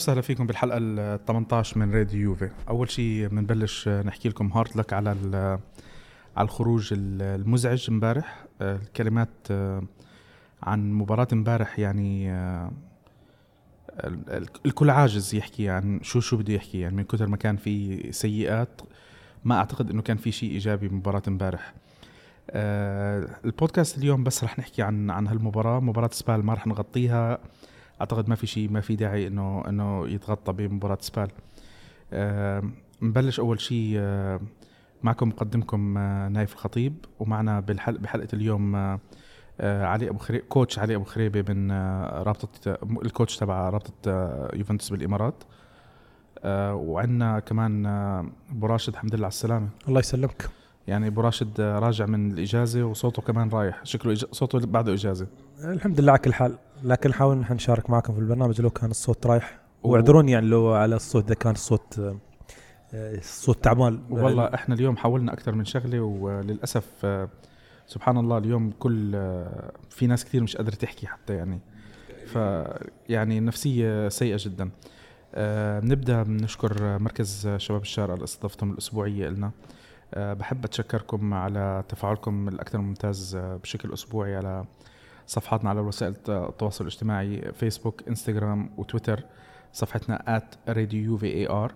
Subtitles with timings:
[0.00, 2.50] وسهلا فيكم بالحلقة ال 18 من راديو يوفي.
[2.68, 5.10] أول شيء بنبلش نحكي لكم hard luck على
[6.36, 8.44] على الخروج المزعج امبارح.
[8.60, 9.48] الكلمات
[10.62, 12.32] عن مباراة امبارح يعني
[14.66, 18.80] الكل عاجز يحكي عن شو شو بده يحكي يعني من كثر ما كان في سيئات.
[19.44, 21.74] ما أعتقد إنه كان في شيء إيجابي بمباراة امبارح.
[22.50, 25.80] آه البودكاست اليوم بس رح نحكي عن عن هالمباراة.
[25.80, 27.38] مباراة سبال ما رح نغطيها.
[28.00, 31.30] أعتقد ما في شيء ما في داعي إنه إنه يتغطى بمباراة سبال.
[33.02, 34.00] نبلش أول شيء
[35.02, 39.00] معكم مقدمكم آه نايف الخطيب ومعنا بالحلقة بحلقة اليوم آه
[39.60, 41.72] آه علي أبو خريبه كوتش علي أبو خريبة من
[42.22, 43.92] رابطة الكوتش تبع رابطة
[44.54, 45.44] يوفنتوس بالإمارات.
[46.44, 47.86] وعندنا كمان
[48.50, 49.68] أبو راشد الحمد لله على السلامة.
[49.88, 50.59] الله يسلمك.
[50.88, 53.84] يعني أبو راشد راجع من الإجازة وصوته كمان رايح.
[53.84, 54.24] شكله إج...
[54.32, 55.26] صوته بعده إجازة.
[55.64, 56.58] الحمد لله على كل حال.
[56.82, 58.60] لكن نحاول نحن نشارك معكم في البرنامج.
[58.60, 59.60] لو كان الصوت رايح.
[59.82, 62.16] واعذروني يعني لو على الصوت إذا كان الصوت
[62.94, 64.00] الصوت تعبان.
[64.10, 67.06] والله إحنا اليوم حاولنا أكثر من شغلة وللأسف
[67.86, 69.12] سبحان الله اليوم كل
[69.90, 71.60] في ناس كثير مش قادرة تحكي حتى يعني.
[72.26, 72.36] ف
[73.08, 74.70] يعني النفسية سيئة جدا.
[75.34, 79.50] أه نبدا بنشكر مركز شباب الشارع على استضافتهم الأسبوعية لنا
[80.16, 84.64] بحب أتشكركم على تفاعلكم الأكثر ممتاز بشكل أسبوعي على
[85.26, 89.24] صفحاتنا على وسائل التواصل الاجتماعي فيسبوك إنستغرام وتويتر
[89.72, 91.72] صفحتنا @radiovAR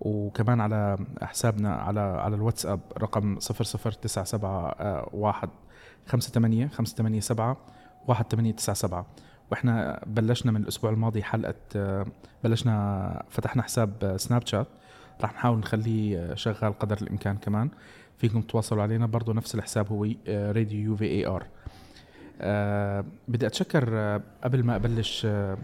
[0.00, 5.50] وكمان على حسابنا على على الواتساب رقم 00971
[6.06, 7.56] 58 587
[8.08, 9.04] 1897
[9.50, 12.04] وإحنا بلشنا من الأسبوع الماضي حلقة
[12.44, 14.66] بلشنا فتحنا حساب سناب شات
[15.20, 17.68] راح نحاول نخليه شغال قدر الإمكان كمان.
[18.18, 19.06] فيكم تتواصلوا علينا.
[19.06, 21.46] برضه نفس الحساب هو راديو يو في اي ار
[23.28, 25.56] بدي أتشكر أه قبل ما أبلش أه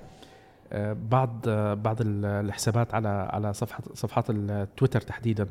[1.11, 5.47] بعض بعض الحسابات على على صفحة صفحات التويتر تحديدا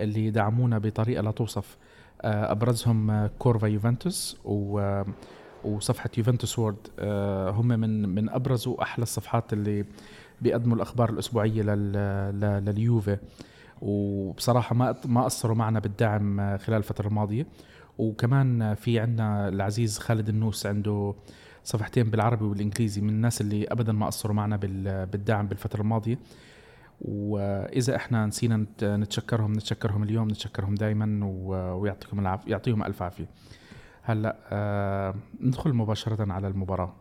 [0.00, 1.76] اللي دعمونا بطريقة لا توصف.
[2.24, 5.02] أبرزهم كورفا يوفنتوس و
[5.64, 6.88] وصفحة يوفنتوس وورد.
[7.56, 9.84] هم من من ابرز واحلى الصفحات اللي
[10.42, 11.62] بيقدموا الأخبار الأسبوعية
[12.60, 13.18] لليوفي.
[13.82, 17.46] وبصراحة ما ما قصروا معنا بالدعم خلال الفترة الماضية.
[17.98, 21.14] وكمان في عندنا العزيز خالد النوس عنده
[21.64, 24.56] صفحتين بالعربي والإنجليزي من الناس اللي ابدا ما قصروا معنا
[25.04, 26.18] بالدعم بالفترة الماضية.
[27.00, 31.20] وإذا إحنا نسينا نتشكرهم نتشكرهم اليوم نتشكرهم دائما
[31.74, 33.26] ويعطيكم العافية يعطيهم ألف عافية.
[34.02, 36.92] هلأ آه ندخل مباشرة على المباراة.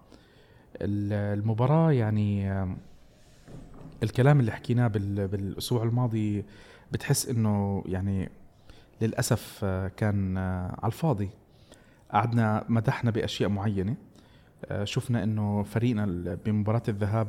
[0.82, 2.76] المباراة يعني آه
[4.04, 6.46] الكلام اللي حكيناه بالأسبوع الماضي
[6.92, 8.30] بتحس إنه يعني
[9.02, 11.30] للأسف آه كان آه على الفاضي.
[12.12, 13.96] قعدنا مدحنا بأشياء معينة.
[14.84, 16.06] شفنا إنه فريقنا
[16.46, 17.28] بمباراة الذهاب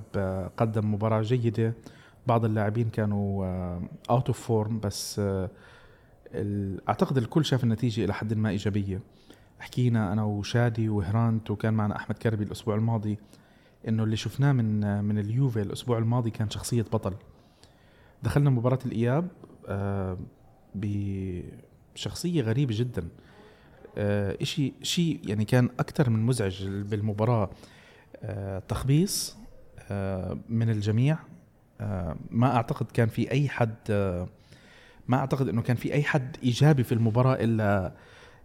[0.57, 1.75] قدم مباراة جيدة.
[2.27, 3.47] بعض اللاعبين كانوا
[4.11, 5.21] out of form بس
[6.89, 9.01] أعتقد الكل شاف النتيجة إلى حد ما إيجابية.
[9.61, 13.19] حكينا أنا وشادي وهرانت وكان معنا أحمد كربي الأسبوع الماضي.
[13.89, 17.15] إنه اللي شفناه من من اليوفي الأسبوع الماضي كان شخصية بطل.
[18.23, 19.29] دخلنا مباراة الإياب
[20.75, 23.09] بشخصية غريبة جدا.
[23.99, 27.51] آه شيء شيء يعني كان أكثر من مزعج بالمباراة.
[28.23, 29.37] آه تخبيص
[29.91, 31.19] آه من الجميع.
[31.81, 34.29] آه ما أعتقد كان في أي حد آه
[35.09, 37.93] ما أعتقد إنه كان في أي حد إيجابي في المباراة إلا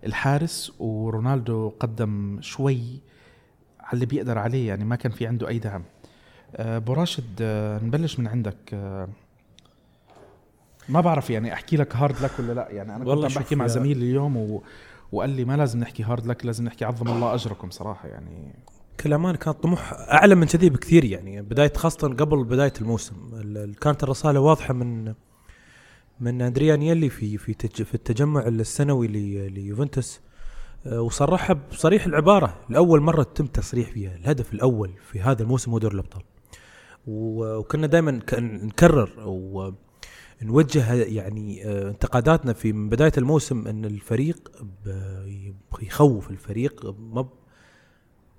[0.06, 3.02] الحارس ورونالدو قدم شوي
[3.88, 5.84] على اللي بيقدر عليه يعني ما كان في عنده أي دعم.
[6.56, 8.58] آه براشد آه نبلش من عندك.
[8.74, 9.08] آه
[10.90, 12.68] ما بعرف يعني أحكي لك hard luck ولا لا.
[12.72, 14.64] يعني أنا كنت عم بحكي مع زميلي اليوم و
[15.12, 18.56] وقال لي ما لازم نحكي hard luck لازم نحكي عظم الله أجركم صراحة يعني.
[19.00, 21.42] كلنا كان طموح أعلى من كذي بكثير يعني.
[21.42, 23.16] بداية خاصة قبل بداية الموسم.
[23.82, 25.14] كانت الرسالة واضحة من
[26.20, 29.08] من اندريا نيلي في في في التجمع السنوي
[29.50, 30.20] ليوفنتوس.
[30.92, 32.58] وصرحها بصريح العبارة.
[32.70, 36.22] لأول مرة تم تصريح فيها الهدف الأول في هذا الموسم هو دور الأبطال.
[37.08, 39.72] وكنا دائما نكرر و
[40.42, 44.52] نوجه يعني انتقاداتنا في من بداية الموسم إن الفريق
[45.82, 47.30] يخوف الفريق ما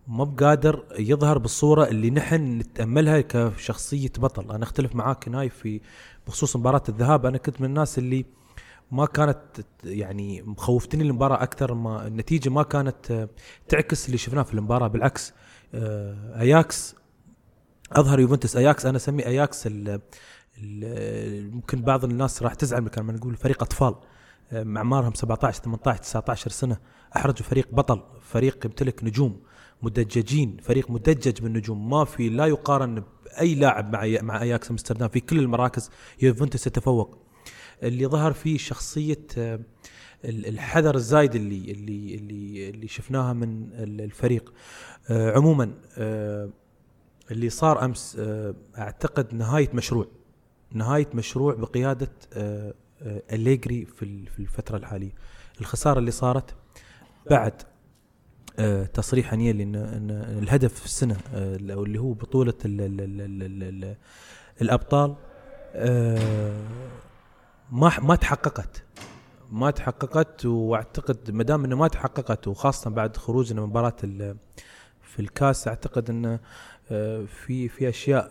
[0.08, 4.50] ما بقادر يظهر بالصورة اللي نحن نتأملها كشخصية بطل.
[4.50, 5.80] أنا أختلف معاك نايف في
[6.26, 7.26] بخصوص مباراة الذهاب.
[7.26, 8.24] أنا كنت من الناس اللي
[8.90, 9.38] ما كانت
[9.84, 13.28] يعني مخوفتني المباراة أكثر ما النتيجة ما كانت
[13.68, 14.88] تعكس اللي شفناه في المباراة.
[14.88, 15.32] بالعكس
[15.74, 16.94] أياكس
[17.92, 18.56] أظهر يوفنتوس.
[18.56, 19.68] أياكس أنا اسميه أياكس
[21.52, 23.94] ممكن بعض الناس راح تزعل لما نقول فريق أطفال.
[24.52, 26.76] اعمارهم 17 18 19 سنة.
[27.16, 29.40] أحرجوا فريق بطل فريق يمتلك نجوم
[29.82, 31.90] مدججين فريق مدجج بالنجوم.
[31.90, 33.02] ما في لا يقارن
[33.40, 35.08] اي لاعب مع مع أياكس أمستردام.
[35.08, 35.90] في كل المراكز
[36.22, 37.27] يوفنتوس يتفوق.
[37.82, 39.60] اللي ظهر فيه شخصية آه،
[40.24, 44.52] الحذر الزايد اللي اللي اللي اللي شفناها من الفريق.
[45.10, 46.50] آه، عموما آه،
[47.30, 48.16] اللي صار أمس
[48.78, 50.06] أعتقد نهاية مشروع.
[50.72, 52.10] نهاية مشروع بقيادة
[53.32, 55.12] أليجري في الفترة الحالية.
[55.60, 56.54] الخسارة اللي صارت
[57.30, 57.62] بعد
[58.94, 63.96] تصريح انيلي إن إن الهدف في السنة آه، اللي هو بطولة ال
[67.72, 68.84] ما ما تحققت
[69.50, 73.96] ما تحققت واعتقد ما دام إنه ما تحققت وخاصة بعد خروجنا من مباراه
[75.02, 76.40] في الكاس أعتقد انه
[77.26, 78.30] في في أشياء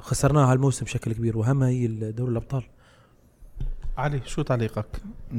[0.00, 2.64] خسرناها الموسم بشكل كبير واهمها هي دوري الأبطال
[3.96, 5.02] علي شو تعليقك؟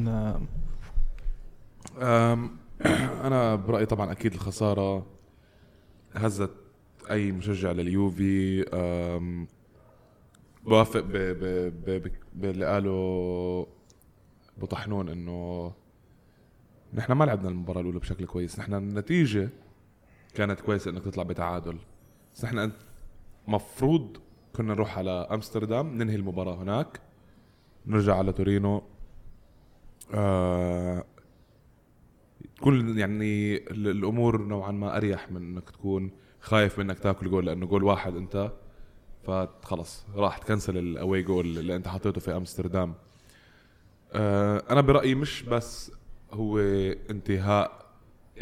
[3.28, 5.06] أنا برأيي طبعا أكيد الخسارة
[6.16, 6.52] هزت
[7.12, 8.66] أي مشجع لليوفي
[10.68, 11.02] بوافق
[12.34, 13.68] باللي قاله
[14.58, 15.72] بطحنون إنه
[16.94, 18.60] نحن ما لعبنا المباراة الأولى بشكل كويس.
[18.60, 19.50] نحن النتيجة
[20.34, 21.78] كانت كويسة إنك تطلع بتعادل.
[22.36, 22.72] بس نحن
[23.48, 24.18] مفروض
[24.56, 27.02] كنا نروح على أمستردام ننهي المباراة هناك.
[27.86, 28.84] نرجع على تورينو.
[30.14, 31.04] آه
[32.56, 37.66] تكون يعني الأمور نوعا ما أريح من إنك تكون خايف من إنك تاكل جول لأنه
[37.66, 38.52] جول واحد أنت
[39.28, 42.94] فخلص راح ت cancel ال away goal اللي أنت حطيته في أمستردام.
[44.14, 45.92] آه أنا برأيي مش بس
[46.34, 46.60] هو
[47.10, 47.86] انتهاء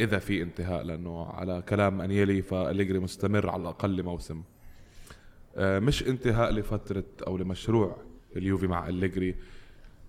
[0.00, 4.42] إذا في انتهاء لأنه على كلام أنيلي فأليجري مستمر على الأقل موسم.
[5.56, 7.96] آه مش انتهاء لفترة أو لمشروع
[8.36, 9.34] اليوفي مع أليجري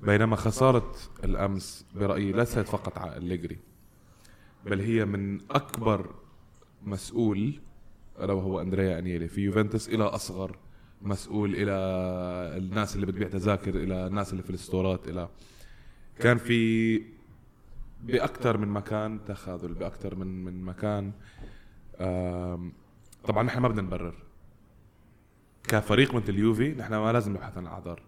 [0.02, 3.58] بينما خسارة الأمس برأيي ليست فقط على أليجري
[4.66, 6.16] بل هي من أكبر
[6.84, 7.60] مسؤول
[8.20, 9.28] ألا وهو أندريا أنيلي.
[9.28, 10.58] في يوفنتوس إلى أصغر
[11.02, 11.72] مسؤول إلى
[12.58, 15.30] الناس اللي بتبيع تذاكر إلى الناس اللي في الستورات إلى
[16.20, 17.02] كان في
[18.04, 21.12] بأكثر من مكان تخاذل بأكثر من من مكان
[23.24, 24.16] طبعا نحن ما بدنا نبرر.
[25.64, 28.02] كفريق مثل اليوفي نحن ما لازم نبحث عن الأعذار.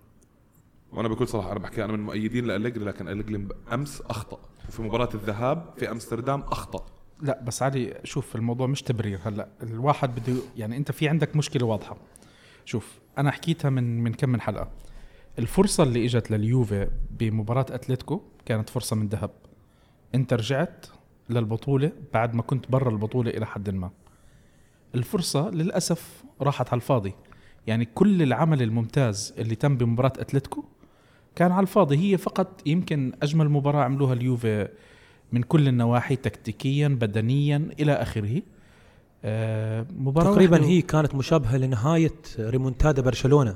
[0.92, 4.40] وأنا بكل صراحة أنا بحكي أنا من مؤيدين لالجري لكن الجري أمس أخطأ.
[4.68, 6.86] وفي مباراة الذهاب في أمستردام أخطأ.
[7.22, 9.50] لا بس علي شوف الموضوع مش تبرير هلأ.
[9.64, 11.98] الواحد بده يعني أنت في عندك مشكلة واضحة.
[12.70, 14.72] شوف أنا حكيتها من من كم من حلقة.
[15.40, 16.88] الفرصة اللي إجت لليوفي
[17.20, 19.32] بمباراة أتلتيكو كانت فرصة من ذهب.
[20.16, 20.86] انت رجعت
[21.30, 23.92] للبطولة بعد ما كنت برا البطولة إلى حد ما.
[24.96, 27.14] الفرصة للأسف راحت على الفاضي.
[27.68, 30.64] يعني كل العمل الممتاز اللي تم بمباراة أتلتيكو
[31.36, 31.98] كان على الفاضي.
[31.98, 34.68] هي فقط يمكن أجمل مباراة عملوها اليوفي
[35.32, 38.42] من كل النواحي تكتيكيا بدنيا إلى آخره.
[39.24, 43.56] مباراة تقريبا هي كانت مشابهة لنهاية ريمونتادا برشلونة.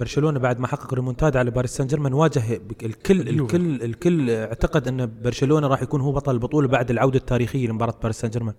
[0.00, 5.20] برشلونة بعد ما حقق ريمونتادا على باريس سان جيرمان واجه الكل الكل الكل اعتقد أن
[5.22, 8.54] برشلونة راح يكون هو بطل البطولة بعد العودة التاريخية لمباراة باريس سان جيرمان.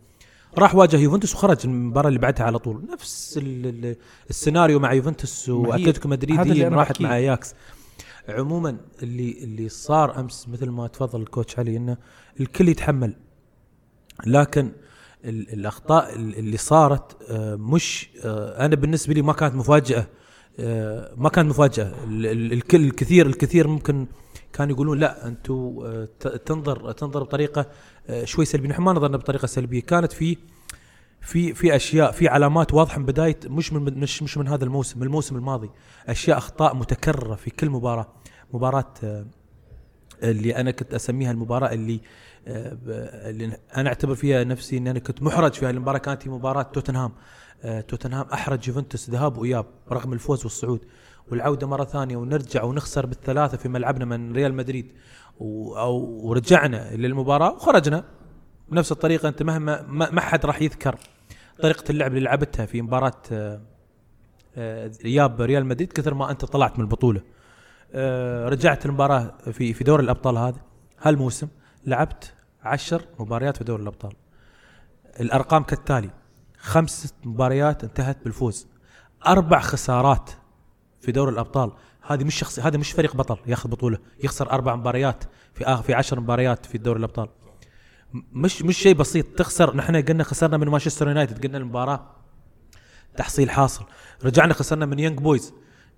[0.58, 2.86] راح واجه يوفنتوس وخرج المباراة اللي بعدها على طول.
[2.94, 3.40] نفس
[4.30, 7.56] السيناريو مع يوفنتوس وأتلتيكو مدريد هي راحت مع أياكس.
[8.30, 11.98] عموما اللي اللي صار أمس مثل ما تفضل الكوتش علي إنه
[12.40, 13.16] الكل يتحمل.
[14.26, 14.72] لكن
[15.26, 20.08] الأخطاء اللي صارت آه، مش آه، أنا بالنسبة لي ما كانت مفاجأة
[20.60, 21.94] آه، ما كانت مفاجأة.
[22.08, 24.08] الكل الكثير الكثير ممكن
[24.54, 25.80] كانوا يقولون لا أنتم
[26.46, 27.66] تنظر تنظر بطريقة
[28.24, 28.70] شوي سلبية.
[28.70, 29.82] نحن ما نظرنا بطريقة سلبية.
[29.82, 30.38] كانت في
[31.22, 35.00] في في أشياء في علامات واضحة من بداية مش من مش مش من هذا الموسم
[35.00, 35.70] من الموسم الماضي.
[36.08, 38.08] أشياء أخطاء متكررة في كل مباراة
[38.54, 38.94] مباراة
[40.24, 42.00] اللي أنا كنت أسميها المباراة اللي
[42.48, 47.12] اللي أنا أعتبر فيها نفسي إني أنا كنت محرج فيها المباراة كانت مباراة توتنهام.
[47.64, 50.86] آه، توتنهام أحرج يوفنتوس ذهاب وإياب رغم الفوز والصعود.
[51.32, 54.92] والعودة مرة ثانية ونرجع ونخسر بالثلاثة في ملعبنا من ريال مدريد.
[55.40, 58.04] ورجعنا للمباراة وخرجنا
[58.70, 59.30] بنفس الطريقة.
[59.30, 60.96] أنت مهما ما حد راح يذكر
[61.62, 63.22] طريقة اللعب اللي لعبتها في مباراة
[65.06, 67.22] إياب ريال مدريد كثر ما أنت طلعت من البطولة.
[67.94, 70.62] آه، رجعت المباراة في في دوري الأبطال هذا.
[71.02, 71.48] هالموسم
[71.86, 72.34] لعبت
[72.64, 74.14] عشر مباريات في دوري الأبطال.
[75.20, 76.10] الأرقام كالتالي
[76.58, 78.68] خمس مباريات انتهت بالفوز.
[79.28, 80.30] أربع خسارات
[81.02, 81.72] في دوري الأبطال.
[82.02, 83.98] هذه مش شخص هذا مش فريق بطل ياخذ بطولة.
[84.24, 87.30] يخسر أربع مباريات في آخر في عشر مباريات في دوري الأبطال.
[88.14, 89.26] مش مش شيء بسيط.
[89.26, 92.16] تخسر نحن قلنا خسرنا من مانشستر يونايتد قلنا المباراة.
[93.18, 93.86] تحصيل حاصل.
[94.24, 95.54] رجعنا خسرنا من يونج بويز.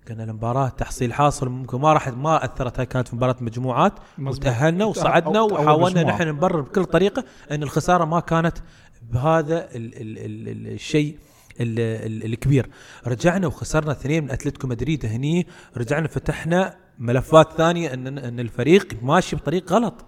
[0.08, 4.84] قلنا المباراة تحصيل حاصل ممكن ما راح ما أثرت هاي كانت في مباراة مجموعات وتأهلنا
[4.84, 8.58] وصعدنا وحاولنا نحن نبرر بكل طريقة إن الخسارة ما كانت
[9.02, 10.18] بهذا ال ال
[10.48, 11.18] ال الشيء
[11.60, 12.70] ال- ال- الكبير.
[13.06, 19.36] رجعنا وخسرنا اثنين من أتلتيكو مدريد هني رجعنا فتحنا ملفات ثانية ان ان الفريق ماشي
[19.36, 20.04] بطريق غلط.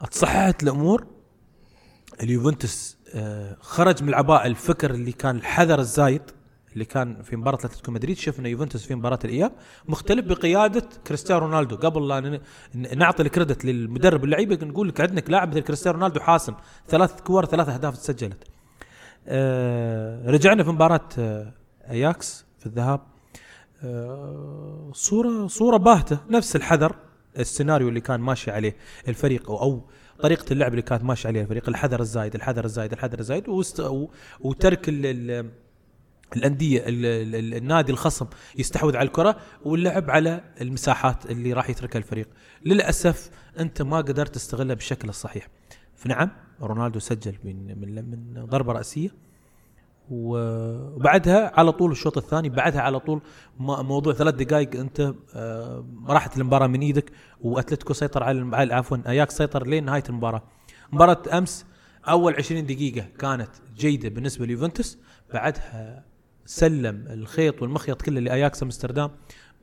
[0.00, 1.06] أتصححت الأمور.
[2.22, 6.22] اليوفنتوس آه، خرج من العباءه الفكر اللي كان الحذر الزايد.
[6.74, 9.52] اللي كان في مباراة أتلتيكو مدريد شفنا يوفنتوس في مباراة الإياب.
[9.88, 11.76] مختلف بقيادة كريستيانو رونالدو.
[11.76, 12.40] قبل لا
[12.94, 16.54] نعطي الكريدت للمدرب واللعيبه نقول لك عندك لاعب مثل كريستيانو رونالدو حاسم.
[16.88, 18.44] ثلاث كور ثلاث أهداف تسجلت.
[19.26, 21.52] آه، رجعنا في مباراة آه،
[21.90, 23.00] أياكس في الذهاب.
[23.84, 26.18] آه، صورة صورة باهتة.
[26.30, 26.96] نفس الحذر
[27.38, 28.76] السيناريو اللي كان ماشي عليه
[29.08, 29.88] الفريق أو, أو
[30.20, 31.68] طريقة اللعب اللي كانت ماشي عليها الفريق.
[31.68, 33.44] الحذر الزايد الحذر الزايد الحذر الزايد
[34.40, 34.88] وترك
[36.36, 38.26] الأندية ال ال ال النادي الخصم
[38.58, 42.28] يستحوذ على الكرة واللعب على المساحات اللي راح يتركها الفريق.
[42.64, 45.48] للأسف أنت ما قدرت تستغلها بالشكل الصحيح.
[45.96, 49.10] فنعم رونالدو سجل من من من ضربة رأسية
[50.10, 53.20] وبعدها على طول الشوط الثاني بعدها على طول
[53.58, 58.22] موضوع ثلاث دقائق أنت آه، راحت المباراة من إيدك وأتلتيكو سيطر
[58.54, 60.42] على عفوا اياكس سيطر لين نهايه المباراة.
[60.92, 61.66] مباراة أمس
[62.08, 64.98] أول 20 دقيقة كانت جيدة بالنسبة ليوفنتوس
[65.32, 66.04] بعدها
[66.46, 69.10] سلم الخيط والمخيط كله لأياكس أمستردام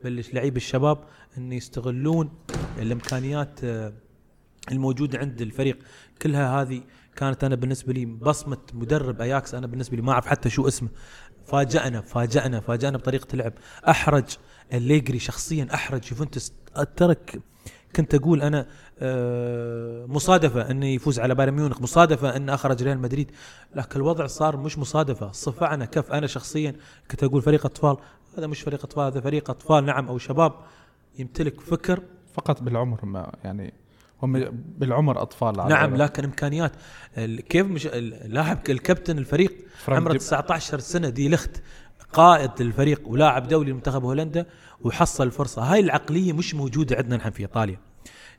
[0.04, 1.04] بلش لعيب الشباب
[1.38, 2.30] إن يستغلون
[2.78, 3.92] الإمكانيات آه،
[4.72, 5.78] الموجودة عند الفريق.
[6.22, 6.82] كلها هذه
[7.16, 9.54] كانت أنا بالنسبة لي بصمة مدرب أياكس.
[9.54, 10.88] أنا بالنسبة لي ما أعرف حتى شو اسمه.
[11.46, 13.52] فاجأنا فاجأنا فاجأنا بطريقة اللعب
[13.88, 14.36] أحرج
[14.72, 16.52] الليجري شخصيا أحرج يوفنتوس.
[16.96, 17.40] ترك
[17.96, 18.66] كنت أقول أنا
[20.06, 23.30] مصادفة إنه يفوز على بايرن ميونخ مصادفة ان أخرج ريال مدريد.
[23.74, 26.12] لكن الوضع صار مش مصادفة صفعنا كف.
[26.12, 26.74] أنا شخصيا
[27.10, 27.96] كنت أقول فريق أطفال
[28.38, 29.84] هذا مش فريق أطفال هذا فريق أطفال.
[29.84, 30.52] نعم أو شباب
[31.18, 32.00] يمتلك فكر.
[32.34, 33.74] فقط بالعمر ما يعني
[34.22, 34.44] هم
[34.78, 35.96] بالعمر أطفال على نعم.
[35.96, 36.72] لكن إمكانيات.
[37.48, 39.54] كيف مش اللاعب الكابتن الفريق
[39.88, 41.62] عمره دي- 19 سنة دي لخت
[42.12, 44.46] قائد الفريق ولاعب دولي لمنتخب هولندا
[44.80, 45.62] وحصل الفرصة.
[45.62, 47.78] هاي العقلية مش موجودة عندنا نحن في إيطاليا.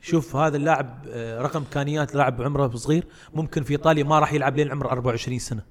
[0.04, 4.58] شوف هذا اللاعب آه، رقم إمكانيات لاعب عمره صغير ممكن في إيطاليا ما راح يلعب
[4.58, 5.64] لين عمره 24 سنة.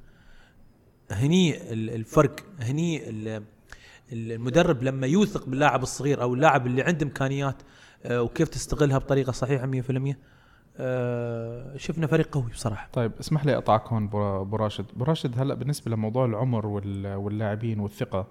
[1.10, 3.42] هني ال- الفرق هني ال-
[4.12, 7.56] المدرب لما يوثق باللاعب الصغير أو اللاعب اللي عنده إمكانيات
[8.04, 10.16] آه، وكيف تستغلها بطريقة صحيحة 100%
[10.76, 12.88] آه، شفنا فريق قوي بصراحة.
[12.92, 14.84] طيب اسمح لي اقطعك هون بو بو راشد.
[14.96, 18.26] بو راشد هلا بالنسبة لموضوع العمر وال- واللاعبين والثقة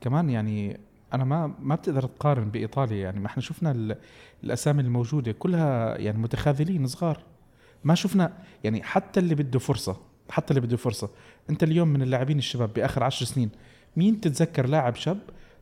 [0.00, 0.80] كمان يعني
[1.14, 3.96] أنا ما ما بتقدر تقارن بإيطاليا يعني ما إحنا شفنا ال-
[4.44, 7.22] الأسامي الموجودة كلها يعني متخاذلين صغار
[7.84, 8.32] ما شفنا
[8.64, 9.96] يعني حتى اللي بده فرصة
[10.30, 11.10] حتى اللي بده فرصة
[11.50, 13.50] أنت اليوم من اللاعبين الشباب بآخر عشر سنين
[13.96, 15.18] مين تتذكر لاعب شاب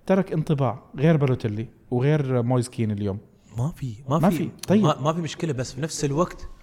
[0.06, 3.18] ترك انطباع غير بالوتيلي وغير مويس كين اليوم
[3.58, 4.48] ما في ما, ما في.
[4.68, 4.82] طيب.
[4.82, 6.57] ما, ما في مشكلة بس في نفس الوقت ال- ال-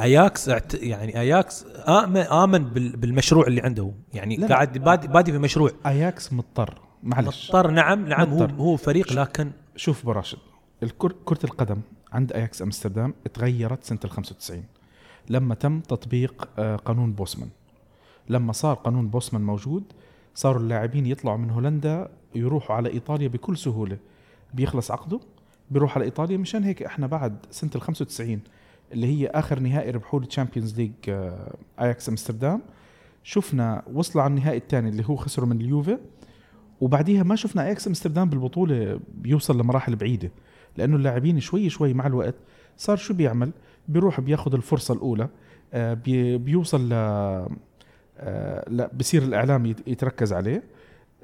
[0.00, 4.46] اياكس اعت- يعني اياكس امن آمن بال- بالمشروع اللي عنده يعني لا.
[4.48, 8.54] قاعد بادي, بادي في مشروع اياكس مضطر معلش مضطر نعم نعم هو مضطر.
[8.54, 10.38] هو فريق لكن شوف براشد.
[10.98, 11.80] كرة القدم
[12.12, 14.64] عند اياكس أمستردام تغيرت سنة ال 95
[15.30, 17.48] لما تم تطبيق آه، قانون بوسمان
[18.28, 19.84] لما صار قانون بوسمان موجود
[20.34, 23.96] صاروا اللاعبين يطلعوا من هولندا يروحوا على إيطاليا بكل سهولة
[24.54, 25.20] بيخلص عقده
[25.70, 28.40] بيروح على إيطاليا مشان هيك إحنا بعد سنة ال 95
[28.92, 30.92] اللي هي آخر نهائي ربحوا ال Champions League
[31.80, 32.60] اياكس أمستردام
[33.22, 35.98] شفنا وصلوا على النهائي الثاني اللي هو خسروا من اليوفي
[36.80, 40.30] وبعديها ما شفنا اياكس أمستردام بالبطولة بيوصل لمراحل بعيدة
[40.76, 42.34] لأنه اللاعبين شوي شوي مع الوقت
[42.76, 43.50] صار شو بيعمل؟
[43.88, 45.28] بيروح بياخذ الفرصة الأولى
[45.72, 50.62] آه، بي بيوصل ل آه، لا بصير الإعلام يت- يتركز عليه.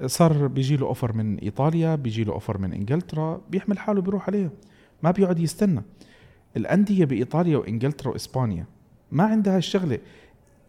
[0.05, 4.51] صار بيجي له offer من إيطاليا بيجي له offer من إنجلترا بيحمل حاله بيروح عليه
[5.03, 5.81] ما بيقعد يستنى.
[6.57, 8.65] الأندية بإيطاليا وإنجلترا وإسبانيا
[9.11, 9.99] ما عندها الشغلة.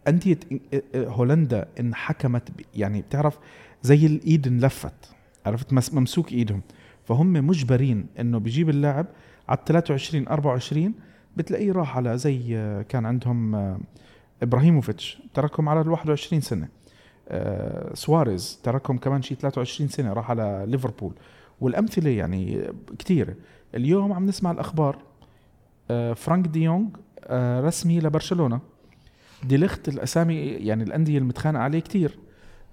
[0.07, 0.39] أندية
[0.95, 3.39] هولندا انحكمت يعني بتعرف
[3.83, 4.93] زي الإيد انلفت.
[5.45, 6.61] عرفت؟ مس- ممسوك إيدهم.
[7.05, 9.05] فهم مجبرين إنه بيجيب اللاعب
[9.49, 10.93] على 23 24
[11.37, 12.39] بتلاقيه راح على زي
[12.89, 13.55] كان عندهم
[14.43, 16.67] إبراهيموفيتش تركهم على ال 21 سنة.
[17.93, 21.13] سواريز تركهم كمان شيء 23 سنة راح على ليفربول.
[21.61, 23.35] والأمثلة يعني كثيره
[23.75, 24.97] اليوم عم نسمع الأخبار
[25.91, 26.87] آه، فرانك دي يونغ
[27.23, 28.59] آه، رسمي لبرشلونة.
[29.43, 32.19] دي لخت الأسامي يعني الأندية المتخانقة عليه كتير.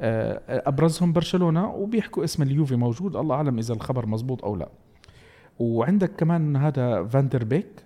[0.00, 3.16] آه، أبرزهم برشلونة وبيحكوا اسم اليوفي موجود.
[3.16, 4.68] الله أعلم إذا الخبر مزبوط أو لا.
[5.58, 7.84] وعندك كمان هذا فان دي بيك.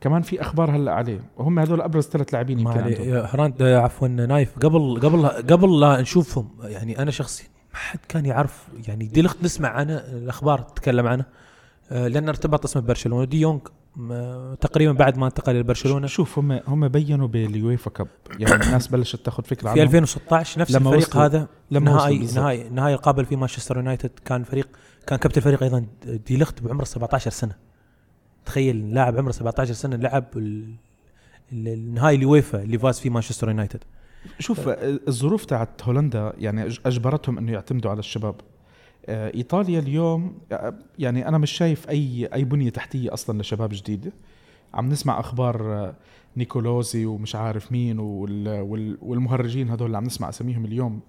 [0.00, 1.20] كمان في أخبار هلأ عليه.
[1.36, 3.14] وهم هذول أبرز ثلاث لاعبين يمكن عندهم.
[3.14, 8.68] هراند عفوا نايف قبل قبل قبل لا نشوفهم يعني أنا شخصيا ما حد كان يعرف
[8.88, 11.24] يعني دي لخت نسمع عنه الأخبار تتكلم عنه
[11.92, 13.60] آه، لأن ارتبط اسمه ببرشلونه دي يونغ
[14.60, 16.06] تقريبا بعد ما انتقل إلى برشلونة.
[16.06, 18.08] شوف هم هم بينوا بال UEFA Cup.
[18.38, 19.82] يعني الناس بلشت تاخذ فكرة في عنهم.
[19.82, 22.18] 2016 نفس لما الفريق هذا لما نهائي.
[22.18, 24.10] نهائي نهائي القابل فيه مانشستر يونايتد.
[24.24, 24.68] كان فريق
[25.06, 27.54] كان كابتن الفريق أيضا دي ليخت بعمره 17 سنة.
[28.50, 30.74] تخيل لاعب عمره 17 سنة لعب ال-
[31.52, 33.84] ال- النهائي اليويفا اللي فاز فيه مانشستر يونايتد.
[34.38, 38.34] شوف الظروف تاعت هولندا يعني أجبرتهم إنه يعتمدوا على الشباب.
[39.06, 44.12] آه، إيطاليا اليوم آه، يعني أنا مش شايف اي أي بنية تحتية أصلا لشباب جديده
[44.74, 45.94] عم نسمع أخبار آه،
[46.36, 51.00] نيكولوزي ومش عارف مين وال- وال- والمهرجين هذول اللي عم نسمع أساميهم اليوم.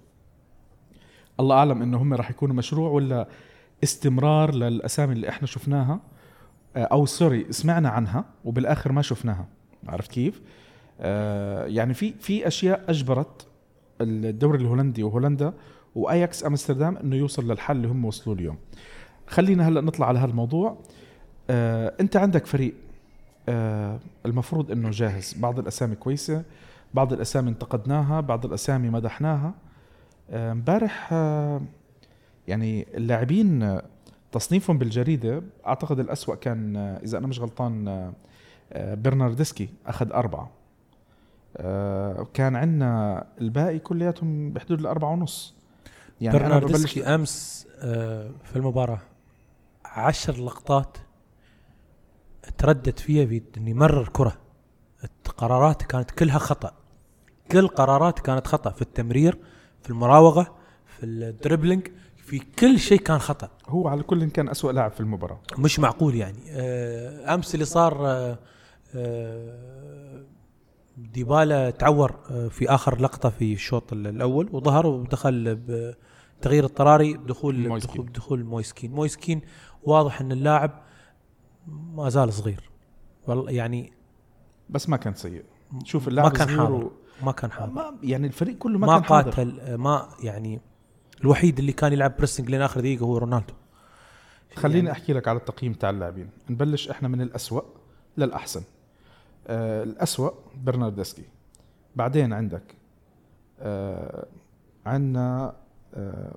[1.40, 3.28] الله أعلم إنه هم راح يكونوا مشروع ولا
[3.84, 5.94] استمرار للأسامي اللي إحنا شفناها.
[5.94, 6.00] آه،
[6.78, 9.48] أو سوري سمعنا عنها وبالآخر ما شفناها
[9.88, 10.42] عرفت كيف؟
[11.00, 13.48] آه، يعني في في أشياء أجبرت
[14.02, 15.54] الدوري الهولندي وهولندا
[15.96, 18.58] وأياكس أمستردام إنه يوصل للحل اللي هم وصلوا اليوم.
[19.28, 20.78] خلينا هلأ نطلع على هالموضوع.
[21.50, 22.74] آه، أنت عندك فريق
[23.50, 26.44] آه، المفروض إنه جاهز، بعض الأسامي كويسة،
[26.94, 29.54] بعض الأسامي انتقدناها، بعض الأسامي مدحناها.
[30.30, 31.62] آه، امبارح آه،
[32.48, 33.84] يعني اللاعبين آه،
[34.32, 38.14] تصنيفهم بالجريدة أعتقد الأسوأ كان آه، إذا أنا مش غلطان آه،
[38.74, 40.52] آه، برناردسكي أخذ أربعة.
[42.34, 45.56] كان عندنا الباقي كلياتهم بحدود الأربعة ونص.
[46.22, 47.68] يعني برناردسكي أمس
[48.44, 49.00] في المباراة
[49.86, 50.98] عشر لقطات
[52.58, 54.38] تردد فيها في إنه يمرر كرة.
[55.04, 56.74] القرارات كانت كلها خطأ.
[57.52, 59.38] كل قرارات كانت خطأ في التمرير
[59.84, 61.88] في المراوغة في الدربلينج
[62.32, 63.50] في كل شيء كان خطأ.
[63.68, 65.40] هو على كل كان أسوأ لاعب في المباراة.
[65.58, 66.38] مش معقول يعني.
[66.50, 68.38] آه، أمس اللي صار آه،
[68.96, 70.24] آه،
[70.98, 72.12] ديبالا تعور
[72.50, 78.02] في آخر لقطة في الشوط ال- الأول وظهر ودخل بتغيير اضطراري بدخول مويس كين.
[78.06, 78.92] بدخول, مويس كين.
[78.92, 79.42] مويس كين
[79.84, 80.82] واضح إن اللاعب
[81.68, 82.70] ما زال صغير.
[83.28, 83.94] والله يعني
[84.70, 85.44] بس ما كان سيء.
[85.84, 86.92] شوف ما اللاعب كان صغير حاضر.
[87.24, 87.72] ما كان حاضر.
[87.72, 89.30] ما يعني الفريق كله ما, ما, كان حاضر.
[89.30, 90.62] قاتل آه، ما يعني
[91.22, 93.54] الوحيد اللي كان يلعب pressing لين آخر دقيقة هو رونالدو.
[94.56, 96.30] خليني يعني- أحكي لك على التقييم تاع اللاعبين.
[96.50, 97.62] نبلش إحنا من الأسوأ
[98.18, 98.64] للأحسن.
[99.48, 100.32] آه الأسوأ
[100.64, 101.24] برناردسكي.
[101.96, 102.64] بعدين عندك
[103.60, 104.26] آه
[104.86, 105.56] عندنا
[105.94, 106.36] آه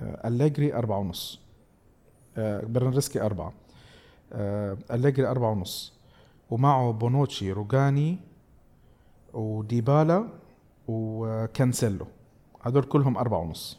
[0.00, 1.40] آه أليجري أربعة ونص.
[2.36, 3.52] آه برناردسكي أربعة.
[4.32, 5.92] آه أليجري أربعة ونص.
[6.50, 8.18] ومعه بونوتشي روجاني
[9.34, 10.28] وديبالا
[10.88, 12.06] وكانسيلو.
[12.66, 13.78] هدول كلهم أربعة ونص.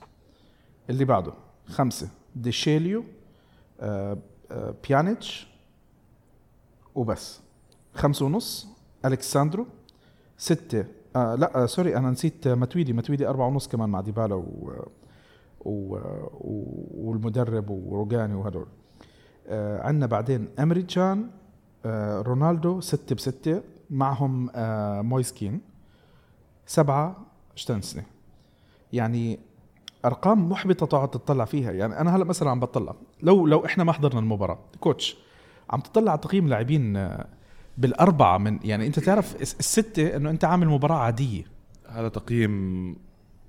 [0.89, 1.33] اللي بعده
[1.67, 3.03] خمسة ديشيليو
[3.79, 4.17] آه،
[4.51, 5.47] آه، بيانيتش
[6.95, 7.39] وبس.
[7.93, 8.67] خمسة ونص
[9.05, 9.65] ألكساندرو.
[10.37, 14.35] ستة آه لا آه sorry أنا نسيت آه، ماتويدي ماتويدي أربعة ونص كمان مع ديبالا
[14.35, 14.85] و
[15.65, 15.95] و
[16.33, 18.65] و- والمدرب وروغاني وهدول.
[19.47, 21.29] آه عندنا بعدين إمري تشان
[21.85, 23.61] آه رونالدو ستة بستة.
[23.89, 25.61] معهم آه مويسكين
[26.65, 27.15] سبعة
[27.55, 28.03] شتنسني.
[28.93, 29.39] يعني
[30.05, 31.71] أرقام محبطة تقعد تطلع فيها.
[31.71, 32.95] يعني أنا هلأ مثلا عم بطلع.
[33.23, 35.17] لو لو إحنا ما حضرنا المباراة كوتش
[35.69, 37.27] عم تطلع على تقييم لاعبين آه،
[37.77, 41.43] بالأربعة من يعني أنت تعرف الس- الستة إنه أنت عامل مباراة عادية.
[41.89, 42.95] هذا تقييم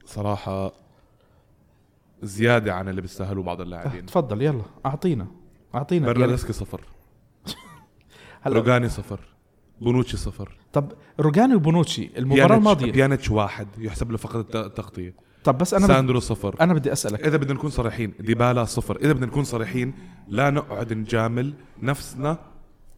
[0.04, 0.72] صراحة
[2.22, 4.06] زيادة عن اللي بيستاهلوه بعض اللاعبين.
[4.06, 5.26] تفضل يلا أعطينا
[5.74, 6.80] أعطينا برناردسكي صفر.
[8.42, 9.20] هلأ روجاني صفر.
[9.80, 10.56] بونوتشي صفر.
[10.72, 12.92] طب روجاني وبونوتشي المباراة بيانيتش- الماضية.
[12.92, 15.14] بيانيتش واحد يحسب له فقط الت- التغطية.
[15.44, 16.56] طب بس أنا ساندرو صفر.
[16.60, 17.26] أنا بدي أسألك.
[17.26, 18.96] إذا بدنا نكون صريحين ديبالا صفر.
[18.96, 19.94] إذا بدنا نكون صريحين
[20.28, 22.38] لا نقعد نجامل نفسنا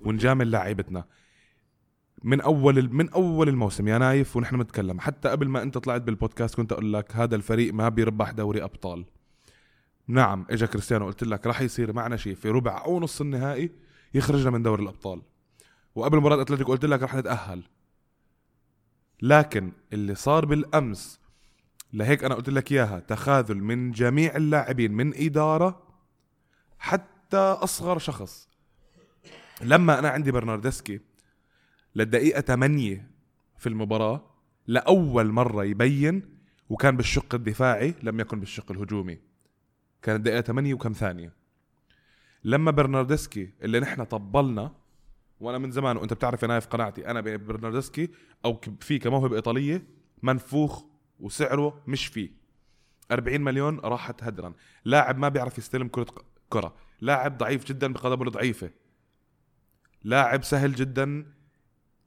[0.01, 1.05] ونجامل لاعيبتنا.
[2.23, 5.01] من أول من أول الموسم يا نايف ونحن بنتكلم.
[5.01, 9.05] حتى قبل ما أنت طلعت بالبودكاست كنت أقول لك هذا الفريق ما بيربح دوري أبطال.
[10.09, 13.71] نعم إجا كريستيانو قلت لك راح يصير معنا شيء في ربع أو نص النهائي
[14.15, 15.23] يخرجنا من دوري الأبطال.
[15.95, 17.63] وقبل مباراة أتلتيكو قلت لك راح نتأهل.
[19.23, 21.20] لكن اللي صار بالأمس
[21.93, 25.83] لهيك أنا قلت لك إياها تخاذل من جميع اللاعبين من إدارة
[26.79, 28.49] حتى أصغر شخص.
[29.63, 31.01] لما أنا عندي برناردسكي
[31.97, 33.11] للدقيقة 8
[33.59, 34.25] في المباراة
[34.67, 39.19] لأول مرة يبين وكان بالشق الدفاعي لم يكن بالشق الهجومي.
[40.03, 41.33] كانت الدقيقة 8 وكم ثانية.
[42.45, 44.73] لما برناردسكي اللي نحن طبلنا
[45.41, 48.11] وأنا من زمان وأنت بتعرف يا نايف قناعتي أنا برناردسكي
[48.45, 49.83] أو في كموهبة إيطالية
[50.23, 50.90] منفوخ
[51.21, 52.31] وسعره مش فيه.
[53.11, 54.53] 40 مليون راحت هدرا.
[54.85, 56.75] لاعب ما بيعرف يستلم كرة كرة.
[57.01, 58.71] لاعب ضعيف جدا بقدمه الضعيفة.
[60.03, 61.27] لاعب سهل جدا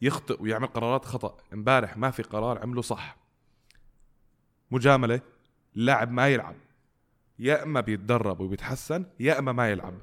[0.02, 1.38] يخطئ ويعمل قرارات خطأ.
[1.54, 3.18] امبارح ما في قرار عمله صح.
[4.72, 5.22] مجاملة.
[5.76, 6.56] لاعب ما يلعب.
[7.40, 9.94] يا إما بيتدرب وبيتحسن يا إما ما يلعب.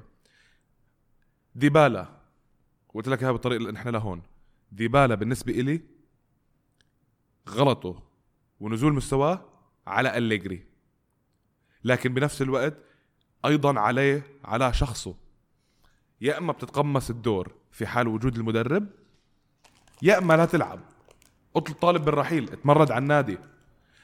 [1.55, 2.21] ديبالا.
[2.93, 4.21] قلت لك إياها بالطريقة اللي إحنا لهون
[4.71, 5.81] ديبالا بالنسبة إلي
[7.49, 8.10] غلطه.
[8.61, 9.45] ونزول مستواه
[9.87, 10.63] على أليجري.
[11.83, 12.77] لكن بنفس الوقت
[13.45, 15.15] أيضا عليه على شخصه.
[16.21, 18.87] يا إما بتتقمص الدور في حال وجود المدرب
[20.01, 20.79] يا إما لا تلعب.
[21.55, 23.37] اطلب طالب بالرحيل اتمرد على النادي.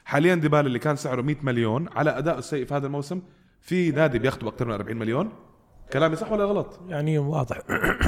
[0.06, 3.22] حاليا ديبالا اللي كان سعره 100 مليون على أداء السيء في هذا الموسم
[3.62, 5.46] في نادي بياخذه أكثر من 40 مليون.
[5.93, 7.58] كلامي صح ولا غلط؟ يعني واضح.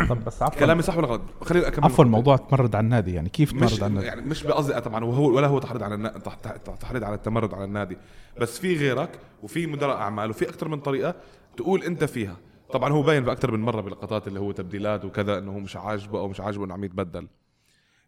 [0.10, 0.60] طب بس عفوا.
[0.60, 3.84] كلامي صح ولا غلط؟ خليني أكمل عفوا الموضوع تمرد على النادي يعني كيف مش تمرد
[3.84, 6.10] على النادي؟ يعني مش بقصدي طبعا وهو ولا هو تحريض على النا...
[6.10, 7.98] تح- تح- تحريض على التمرد على النادي.
[8.42, 11.16] بس في غيرك وفي مدراء أعمال وفي أكثر من طريقة
[11.58, 12.38] تقول أنت فيها.
[12.74, 16.20] طبعا هو باين بأكثر من مرة بلقطات اللي هو تبديلات وكذا إنه هو مش عاجبه
[16.20, 17.28] أو مش عاجبه إنه عم يتبدل.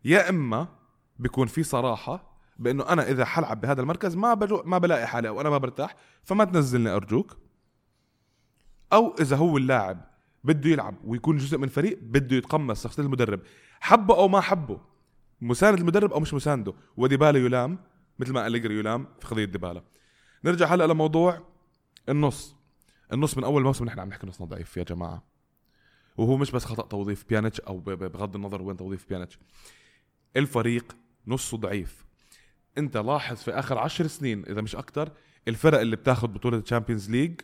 [0.05, 0.67] يا إما
[1.19, 5.49] بيكون في صراحة بإنه أنا إذا حلعب بهذا المركز ما ما بلاقي حالي أو أنا
[5.49, 7.37] ما برتاح فما تنزلني أرجوك.
[8.93, 10.11] أو إذا هو اللاعب
[10.43, 13.41] بده يلعب ويكون جزء من فريق بده يتقمص شخصية المدرب.
[13.79, 14.81] حبه أو ما حبه
[15.41, 16.73] مساند المدرب أو مش مسانده.
[16.97, 17.79] وديبالا يلام
[18.19, 19.83] مثل ما أليجري يلام في قضية ديبالا.
[20.43, 21.47] نرجع هلأ لموضوع
[22.09, 22.55] النص.
[23.13, 25.23] النص من أول موسم نحن عم نحكي نصنا ضعيف يا جماعة.
[26.17, 29.39] وهو مش بس خطأ توظيف بيانيتش أو بغض النظر وين توظيف بيانيتش.
[30.37, 30.95] الفريق
[31.27, 32.05] نصه ضعيف.
[32.77, 35.11] أنت لاحظ في آخر عشر سنين إذا مش أكتر
[35.47, 37.41] الفرق اللي بتاخذ بطولة ال Champions League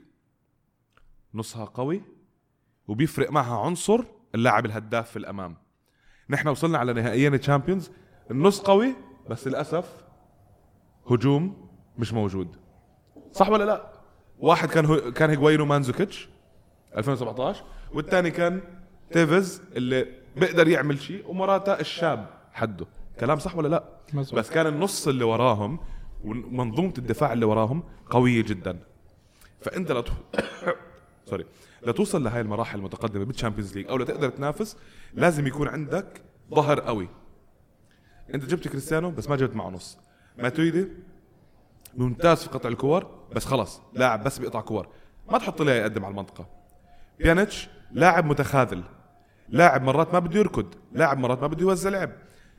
[1.33, 2.01] نصها قوي
[2.87, 4.03] وبيفرق معها عنصر
[4.35, 5.57] اللاعب الهداف في الأمام.
[6.29, 7.91] نحن وصلنا على نهائيين ال Champions.
[8.31, 8.95] النص قوي
[9.29, 9.97] بس للأسف
[11.11, 12.55] هجوم مش موجود.
[13.31, 13.93] صح ولا لا؟
[14.39, 16.29] واحد كان هو كان هيغوين ومانزوكيتش
[16.97, 17.63] 2017
[17.93, 18.61] والثاني كان
[19.11, 22.85] تيفز اللي بيقدر يعمل شيء ومراتا الشاب حده.
[23.19, 24.39] كلام صح ولا لا؟ مزبوط.
[24.39, 25.79] بس كان النص اللي وراهم
[26.23, 28.79] ومنظومة الدفاع اللي وراهم قوية جدا.
[29.61, 30.03] فأنت لا
[31.27, 31.45] sorry
[31.87, 34.77] لتوصل لهي المراحل المتقدمة بال Champions League أو لتقدر تنافس
[35.13, 36.21] لازم يكون عندك
[36.53, 37.09] ظهر قوي.
[38.33, 39.97] أنت جبت كريستيانو بس ما جبت معه نص.
[40.37, 40.87] ماتويدي
[41.95, 44.87] ممتاز في قطع الكور بس خلص لاعب بس بيقطع كور.
[45.31, 46.49] ما تحط لي يقدم على المنطقة.
[47.19, 48.83] بيانيتش لاعب متخاذل.
[49.49, 52.11] لاعب مرات ما بده يركض لاعب مرات ما بده يوزع لعب.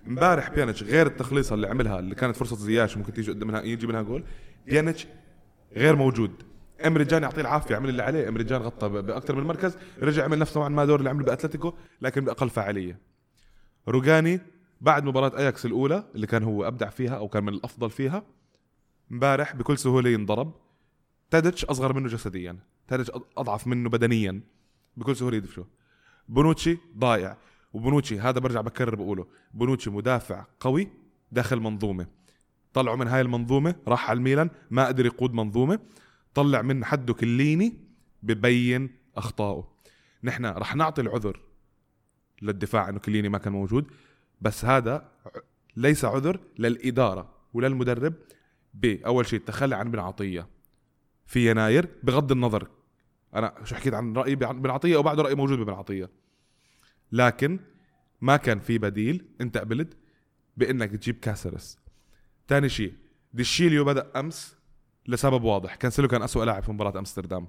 [0.07, 4.03] امبارح بيانيتش غير التخليصه اللي عملها اللي كانت فرصة زياش ممكن تيجي قدام يجي منها
[4.03, 4.25] جول
[4.67, 5.07] بيانيتش
[5.73, 6.48] غير موجود.
[6.87, 8.29] امري جان يعطيه العافية عمل اللي عليه.
[8.29, 11.73] امري جان غطى بأكثر من مركز رجع عمل نفس نوعا ما دور اللي عمله بأتلتيكو
[12.01, 12.99] لكن بأقل فاعلية.
[13.89, 14.41] روجاني
[14.81, 18.23] بعد مباراة أياكس الأولى اللي كان هو أبدع فيها أو كان من الأفضل فيها
[19.13, 20.53] امبارح بكل سهولة ينضرب.
[21.31, 22.57] تاديتش أصغر منه جسديا
[22.89, 24.41] تاديتش أض- أضعف منه بدنيا
[24.97, 25.67] بكل سهولة يدفشه
[26.29, 27.37] بونوتشي ضايع
[27.73, 30.89] وبونوتشي هذا برجع بكرر بقوله بونوتشي مدافع قوي
[31.33, 32.07] داخل منظومة.
[32.73, 35.79] طلعوا من هاي المنظومة راح على الميلان ما قدر يقود منظومة.
[36.39, 37.77] طلع من حده كليني
[38.23, 39.69] ببين أخطائه.
[40.25, 41.41] نحن رح نعطي العذر
[42.43, 43.87] للدفاع إنه كليني ما كان موجود
[44.41, 45.13] بس هذا
[45.77, 48.15] ليس عذر للإدارة وللمدرب
[48.75, 50.49] بأول شيء التخلي عن بن عطية
[51.27, 52.69] في يناير بغض النظر.
[53.35, 56.11] أنا شو حكيت عن رايي بن عطية؟ وبعده رأي موجود ببن عطية.
[57.13, 57.61] لكن
[58.21, 59.97] ما كان في بديل انت قبلت
[60.57, 61.79] بإنك تجيب كاسرس
[62.49, 62.95] ثاني شيء
[63.33, 64.58] ديشيليو بدأ أمس
[65.09, 65.75] لسبب واضح.
[65.75, 67.47] كانسلو كان أسوأ لاعب في مباراة أمستردام.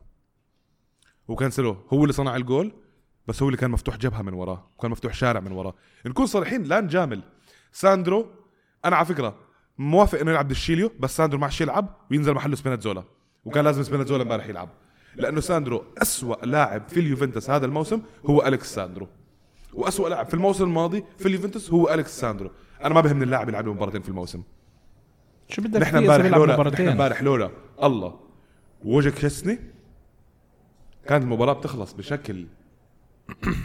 [1.27, 2.71] وكانسلو هو اللي صنع الجول
[3.27, 5.73] بس هو اللي كان مفتوح جبهة من وراه وكان مفتوح شارع من وراه.
[6.05, 7.21] نكون صريحين لا نجامل
[7.71, 8.27] ساندرو
[8.85, 9.35] أنا على فكرة
[9.77, 13.03] موافق إنه يلعب ديشيليو بس ساندرو ما عادش يلعب وينزل محله سبيناتزولا.
[13.45, 14.69] وكان لازم سبيناتزولا امبارح يلعب.
[15.15, 19.07] لأنه ساندرو أسوأ لاعب في اليوفنتوس هذا الموسم هو أليكس ساندرو.
[19.73, 22.51] وأسوأ لاعب في الموسم الماضي في اليوفنتوس هو أليكس ساندرو.
[22.83, 24.43] أنا ما بهمني اللاعب يلعب مباراتين في الموسم.
[25.49, 27.49] شو بدك نحن امبارح لولا نحن امبارح لولا.
[27.83, 28.19] الله.
[28.85, 29.59] وجهك كشسني
[31.07, 32.45] كانت المباراة بتخلص بشكل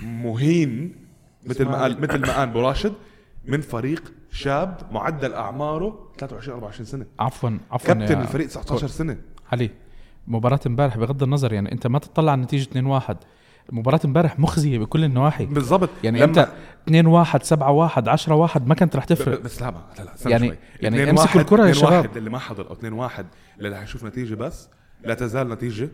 [0.02, 0.96] مهين
[1.46, 2.94] مثل ما قال مثل ما قال أبو راشد
[3.44, 7.06] من فريق شاب معدل أعماره 23 24 سنة.
[7.18, 9.16] عفوا عفوا كابتن الفريق 19 سنة.
[9.52, 9.70] علي
[10.26, 12.68] مباراة امبارح بغض النظر يعني أنت ما تطلع على نتيجة
[13.00, 13.14] 2-1
[13.72, 16.48] مباراة امبارح مخزية بكل النواحي بالضبط يعني لما- انت
[16.88, 20.56] 2-1 7-1 10-1 ما كانت رح تفرق بس لا ما- لا لا استنى يعني- شوي.
[20.80, 22.16] يعني 2-1 امسكوا الكرة يا 2-1 شباب.
[22.16, 23.24] اللي ما حضر أو 2-1
[23.58, 24.68] اللي رح يشوف نتيجة بس
[25.04, 25.88] لا تزال نتيجة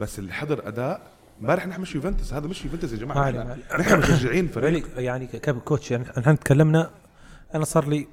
[0.00, 1.00] بس اللي حضر أداء
[1.40, 3.58] امبارح نحن مش يوفنتوس هذا مش يوفنتوس يا جماعة نحن.
[3.80, 6.90] نحن مشجعين فريق يعني يعني كوتش يعني إحنا تكلمنا
[7.54, 8.06] أنا صار لي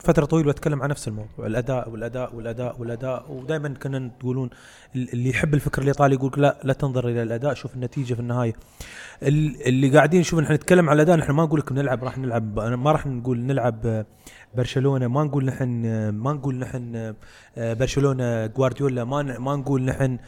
[0.00, 1.46] فترة طويلة بتكلم عن نفس الموضوع.
[1.46, 4.50] الأداء والأداء والأداء والأداء ودائما كنا تقولون
[4.96, 8.52] اللي يحب الفكر الإيطالي يقول لا لا تنظر إلى الأداء شوف النتيجة في النهاية.
[9.22, 12.58] ال- اللي قاعدين نشوف نحن نتكلم على الأداء نحن ما نقول لك بنلعب راح نلعب
[12.60, 14.06] ما راح نقول نلعب آه،
[14.54, 17.14] برشلونة ما نقول نحن آه، ما نقول نحن
[17.56, 20.18] آه، برشلونة جوارديولا ما ما نقول نحن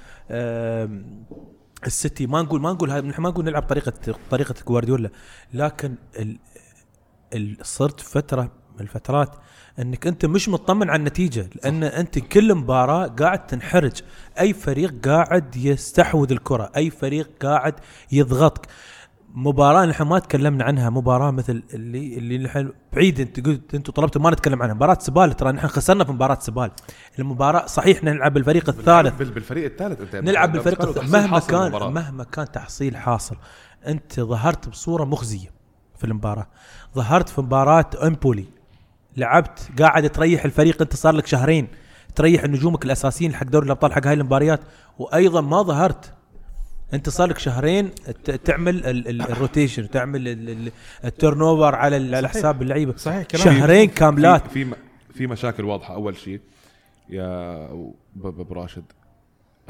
[1.87, 3.93] السيتي ما نقول ما نقول نحن ما نقول نلعب طريقة
[4.31, 5.11] طريقة جوارديولا
[5.55, 5.95] لكن
[7.63, 8.43] صرت فترة
[8.75, 9.37] من الفترات
[9.79, 13.93] أنك أنت مش مطمن على النتيجة لأن أنت كل مباراة قاعد تنحرج.
[14.41, 17.75] أي فريق قاعد يستحوذ الكرة أي فريق قاعد
[18.13, 18.67] يضغطك.
[19.37, 24.21] مباراة نحن ما تكلمنا عنها مباراة مثل اللي اللي نحن بعيد أنت قلت أنتم طلبتوا
[24.23, 25.33] ما نتكلم عنها مباراة سبال.
[25.33, 26.71] ترى نحن خسرنا في مباراة سبال.
[27.19, 29.15] المباراة صحيح نلعب بالفريق الثالث.
[29.19, 31.91] بال- بالفريق الثالث أنت نلعب بالفريق بتتكلم الث- تحصيل مهما كان المباراة.
[31.91, 33.37] مهما كان تحصيل حاصل
[33.87, 35.49] أنت ظهرت بصورة مخزية
[35.99, 36.47] في المباراة.
[36.95, 38.45] ظهرت في مباراة إمبولي.
[39.17, 41.69] لعبت قاعد تريح الفريق انت صار لك شهرين
[42.15, 44.61] تريح نجومك الأساسيين حق دوري الأبطال حق هاي المباريات
[44.99, 46.13] وأيضا ما ظهرت.
[46.95, 47.91] انت صار لك شهرين
[48.25, 50.73] ت- تعمل ال- ال- ال rotation تعمل ال- ال-
[51.05, 52.97] ال turnover على على حساب اللعيبة.
[52.97, 54.47] صحيح كلام شهرين كاملات.
[54.47, 54.75] في
[55.15, 55.95] في, مشاكل واضحة.
[55.95, 56.41] أول شيء
[57.09, 58.85] يا ب- ب- أبو راشد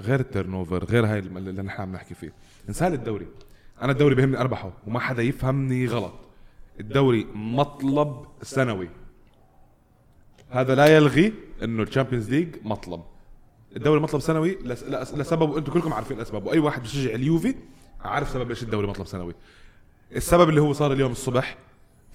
[0.00, 2.32] غير ال turnover غير هاي اللي نحن عم نحكي فيه.
[2.68, 3.26] انسان الدوري.
[3.82, 6.12] أنا الدوري بيهمني اربحه وما حدا يفهمني غلط.
[6.80, 8.88] الدوري مطلب سنوي.
[10.54, 13.00] هذا لا يلغي إنه الشامبيونز ليج مطلب.
[13.76, 17.54] الدوري مطلب سنوي لس- لس- لسبب أنتم كلكم عارفين الاسباب واي واحد بيشجع اليوفي
[18.00, 19.34] عارف سبب ليش الدوري مطلب سنوي.
[20.16, 21.56] السبب اللي هو صار اليوم الصبح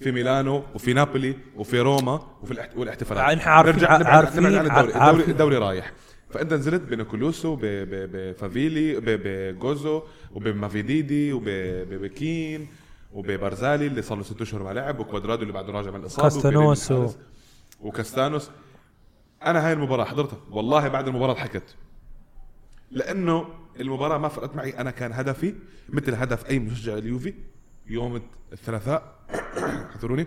[0.00, 2.76] في ميلانو وفي نابولي وفي روما وفي الاحت...
[2.76, 3.38] والاحتفالات.
[3.40, 4.88] عارفين- نرجع نبعد- عارفين- نبعد عن الدوري.
[4.88, 5.30] الدوري, عارفين.
[5.30, 5.92] الدوري رايح.
[6.30, 10.02] فإنت نزلت بنيكولوسو ب- ب- بفافيلي بجوزو
[10.34, 12.68] وبمافيديدي وببكين
[13.12, 16.92] وببرزالي اللي صار له ست أشهر ما لعب وكوادرادو اللي بعده راجع من الاصابه كاستانوس
[17.80, 18.50] وكاستانوس
[19.46, 20.38] أنا هاي المباراة حضرتها.
[20.50, 21.76] والله بعد المباراة ضحكت.
[22.90, 23.46] لأنه
[23.80, 24.70] المباراة ما فرقت معي.
[24.80, 25.54] أنا كان هدفي
[25.88, 27.34] مثل هدف أي مشجع اليوفي
[27.86, 29.14] يوم الثلاثاء.
[29.90, 30.26] اعذروني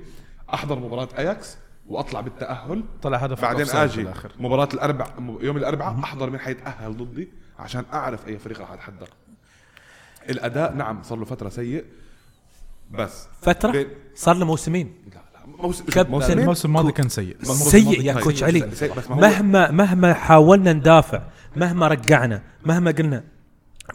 [0.53, 2.83] أحضر مباراة أياكس وأطلع بالتأهل.
[3.01, 4.07] طلع هدف بعدين آجي.
[4.39, 5.07] مباراة الأربع
[5.41, 9.05] يوم الأربعاء أحضر مين حيتاهل ضدي عشان أعرف أي فريق راح اتحدى
[10.29, 11.85] الأداء نعم صار له فترة سيء.
[12.91, 14.93] بس فترة؟ بين- صار له موسمين.
[15.13, 15.22] لا.
[15.59, 17.35] موسم موسمين الموسم الماضي كان سيء.
[17.43, 18.45] الموسم سيء الماضي يا كان كوتش سيء.
[18.47, 18.69] علي
[19.09, 21.21] مهما مهما حاولنا ندافع
[21.55, 23.23] مهما رجعنا مهما قلنا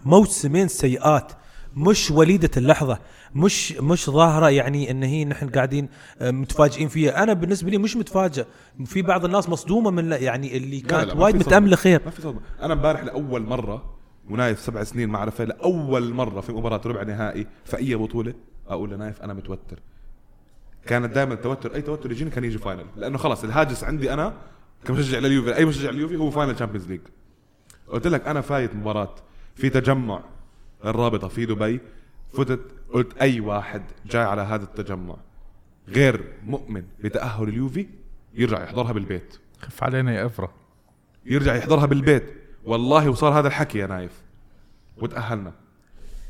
[0.05, 1.33] موسمين سيئات
[1.77, 2.99] مش وليدة اللحظة
[3.35, 5.88] مش مش ظاهرة يعني إن هي نحن قاعدين
[6.21, 7.23] آه، متفاجئين فيها.
[7.23, 8.44] أنا بالنسبة لي مش متفاجئ.
[8.85, 11.37] في بعض الناس مصدومة من يعني اللي كانت وايد.
[11.37, 12.01] متأملة خير.
[12.05, 12.40] ما في صدمة.
[12.62, 13.94] أنا امبارح لأول مرة
[14.31, 18.35] ونايف سبع سنين ما اعرفها لأول مرة في مباراة ربع نهائي في أي بطولة
[18.68, 19.79] أقول لنايف أنا متوتر.
[20.86, 24.34] كانت دائما التوتر أي توتر يجيني كان يجي final لأنه خلاص الهاجس عندي أنا
[24.84, 27.00] كمشجع لليوفي أي مشجع لليوفي هو final Champions League
[27.88, 29.14] قلت لك أنا فايت مباراة
[29.54, 30.22] في تجمع
[30.84, 31.80] الرابطة في دبي
[32.32, 32.60] فتت
[32.92, 35.16] قلت أي واحد جاي على هذا التجمع
[35.88, 37.86] غير مؤمن بتأهل اليوفي
[38.34, 39.38] يرجع يحضرها بالبيت.
[39.60, 40.52] خف علينا يا افرا
[41.26, 42.24] يرجع يحضرها بالبيت.
[42.64, 44.22] والله وصار هذا الحكي يا نايف.
[44.96, 45.52] وتأهلنا.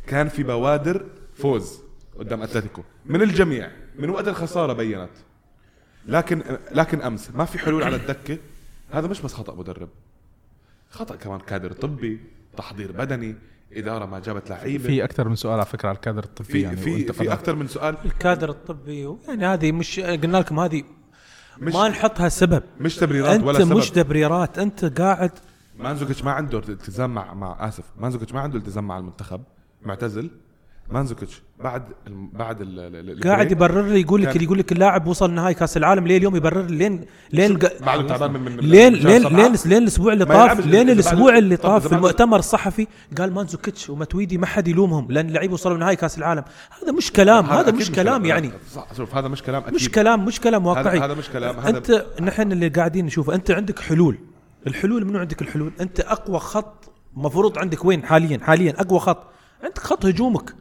[0.07, 1.81] كان في بوادر فوز
[2.19, 2.83] قدام أتلتيكو.
[3.07, 3.71] من الجميع.
[3.99, 5.11] من وقت الخسارة بينت.
[6.07, 8.39] لكن لكن أمس ما في حلول على الدكة.
[8.91, 9.89] هذا مش بس خطأ مدرب.
[10.91, 12.21] خطأ كمان كادر طبي
[12.57, 13.37] تحضير بدني
[13.73, 14.85] إدارة ما جابت لعيبة.
[14.85, 17.67] في أكثر من سؤال على فكرة على الكادر الطبي في يعني في في أكثر من
[17.69, 17.97] سؤال.
[18.05, 20.83] الكادر الطبي يعني هذه مش قلنا لكم هذه
[21.59, 22.63] مش ما نحطها سبب.
[22.81, 23.77] مش تبريرات أنت ولا سبب.
[23.77, 24.59] مش تبريرات.
[24.59, 25.31] أنت قاعد
[25.79, 29.43] مانزوكيتش ما عنده التزام مع مع آسف مانزوكيتش ما عنده التزام مع المنتخب
[29.83, 30.31] معتزل.
[30.91, 35.31] مانزوكيتش بعد الم- بعد ال- قاعد يبرر لي يقول لك كان- يقول لك اللاعب وصل
[35.31, 36.07] نهائي كاس العالم.
[36.07, 39.23] ليه اليوم يبرر؟ لي لين لين بعد تعبان من من لين لين.
[39.23, 42.87] لين لين الأسبوع اللي طاف لين الأسبوع اللي طاف في المؤتمر الصحفي
[43.19, 45.07] قال مانزوكيتش وماتويدي ما حد يلومهم.
[45.11, 46.45] لأن اللعيبة وصلوا نهائي كاس العالم.
[46.83, 47.47] هذا مش كلام.
[47.47, 48.51] هذا مش كلام لا، يعني.
[48.97, 50.99] شوف هذا مش كلام مش كلام مش كلام واقعي.
[51.01, 53.35] هذا مش كلام انت نحن اللي قاعدين نشوفه.
[53.35, 54.19] أنت عندك حلول.
[54.67, 59.31] الحلول منو عندك الحلول؟ أنت أقوى خط مفروض عندك وين حاليا؟ حاليا أقوى خط.
[59.65, 60.55] عندك خط هجومك.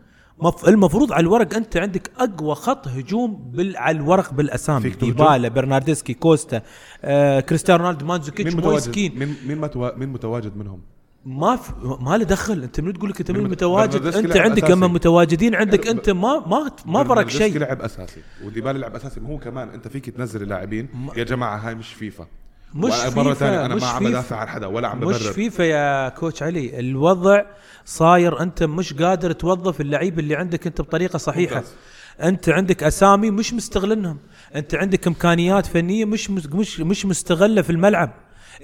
[0.67, 3.78] المفروض على الورق أنت عندك أقوى خط هجوم بال...
[3.78, 6.62] على الورق بالأسامي؟ ديبالا برناردسكي كوستا
[7.04, 9.95] آه، كريستيانو رونالدو مانزوكيتش مين متواجد؟ مين مين متوا...
[9.97, 10.82] مين متواجد منهم؟
[11.26, 11.71] ما في
[12.02, 12.63] ما له دخل.
[12.63, 14.71] أنت من تقول لك أنت مت- متواجد؟ أنت عندك.
[14.71, 17.58] أما متواجدين عندك أنت ما ما ما فرق شيء.
[17.58, 20.89] لعب أساسي وديبالا لعب أساسي ما هو كمان أنت فيك تنزل اللاعبين.
[21.17, 22.28] يا جماعة هاي مش فيفا.
[22.74, 24.04] مش مرة ثانية أنا مش ما عم.
[24.04, 25.34] بدافع عن حدا ولا عم مش ببرر.
[25.34, 26.80] فيفا يا coach علي.
[26.80, 27.42] الوضع
[27.86, 31.56] صاير أنت مش قادر توظف اللعيبه اللي عندك أنت بطريقة صحيحة.
[31.56, 31.74] ممتاز.
[32.22, 34.18] أنت عندك أسامي مش مستغلنهم.
[34.56, 38.14] أنت عندك إمكانيات فنية مش مش مش مستغلة في الملعب.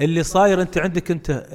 [0.02, 1.46] اللي صاير أنت عندك أنت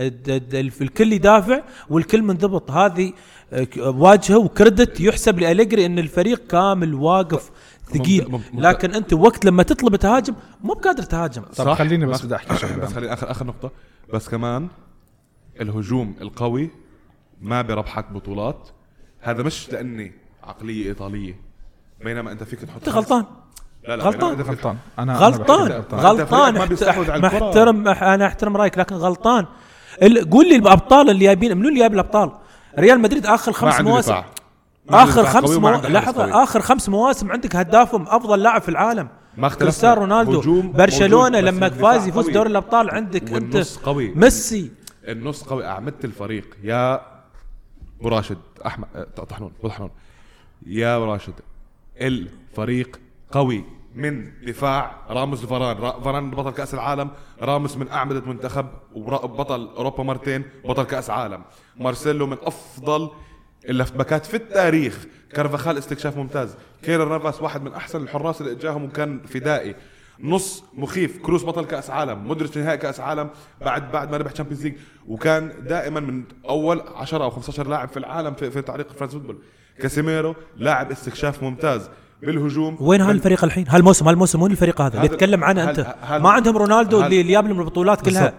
[0.82, 2.70] الكل يدافع والكل منضبط.
[2.70, 3.12] هذه
[3.52, 7.50] آه، واجهة وكردت يحسب لالجري إن الفريق كامل واقف
[7.88, 8.40] ثقيل.
[8.54, 11.42] لكن أنت وقت لما تطلب تهاجم مو بقادر تهاجم.
[11.42, 12.76] طب صح؟ خليني بس بدي أحكي شغلة.
[12.76, 13.70] بس خليني اخر آخر نقطة.
[14.14, 14.68] بس كمان
[15.60, 16.70] الهجوم القوي
[17.40, 18.68] ما بربحك بطولات.
[19.20, 20.12] هذا مش لأني
[20.44, 21.40] عقلية إيطالية.
[22.04, 23.24] بينما أنت فيك تحط أنت غلطان.
[23.88, 24.36] لا لا غلطان.
[24.36, 24.76] فيك- غلطان.
[24.98, 25.72] أنا أنا غلطان.
[25.72, 26.00] غلطان.
[26.00, 26.54] غلطان.
[26.54, 27.38] ما بيستحوذ على الكرة.
[27.46, 29.46] محترم أنا أحترم رأيك لكن غلطان.
[30.02, 32.32] ال- قول لي الأبطال اللي جايبين منو اللي جايب الأبطال؟
[32.78, 34.22] ريال مدريد آخر خمس مواسم.
[34.90, 35.70] آخر خمس مو...
[35.70, 39.08] لحظة آخر خمس مواسم عندك هدافهم أفضل لاعب في العالم.
[39.36, 39.64] ما اختلفنا.
[39.66, 42.28] كريستيانو رونالدو هجوم برشلونة لما فاز يفوز.
[42.30, 44.14] دوري الأبطال عندك أنت قوي.
[44.14, 44.70] ميسي.
[45.08, 45.66] النص قوي.
[45.66, 46.56] أعمدة الفريق.
[46.62, 46.94] يا
[48.00, 49.90] أبو راشد أحمد أه، طحنون ابو طحنون.
[50.66, 51.34] يا أبو راشد
[52.00, 53.00] الفريق
[53.32, 57.10] قوي من دفاع راموس لفاران را- فاران بطل كأس العالم.
[57.42, 61.42] راموس من أعمدة منتخب وبطل أوروبا مرتين بطل كأس عالم.
[61.76, 63.10] مارسيلو من أفضل
[63.68, 65.06] ال left back ات في التاريخ.
[65.32, 66.56] كارفاخال اكتشاف ممتاز.
[66.82, 69.74] كيرر نافاس واحد من أحسن الحراس اللي إجاهم وكان فدائي.
[70.20, 71.18] نص مخيف.
[71.18, 72.46] كروس بطل كأس عالم.
[72.46, 73.30] في نهائي كأس عالم.
[73.60, 74.74] بعد بعد ما ربح Champions League
[75.06, 79.38] وكان دائما من أول 10 أو 15 لاعب في العالم في, في تعليق فرانس فوتبول.
[79.80, 81.90] كاسيميرو لاعب استكشاف ممتاز.
[82.22, 86.22] بالهجوم وين هالفريق الحين؟ هالموسم هالموسم وين الفريق هذا؟ اللي يتكلم عنه هل- أنت هل-
[86.22, 88.32] ما عندهم رونالدو هل- اللي اللي جاب لهم البطولات كلها.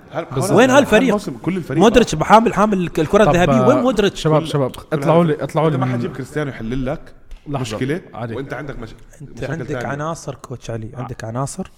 [0.52, 4.72] وين هل- هالفريق؟ كل الفريق مودريتش حامل حامل الكرة الذهبية آه، وين مودريتش؟ شباب شباب
[4.94, 7.14] اطلعوا لي اطلعوا لي انت ما من حتجيب كريستيانو يحل لك.
[7.48, 8.36] مشكلة عادي.
[8.36, 8.90] وأنت عندك مش...
[9.22, 9.88] أنت عندك تانية.
[9.88, 11.72] عناصر كوتش علي عندك عناصر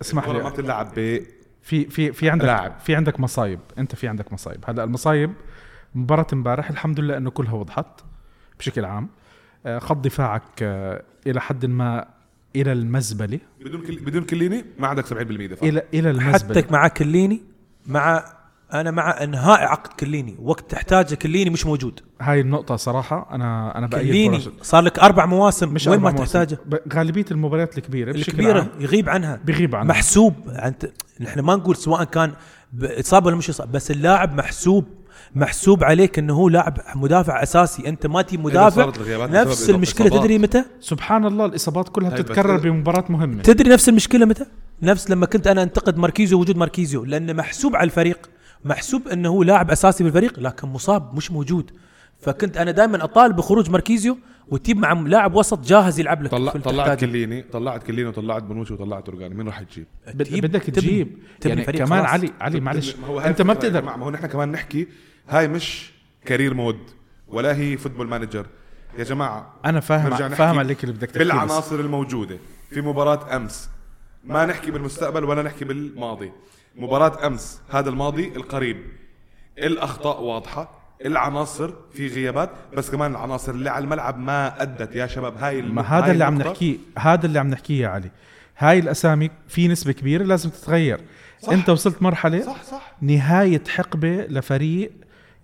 [0.00, 1.22] اسمح الكرة ما لي بتلعب ب
[1.62, 2.72] في في في عندك لاعب.
[2.80, 5.32] في عندك مصايب أنت في عندك مصايب هلا المصايب
[5.94, 7.86] مباراة امبارح الحمد لله إنه كلها وضحت
[8.58, 9.08] بشكل عام
[9.66, 12.04] آه، خط دفاعك آه، إلى حد ما
[12.56, 13.38] إلى المزبلة.
[13.64, 13.96] بدون كل...
[13.96, 16.60] بدون كليني ما عندك 70% دفاع إلى إلى المزبلة.
[16.60, 17.42] حتى مع كليني
[17.86, 18.24] مع
[18.72, 20.36] أنا مع إنهاء عقد كليني.
[20.42, 22.00] وقت تحتاجه كليني مش موجود.
[22.20, 24.40] هاي النقطة صراحة أنا أنا بأيد كليني.
[24.62, 25.74] صار لك أربع مواسم.
[25.74, 26.10] مش وين ما.
[26.10, 26.58] تحتاجه؟
[26.94, 28.68] غالبية المباريات الكبيرة بشكل الكبيرة عام.
[28.80, 29.40] يغيب عنها.
[29.44, 29.88] بيغيب عنها.
[29.88, 32.32] محسوب انت نحن ما نقول سواء كان
[32.82, 34.84] إصابة ولا مش إصابة بس اللاعب محسوب.
[35.38, 37.88] محسوب عليك إنه هو لاعب مدافع أساسي.
[37.88, 38.92] أنت ما تجيب مدافع
[39.26, 40.08] نفس المشكلة.
[40.08, 43.42] تدري متى؟ سبحان الله الإصابات كلها طيب، بتتكرر إذا- بمباراة مهمة.
[43.42, 44.44] تدري نفس المشكلة متى؟
[44.82, 48.30] نفس لما كنت أنا أنتقد ماركيزيو وجود ماركيزيو لأنه محسوب على الفريق.
[48.64, 51.70] محسوب إنه هو لاعب أساسي بالفريق لكن مصاب مش موجود.
[52.20, 56.58] فكنت أنا دائما أطالب بخروج ماركيزيو وتجيب مع لاعب وسط جاهز يلعب لك طلع في
[56.58, 57.00] طلعت.
[57.00, 61.18] كيليني طلعت كيليني وطلعت بنوتشي وطلعت تورجاني مين راح تجيب؟ بد- تجيب- بدك تبني- تجيب.
[61.40, 62.10] تبني يعني فريق كمان خلاص.
[62.12, 62.94] علي علي معلش.
[63.24, 64.88] أنت ما بتقدر ما هو نحن كمان نحكي
[65.28, 65.90] هاي مش
[66.24, 66.78] career mode
[67.28, 68.46] ولا هي Football Manager
[68.98, 71.26] يا جماعة أنا فاهم فاهم عليك اللي بدك تحكيه بس.
[71.26, 72.38] بالعناصر الموجودة.
[72.70, 73.70] في مباراة أمس.
[74.24, 76.32] ما نحكي بالمستقبل ولا نحكي بالماضي.
[76.76, 78.76] مباراة أمس هذا الماضي القريب.
[79.58, 84.96] الأخطاء واضحة العناصر في غيابات بس كمان العناصر اللي على الملعب ما أدت.
[84.96, 86.38] يا شباب هاي ما هذا هاي اللي عم.
[86.38, 88.10] نحكيه هذا اللي عم نحكيه يا علي.
[88.58, 91.00] هاي الأسامي في نسبة كبيرة لازم تتغير.
[91.40, 91.52] صح.
[91.52, 92.92] أنت وصلت مرحلة صح صح.
[93.02, 94.92] نهاية حقبة لفريق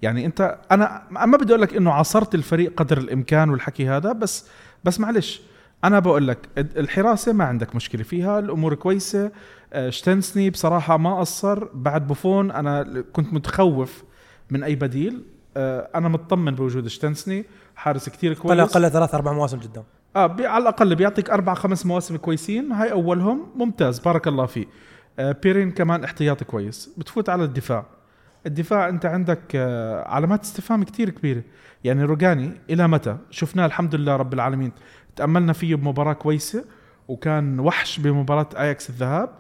[0.03, 4.49] يعني انت أنا ما بدي أقول لك انه عصرت الفريق قدر الامكان والحكي هذا بس
[4.85, 5.43] بس معلش
[5.85, 9.31] أنا بقول لك الحراسة ما عندك مشكلة فيها الأمور كويسة
[9.73, 11.65] آه، شتنسني بصراحة ما قصر.
[11.75, 14.05] بعد بوفون أنا كنت متخوف
[14.51, 15.25] من أي بديل.
[15.57, 17.45] آه، أنا مطمن بوجود شتنسني
[17.77, 18.53] حارس كتير كويس.
[18.53, 19.85] قل أقل ثلاث أربع مواسم قدام.
[20.17, 24.67] آه بي على الأقل بيعطيك أربع خمس مواسم كويسين هاي أولهم ممتاز بارك الله فيه
[25.19, 27.87] آه بيرين كمان احتياطي كويس بتفوت على الدفاع.
[28.47, 31.43] الدفاع انت عندك آه علامات استفهام كتير كبيرة.
[31.85, 34.73] يعني روجاني إلى متى؟ شفناه الحمد لله رب العالمين.
[35.17, 36.65] تأملنا فيه بمباراة كويسة
[37.09, 39.31] وكان وحش بمباراة أياكس الذهاب.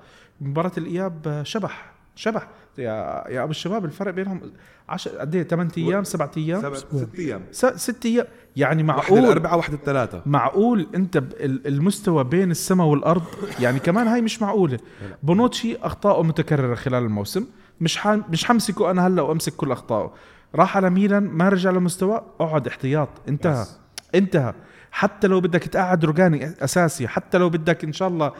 [0.40, 2.48] مباراة الإياب آه، شبح شبح.
[2.78, 4.40] يا يا أبو الشباب الفرق بينهم
[4.88, 7.40] 10 قد إيه؟ 8 أيام 7 أيام؟ سبع ست أيام.
[7.52, 8.26] س- ست أيام.
[8.56, 13.22] يعني واحد معقول؟ الاربعاء واحد الثلاثاء معقول أنت المستوى بين السماء والأرض؟
[13.60, 14.78] يعني كمان هاي مش معقولة.
[15.22, 17.46] بونوتشي اخطائه متكررة خلال الموسم.
[17.80, 18.08] مش ح...
[18.08, 20.12] مش حمسكه أنا هلأ وأمسك كل أخطائه.
[20.54, 23.62] راح على ميلان ما رجع لمستوى أقعد احتياط انتهى.
[23.62, 23.76] بس.
[24.14, 24.54] انتهى.
[24.90, 28.32] حتى لو بدك تقعد روجاني أساسي حتى لو بدك إن شاء الله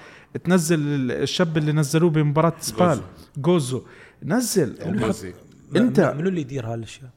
[0.44, 3.00] تنزل ال- الشاب اللي نزلوه بمباراة سبال.
[3.36, 3.82] جوزو.
[4.22, 4.76] نزل.
[4.86, 5.32] وبوزي.
[5.76, 7.10] انت- منو- اللي يدير هالأشياء؟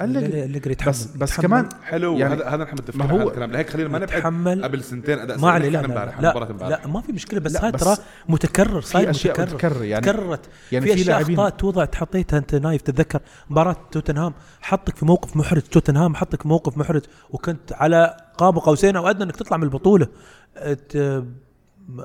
[0.00, 0.44] أليجري أليجري.
[0.44, 1.46] اللي يتحمل بس بس يتحمل.
[1.48, 3.52] كمان حلو يعني هذا هذا نحن متفقين ما هو- الكلام.
[3.52, 6.50] لهيك خلينا ما نبعد قبل سنتين أداء ما عليه سيء لا لا امبارح لا, مباراه
[6.50, 6.70] امبارح.
[6.84, 7.96] لا ما في مشكلة بس لا، هاي ترى
[8.28, 9.42] متكرر صاير متكرر.
[9.54, 10.40] متكرر، يعني- تكررت.
[10.72, 13.20] يعني في في أشياء اخطاء توضع تحطيتها أنت نايف تتذكر
[13.50, 15.62] مباراة توتنهام حطك في موقف محرج.
[15.62, 20.06] توتنهام حطك في موقف محرج وكنت على قاب قوسين أو أدنى إنك تطلع من البطولة.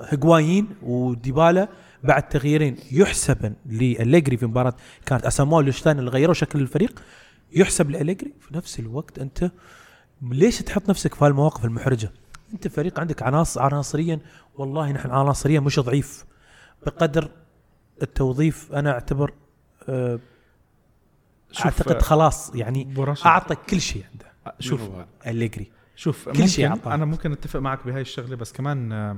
[0.09, 1.67] هجوايين وديبالا
[2.03, 2.77] بعد تغييرين.
[2.91, 4.73] يحسب لأليجري في مباراة
[5.05, 5.25] كانت.
[5.25, 6.99] اساموا لشتاين اللي غيروا شكل الفريق.
[7.51, 9.51] يحسب لأليجري في نفس الوقت أنت
[10.21, 12.11] ليش تحط نفسك في هالمواقف المحرجة؟
[12.53, 14.19] أنت فريق عندك عناصر عناصريا
[14.55, 16.25] والله نحن عناصريا مش ضعيف
[16.85, 17.31] بقدر
[18.01, 19.33] التوظيف أنا أعتبر
[19.89, 20.19] آه،
[21.51, 22.93] شوف، أعتقد آه، خلاص يعني.
[23.25, 26.93] أعطى كل شيء عنده شوف هو هذا؟ أليجري شوف كل شيء أعطاه.
[26.93, 29.17] أنا ممكن أتفق معك بهاي الشغلة بس كمان آه،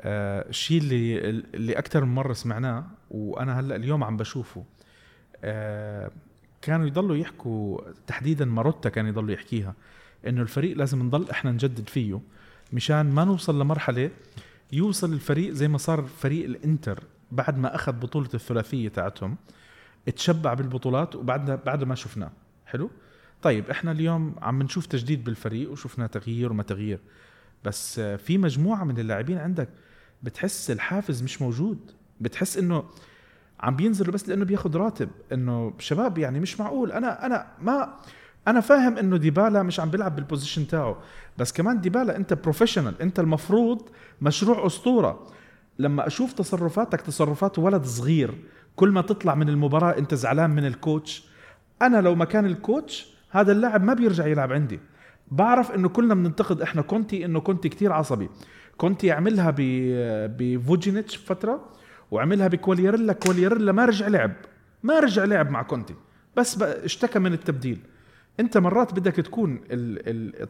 [0.00, 4.64] آه، الشيء اللي اللي أكثر من مرة سمعناه وأنا هلأ اليوم عم بشوفه
[5.44, 6.10] آه،
[6.66, 9.74] كانوا يضلوا يحكوا تحديدا ماروتا كان يضلوا يحكيها
[10.26, 12.20] إنه الفريق لازم نضل إحنا نجدد فيه
[12.72, 14.10] مشان ما نوصل لمرحلة
[14.72, 17.02] يوصل الفريق زي ما صار فريق الإنتر
[17.32, 19.36] بعد ما أخذ بطولة الثلاثية تاعتهم
[20.16, 22.30] تشبع بالبطولات وبعد بعد ما شفناه.
[22.66, 22.90] حلو؟
[23.42, 26.98] طيب إحنا اليوم عم نشوف تجديد بالفريق وشفنا تغيير وما تغيير
[27.64, 29.68] بس في مجموعة من اللاعبين عندك
[30.22, 31.78] بتحس الحافز مش موجود
[32.20, 32.84] بتحس إنه
[33.60, 35.08] عم بينزلوا بس لأنه بياخذ راتب.
[35.32, 36.92] إنه شباب يعني مش معقول.
[36.92, 37.94] أنا أنا ما
[38.48, 40.96] أنا فاهم إنه ديبالا مش عم بيلعب بال position تاعه.
[41.38, 43.82] بس كمان ديبالا أنت professional أنت المفروض
[44.20, 45.26] مشروع أسطورة.
[45.78, 48.34] لما أشوف تصرفاتك تصرفات ولد صغير
[48.76, 51.28] كل ما تطلع من المباراة أنت زعلان من ال coach
[51.82, 54.80] أنا لو مكان ال coach هذا اللاعب ما بيرجع يلعب عندي.
[55.30, 58.28] بعرف إنه كلنا بننتقد إحنا كونتي إنه كونتي كتير عصبي.
[58.76, 61.64] كونتي عملها ب- بفوتشينيتش فترة.
[62.10, 64.32] وعملها بكوالياريلا كوالياريلا ما رجع لعب.
[64.82, 65.94] ما رجع لعب مع كونتي.
[66.36, 67.78] بس اشتكى من التبديل.
[68.40, 69.60] انت مرات بدك تكون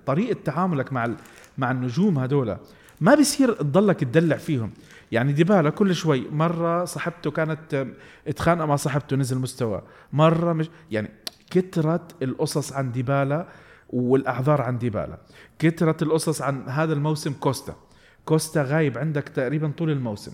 [0.06, 1.10] طريقة تعاملك مع
[1.58, 2.56] مع النجوم هدول
[3.00, 4.70] ما بيصير تضلك تدلع فيهم.
[5.12, 7.86] يعني ديبالا كل شوي مرة صاحبته كانت
[8.28, 9.82] اتخانق مع صاحبته نزل مستوى.
[10.12, 11.10] مرة مش يعني
[11.50, 13.46] كترت القصص عن ديبالا
[13.90, 15.18] والأعذار عن ديبالا.
[15.58, 17.76] كترت القصص عن هذا الموسم كوستا.
[18.24, 20.32] كوستا غايب عندك تقريبا طول الموسم.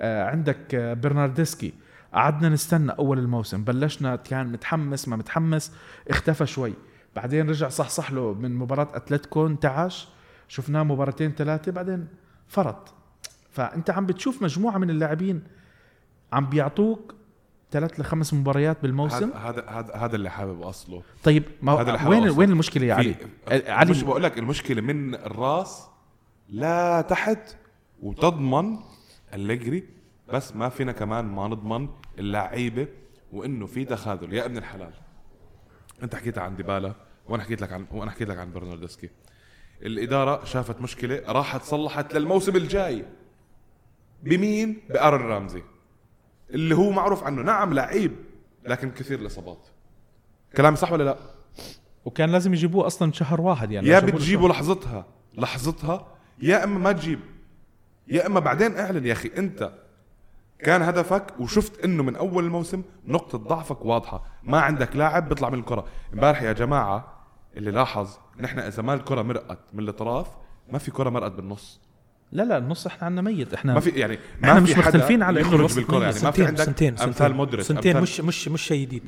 [0.00, 1.72] عندك آه، برناردسكي.
[2.14, 3.64] قعدنا نستنى أول الموسم.
[3.64, 5.72] بلشنا كان متحمس ما متحمس
[6.10, 6.74] اختفى شوي.
[7.16, 10.08] بعدين رجع صح صح له من مباراة أتلتيكو انتعش.
[10.48, 12.06] شفناه مباراتين ثلاثة بعدين
[12.48, 12.94] فرط.
[13.50, 15.42] فأنت عم بتشوف مجموعة من اللاعبين
[16.32, 17.14] عم بيعطوك
[17.70, 19.30] ثلاث لخمس مباريات بالموسم.
[19.32, 21.02] هذا هذا هذا اللي حابب أصله.
[21.24, 23.14] طيب ما هذا اللي هو وين حاول وين المشكلة يا علي؟
[23.48, 23.90] في- علي.
[23.90, 25.86] مش بقول لك المشكلة من الراس
[26.48, 27.56] لا تحت
[28.02, 28.78] وتضمن
[29.34, 29.84] الليجري
[30.32, 32.88] بس ما فينا كمان ما نضمن اللعيبة
[33.32, 34.32] وإنه في تخاذل.
[34.32, 34.92] يا ابن الحلال.
[36.02, 36.94] أنت حكيت عن ديبالا
[37.28, 39.10] وأنا حكيت لك عن وأنا حكيت لك عن برناردسكي.
[39.82, 43.04] الإدارة شافت مشكلة راحت صلحت للموسم الجاي.
[44.22, 45.62] بمين؟ بأرن رامزي.
[46.50, 47.42] اللي هو معروف عنه.
[47.42, 48.12] نعم لعيب
[48.64, 49.66] لكن كثير الاصابات
[50.56, 51.16] كلامي صح ولا لا؟
[52.04, 55.06] وكان لازم يجيبوه أصلا شهر واحد يعني يا بتجيبه لحظتها.
[55.34, 57.20] لحظتها يا إما ما تجيب.
[58.10, 59.70] يا إما بعدين اعلن يا أخي أنت
[60.58, 65.58] كان هدفك وشفت إنه من أول الموسم نقطة ضعفك واضحة ما عندك لاعب بيطلع من
[65.58, 65.84] الكرة
[66.14, 67.18] امبارح يا جماعة
[67.56, 68.08] اللي لاحظ
[68.40, 70.26] نحن إذا ما الكرة مرقت من الأطراف
[70.72, 71.80] ما في كرة مرقت بالنص
[72.32, 75.22] لا لا النص إحنا عنا ميت إحنا ما في يعني ما إحنا في مش مختلفين
[75.22, 76.02] على يخرج الوسط بالكرة.
[76.02, 79.02] يعني ما في عندك سنتين أمثال مودريتش سنتين أمثال- مش مش مش شيء جديد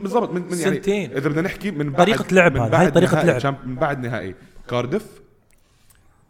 [0.00, 1.10] بالضبط من من يعني سنتين.
[1.16, 3.56] إذا بدنا نحكي من بعد طريقة لعب هاي طريقة لعب.
[3.66, 4.34] من بعد نهائي
[4.68, 5.06] كارديف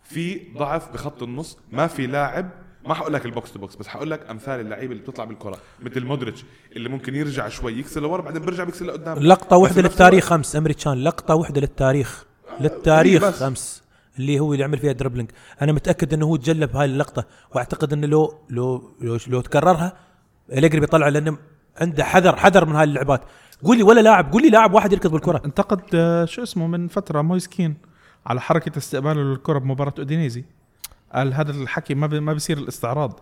[0.05, 2.51] في ضعف بخط النص ما في لاعب
[2.87, 5.59] ما حقول لك ال box to box بس حقول لك أمثال اللعيبة اللي بتطلع بالكرة
[5.83, 6.45] مثل مودريتش
[6.77, 9.27] اللي ممكن يرجع شوي يكسر لورا بعدين بيرجع بيكسر لقدام.
[9.53, 12.25] واحدة بنفس للتاريخ خمس أمريكان لقطة واحدة للتاريخ
[12.61, 13.43] للتاريخ بس.
[13.43, 13.83] خمس
[14.19, 15.31] اللي هو اللي عمل فيها dribbling
[15.63, 17.25] أنا متأكد إنه هو تجلب هاي اللقطة
[17.55, 19.93] وأعتقد إنه لو لو لو, لو تكررها
[20.53, 21.39] أليجري بيطلع لأنه
[21.81, 23.21] عنده حذر حذر من هاي اللعبات.
[23.65, 25.43] قول لي ولا لاعب قول لي لاعب واحد يركض بالكرة.
[25.45, 27.77] أنتقد آه، شو اسمه من فترة مويسكين
[28.27, 30.45] على حركة استقباله للكرة بمباراة أودينيزي.
[31.15, 33.21] قال هذا الحكي ما ما بيصير الاستعراض.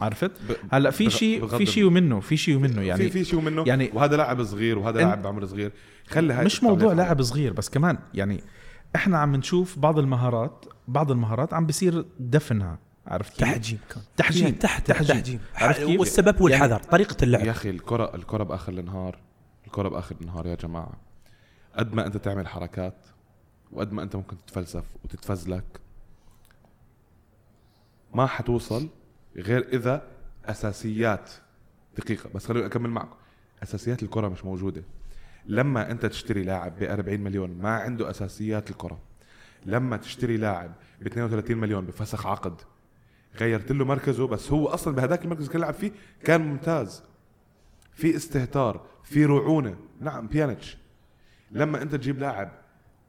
[0.00, 0.30] عرفت؟
[0.72, 3.64] هلا في شيء في شيء ومنه في شيء ومنه يعني في في شيء منه.
[3.66, 5.72] يعني- وهذا لاعب صغير وهذا لاعب بعمر صغير.
[6.08, 8.40] خلي هاي مش موضوع لاعب صغير بس كمان يعني
[8.96, 12.78] إحنا عم نشوف بعض المهارات بعض المهارات عم بيصير دفنها.
[13.06, 14.02] عرفت كيف؟ تحجيم كان.
[14.16, 14.50] تحجيم.
[14.50, 15.16] تحت تحجيم.
[15.16, 15.40] تحجيم.
[15.54, 17.44] عرفت كيف؟ والسبب هو يعني- طريقة اللعب.
[17.44, 19.18] يا أخي الكره الكرة بآخر النهار
[19.66, 20.92] الكرة بآخر النهار يا جماعة.
[21.76, 23.06] قد ما أنت تعمل حركات
[23.72, 25.80] وقد ما انت ممكن تتفلسف وتتفزلك
[28.14, 28.88] ما حتوصل
[29.36, 30.02] غير إذا
[30.44, 31.30] أساسيات.
[31.98, 33.16] دقيقة بس خليني أكمل معكم.
[33.62, 34.82] أساسيات الكرة مش موجودة.
[35.46, 38.98] لما أنت تشتري لاعب ب 40 مليون ما عنده أساسيات الكرة.
[39.66, 42.60] لما تشتري لاعب ب 32 مليون بفسخ عقد
[43.36, 45.92] غيرت له مركزه بس هو أصلا بهذاك المركز كان يلعب فيه
[46.24, 47.02] كان ممتاز.
[47.92, 49.76] في استهتار في رعونة.
[50.00, 50.76] نعم بيانيتش.
[51.50, 52.65] لما أنت تجيب لاعب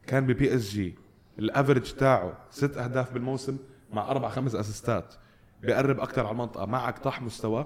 [0.07, 0.95] كان ببي إس جي.
[1.39, 3.57] ال average تاعه ست أهداف بالموسم
[3.93, 5.13] مع أربع خمس أسيستات.
[5.61, 6.65] بيقرب أكثر على المنطقة.
[6.65, 7.65] معك طاح مستوى.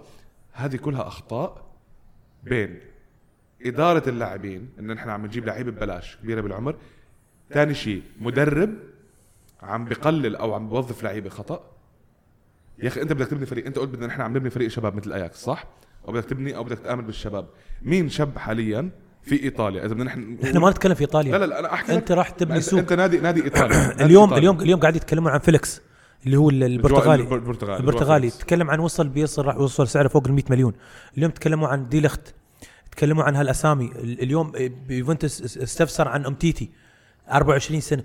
[0.52, 1.66] هذه كلها أخطاء
[2.44, 2.80] بين
[3.66, 6.76] إدارة اللاعبين إن نحن عم نجيب لعيبه ببلاش كبيرة بالعمر
[7.50, 8.78] ثاني شيء مدرب
[9.62, 11.72] عم بقلل أو عم بوظف لعيبة خطأ.
[12.80, 13.66] يا أخي أنت بدك تبني فريق.
[13.66, 15.66] أنت قلت بدنا نحن عم نبني فريق شباب مثل اياكس صح؟
[16.08, 17.48] أو بدك تبني أو بدك تآمن بالشباب.
[17.82, 18.90] مين شاب حاليا؟
[19.24, 19.86] في إيطاليا.
[19.86, 21.38] إذا بدنا نحن إحنا ما نتكلم في لا إيطاليا.
[21.38, 22.80] لا لا أنا أحكي أنت راح تبني انت, سوق.
[22.80, 23.78] أنت نادي نادي إيطاليا.
[23.88, 24.38] نادي اليوم إيطاليا.
[24.40, 25.82] اليوم اليوم قاعد يتكلمون عن فيليكس
[26.26, 27.24] اللي هو ال- البرتغالي.
[27.24, 27.78] البرتغالي.
[27.80, 28.30] البرتغالي.
[28.30, 30.74] تكلم عن وصل بيصل راح يوصل سعره فوق ال 100 مليون.
[31.18, 32.34] اليوم تكلموا عن دي ليخت
[32.92, 33.86] تكلموا عن هالأسامي.
[33.96, 34.52] ال- اليوم
[34.90, 36.70] يوفنتوس اس- استفسر عن أومتيتي
[37.32, 38.04] 24 سنة.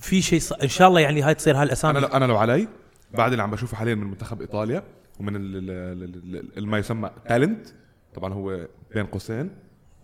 [0.00, 0.52] في شيء ص...
[0.52, 2.68] إن شاء الله يعني هاي تصير أنا هالاسامي لو أنا لو علي
[3.14, 4.82] بعد اللي عم بشوفه حاليا من منتخب إيطاليا
[5.20, 7.66] ومن ال- ال- ال- ال- ال- ما يسمى talent
[8.14, 9.50] طبعا هو بين قوسين.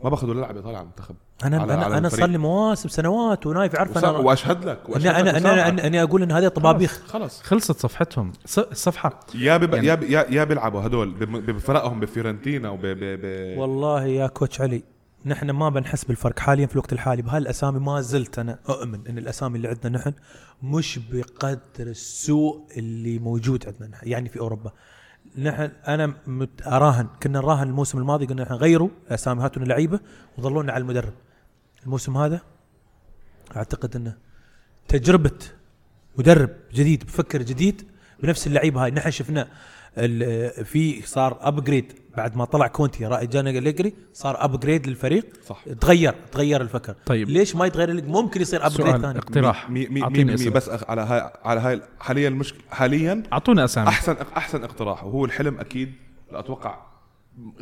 [0.05, 1.15] ما باخذ ولا لاعب ايطالي على المنتخب.
[1.45, 2.09] أنا على- أنا على أنا.
[2.09, 6.03] صار لي مواسم سنوات ونايف عارف أنا وأشهد لك وأشهد أنا لك أنا أنا, أنا
[6.03, 7.03] أقول إن هذه طبابيخ.
[7.07, 8.33] خلص خلصت صفحتهم.
[8.47, 9.21] ص- الصفحة.
[9.35, 9.75] يا بب...
[9.75, 10.33] يعني- يا ب...
[10.33, 12.99] يا بيلعبوا هدول بم- بفرقهم بفيورنتينا وب ب...
[13.23, 13.59] ب...
[13.59, 14.83] والله يا كوتش علي
[15.27, 17.23] نحن ما بنحس بالفرق حاليا في الوقت الحالي.
[17.23, 20.13] بهالأسامي ما زلت أنا أؤمن إن الأسامي اللي عندنا نحن
[20.63, 24.73] مش بقدر السوء اللي موجود عندنا نحن يعني في أوروبا.
[25.39, 30.01] نحن أنا مت أراهن كنا نراهن الموسم الماضي قلنا نحن غيروا أسامي هاتوا لنا لعيبه
[30.39, 31.13] وظلونا على المدرب.
[31.85, 32.41] الموسم هذا
[33.57, 34.17] أعتقد إنه
[34.89, 35.39] تجربة
[36.19, 37.89] مدرب جديد بفكر جديد
[38.23, 38.91] بنفس اللعيبة هاي.
[38.91, 39.49] نحن شفنا
[40.65, 45.27] في صار upgrade بعد ما طلع كونتي رائد جانا أليجري صار upgrade للفريق.
[45.45, 45.65] صح.
[45.81, 46.95] تغير تغير الفكر.
[47.07, 47.29] طيب.
[47.31, 49.19] ليش ما يتغير؟ ممكن يصير upgrade سؤال ثاني.
[49.19, 49.71] اقتراح.
[49.71, 49.87] مي...
[49.87, 50.01] مي...
[50.01, 50.25] مي...
[50.25, 50.51] مي...
[50.51, 50.69] بس.
[50.89, 53.89] على هاي على هاي حاليا المشكلة حاليا أعطونا أسامي.
[53.89, 55.93] احسن أحسن اقتراح وهو الحلم أكيد
[56.31, 56.87] أتوقع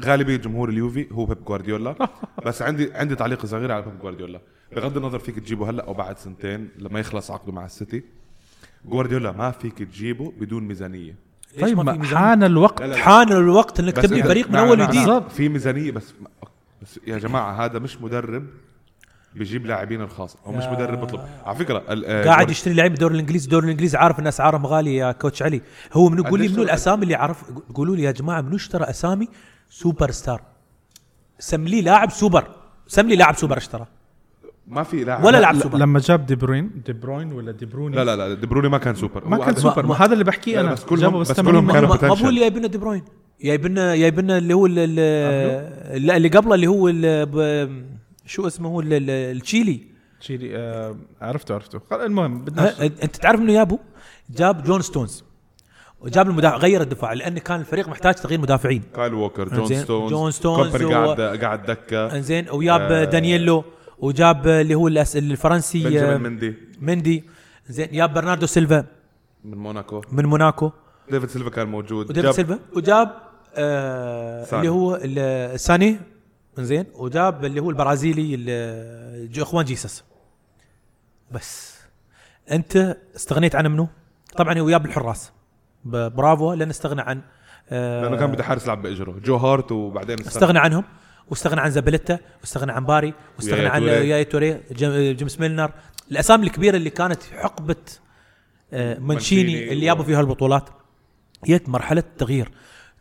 [0.05, 2.09] غالبية جمهور اليوفي هو بيب جوارديولا.
[2.47, 4.41] بس عندي عندي تعليق صغير على بيب جوارديولا.
[4.77, 8.03] بغض النظر فيك تجيبه هلأ أو بعد سنتين لما يخلص عقده مع السيتي
[8.85, 11.30] جوارديولا ما فيك تجيبه بدون ميزانية.
[11.61, 12.81] طيب ما؟ حان الوقت.
[12.83, 12.97] لا، لا.
[12.97, 15.09] حان الوقت إنك تبني فريق من مع- أول مع- وجديد.
[15.09, 16.15] مع- في ميزانية بس
[16.83, 18.47] بس يا جماعة هذا مش مدرب
[19.35, 23.15] بيجيب لاعبين الخاص أو مش مدرب بيطلب على فكرة آه، قاعد جوارد- يشتري لعيبه الدوري
[23.15, 23.45] الإنجليزي.
[23.45, 25.61] الدوري الإنجليزي عارف إن اسعارهم غاليه يا coach علي.
[25.93, 27.45] هو منو؟ قول لي منو الأسامي اللي عرف
[27.75, 29.29] قولوا لي يا جماعة منو اشترى أسامي
[29.71, 30.43] سوبر ستار؟
[31.39, 32.45] سم لي لاعب سوبر.
[32.87, 33.87] سم لي لاعب سوبر اشترى.
[34.69, 35.25] ما في لاعب.
[35.25, 35.79] ولا لا لاعب ل- سوبر.
[35.79, 38.79] لما جاب دي بروين دي بروين ولا دي بروني؟ لا لا لا دي بروني ما
[38.79, 39.29] كان سوبر.
[39.29, 39.87] ما هو كان هذا- سوبر.
[39.87, 40.73] ما- هذا اللي بحكيه أنا.
[40.73, 42.21] بس كلهم- بس 80 كلهم كانوا ما- ما potential.
[42.23, 43.03] بقول لي جايبنا دي بروين.
[43.43, 47.85] جايبنا جايبنا اللي هو ال- ال- لا اللي قبله اللي هو ال- ب-
[48.27, 49.81] شو اسمه هو ال- ال- التشيلي.
[50.21, 51.81] تشيلي آه عرفته عرفته.
[52.05, 53.79] المهم بدنا انت تعرف إنه جابه
[54.31, 55.25] جاب جون ستونز.
[56.01, 58.83] وجاب المدافع غير الدفاع لأن كان الفريق محتاج تغيير مدافعين.
[58.97, 60.11] كايل ووكر جون ستونز.
[60.13, 62.17] جون ستونز قاعد قاعد دكة.
[62.17, 63.05] إنزين وجاب آه.
[63.05, 63.65] دانييلو.
[64.01, 66.55] وجاب اللي هو الأس- الفرنسي بنجامين آه، مندي.
[66.81, 67.25] مندي.
[67.69, 68.85] زين جاب برناردو سيلفا.
[69.45, 70.01] من موناكو.
[70.13, 70.71] من موناكو.
[71.11, 72.05] ديفيد سيلفا كان موجود.
[72.11, 72.59] وديفيد جاب سيلفا.
[72.77, 73.11] وجاب
[73.55, 74.61] آه ساني.
[74.61, 75.01] اللي هو
[75.57, 75.99] ساني.
[76.59, 78.37] زين وجاب اللي هو البرازيلي
[79.33, 80.05] جو- جوان جيسوس.
[81.31, 81.77] بس.
[82.53, 83.89] أنت استغنيت عن منو؟
[84.37, 85.33] طبعا هو جاب الحراس.
[85.85, 87.21] برافو لأن استغنى عن
[87.71, 89.15] آه لأنه كان بده حارس يلعب بإجره.
[89.25, 90.29] جو هارت وبعدين استنى.
[90.29, 90.85] استغنى عنهم.
[91.31, 93.83] واستغنى عن زاباليتا واستغنى عن باري واستغنى عن.
[93.83, 95.73] يايا توري جيم- جيمس ميلنر.
[96.11, 97.77] الأسامي الكبيرة اللي كانت في حقبة
[98.73, 100.69] آه، مانشيني اللي جابوا فيها البطولات
[101.47, 102.51] جت مرحلة تغيير.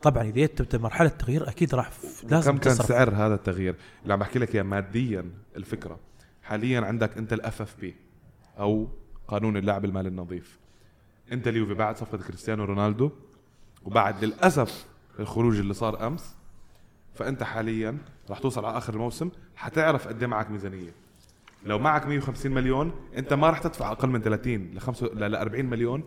[0.02, 1.90] طبعا إذا جت مرحلة تغيير أكيد راح
[2.30, 2.88] لازم كم كان تصرف.
[2.88, 5.26] سعر هذا التغيير؟ اللي عم بحكي لك إياه ماديا
[5.58, 6.00] الفكرة.
[6.44, 7.96] حاليا عندك أنت ال FFP
[8.60, 8.88] أو
[9.28, 10.60] قانون اللعب المالي النظيف.
[11.32, 13.12] أنت اليوفي بعد صفقة كريستيانو رونالدو
[13.86, 14.86] وبعد للأسف
[15.20, 16.36] الخروج اللي صار أمس
[17.20, 17.98] فأنت حاليا
[18.30, 20.92] راح توصل على آخر الموسم حتعرف قد إيه معك ميزانية.
[21.66, 25.66] لو معك 150 مليون أنت ما راح تدفع أقل من 30 ل 5 ل 40
[25.66, 26.04] مليون.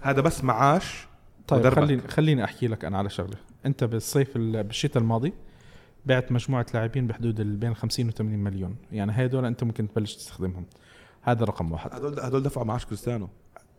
[0.00, 1.06] هذا بس معاش
[1.48, 1.76] طيب مدربك.
[1.84, 3.36] خليني خليني أحكي لك أنا على شغلة.
[3.66, 5.32] أنت بالصيف ال- بالشتاء الماضي
[6.06, 8.76] بعت مجموعة لاعبين بحدود بين 50 و 80 مليون.
[8.92, 10.66] يعني هدول أنت ممكن تبلش تستخدمهم.
[11.22, 11.92] هذا رقم واحد.
[11.94, 13.28] هدول هدول دفعوا معاش كريستيانو.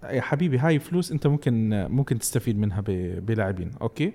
[0.04, 2.82] يا حبيبي هاي فلوس أنت ممكن ممكن تستفيد منها
[3.20, 4.14] بلاعبين أوكي؟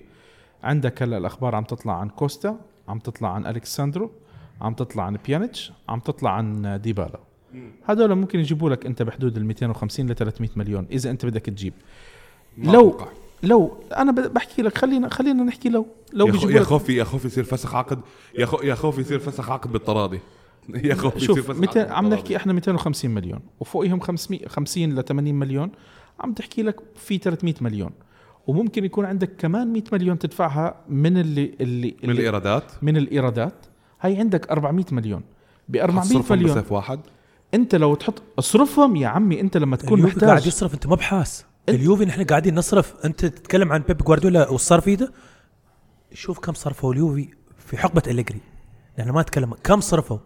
[0.62, 2.56] عندك هلا الأخبار عم تطلع عن كوستا
[2.88, 4.10] عم تطلع عن الكساندرو
[4.60, 7.20] عم تطلع عن بيانيتش عم تطلع عن ديبالا.
[7.84, 11.72] هذول ممكن يجيبوا لك أنت بحدود ال 250 ل 300 مليون إذا أنت بدك تجيب.
[12.58, 13.08] لو أتوقع.
[13.42, 17.74] لو أنا بحكي لك خلينا خلينا نحكي لو لو يا, خوفي يا خوفي يصير فسخ
[17.74, 18.00] عقد
[18.38, 20.20] يا خو يا خوفي يصير فسخ عقد بالتراضي.
[20.84, 22.08] يا خوفي يصير فسخ 200 عقد عم.
[22.08, 25.70] نحكي إحنا 250 مليون وفوقهم 500 50 ل 80 مليون
[26.20, 27.90] عم تحكي لك في 300 مليون.
[28.50, 33.66] وممكن يكون عندك كمان 100 مليون تدفعها من اللي اللي, من اللي الإيرادات؟ من الإيرادات.
[34.00, 35.22] هاي عندك 400 مليون.
[35.68, 36.52] ب 400 حتصرفهم مليون.
[36.52, 37.00] بصيف واحد؟
[37.54, 40.94] انت لو تحط اصرفهم يا عمي انت لما تكون اليوفي قاعد محتاج يصرف انت ما
[40.94, 41.44] بحاس.
[41.68, 42.94] اليوفي نحن قاعدين نصرف.
[43.04, 45.12] انت تتكلم عن بيب جوارديولا والصرف ايده؟
[46.12, 47.28] شوف كم صرفوا اليوفي
[47.58, 48.40] في حقبة إليجري.
[48.98, 50.18] نحن ما نتكلم كم صرفوا.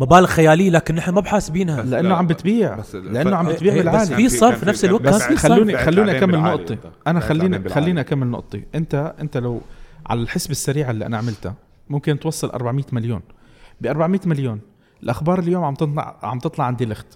[0.00, 1.82] مبالغ خيالية لكن نحن ما بحاسبينها.
[1.82, 2.76] لأنه لا، عم بتبيع.
[2.76, 5.02] بس ال- لأنه عم بتبيع إيه، بس في صرف نفس الوقت.
[5.02, 6.78] بس في خلوني خلوني أكمل نقطتي.
[7.06, 8.00] أنا خليني خليني.
[8.00, 9.60] أكمل نقطتي انت أنت لو
[10.06, 11.54] على الحسبه السريعه اللي أنا عملتها
[11.90, 13.20] ممكن توصل 400 مليون.
[13.80, 14.60] ب 400 مليون
[15.02, 17.06] الأخبار اليوم عم تطلع عم تطلع عن ديليخت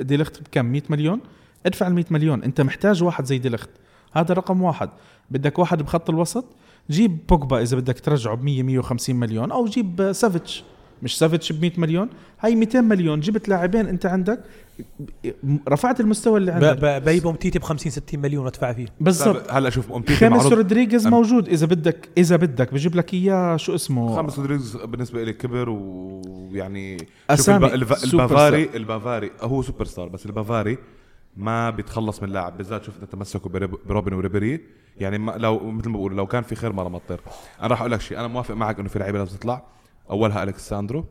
[0.00, 1.20] ديليخت بكم؟ 100 مليون؟
[1.66, 2.42] ادفع ال 100 مليون.
[2.42, 3.70] أنت محتاج واحد زي ديليخت
[4.12, 4.90] هذا رقم واحد.
[5.30, 6.44] بدك واحد بخط الوسط؟
[6.90, 10.64] جيب بوجبا إذا بدك ترجعه ب 100 150 مليون أو جيب سافيتش.
[11.02, 12.08] مش سافيتش ب 100 مليون؟
[12.40, 14.40] هاي 200 مليون جبت لاعبين انت عندك
[15.68, 16.78] رفعت المستوى اللي عندك.
[16.78, 18.86] ب- بجيب امتيتي ب 50 60 مليون ادفع فيه.
[19.00, 19.50] بالضبط.
[19.50, 21.48] هلا شوف امتيتي خامس رودريغيز موجود.
[21.48, 26.98] إذا بدك إذا بدك بجيب لك إياه شو اسمه؟ خامس رودريغز بالنسبة لي كبر ويعني
[26.98, 27.74] شوف أسامي.
[27.74, 27.92] الب...
[28.04, 30.78] البافاري البافاري هو super star بس البافاري
[31.36, 32.56] ما بيتخلص من لاعب.
[32.58, 34.60] بالذات شفنا بريب- بروبن وريبيري.
[35.00, 37.20] يعني ما لو مثل ما بقول لو كان في خير ما رماه الطير
[37.60, 39.62] أنا راح أقول لك شيء أنا موافق معك إنه في لعيبة لازم تطلع.
[40.10, 41.04] أولها الكساندرو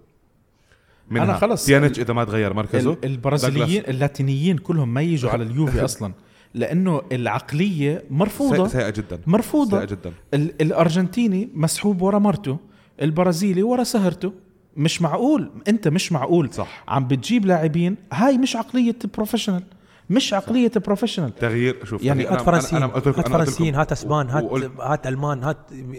[1.09, 1.67] منها أنا خلص.
[1.67, 6.13] بيانيتش إذا ما تغير مركزه ال- البرازيليين اللاتينيين كلهم ما يجوا على اليوفي أصلا
[6.53, 8.67] لأنه العقلية مرفوضة.
[8.67, 9.19] سيئة جدا.
[9.27, 9.77] مرفوضة.
[9.77, 10.13] سيئة جدا.
[10.33, 12.57] ال- الأرجنتيني مسحوب ورا مرته
[13.01, 14.33] البرازيلي ورا سهرته
[14.77, 15.51] مش معقول.
[15.67, 16.53] أنت مش معقول.
[16.53, 16.83] صح.
[16.87, 19.63] عم بتجيب لاعبين هاي مش عقلية professional
[20.09, 24.43] مش عقلية professional تغيير شوف يعني هات فرنسيين هات فرنسيين هات أسبان هات
[24.79, 25.57] هات ألمان هات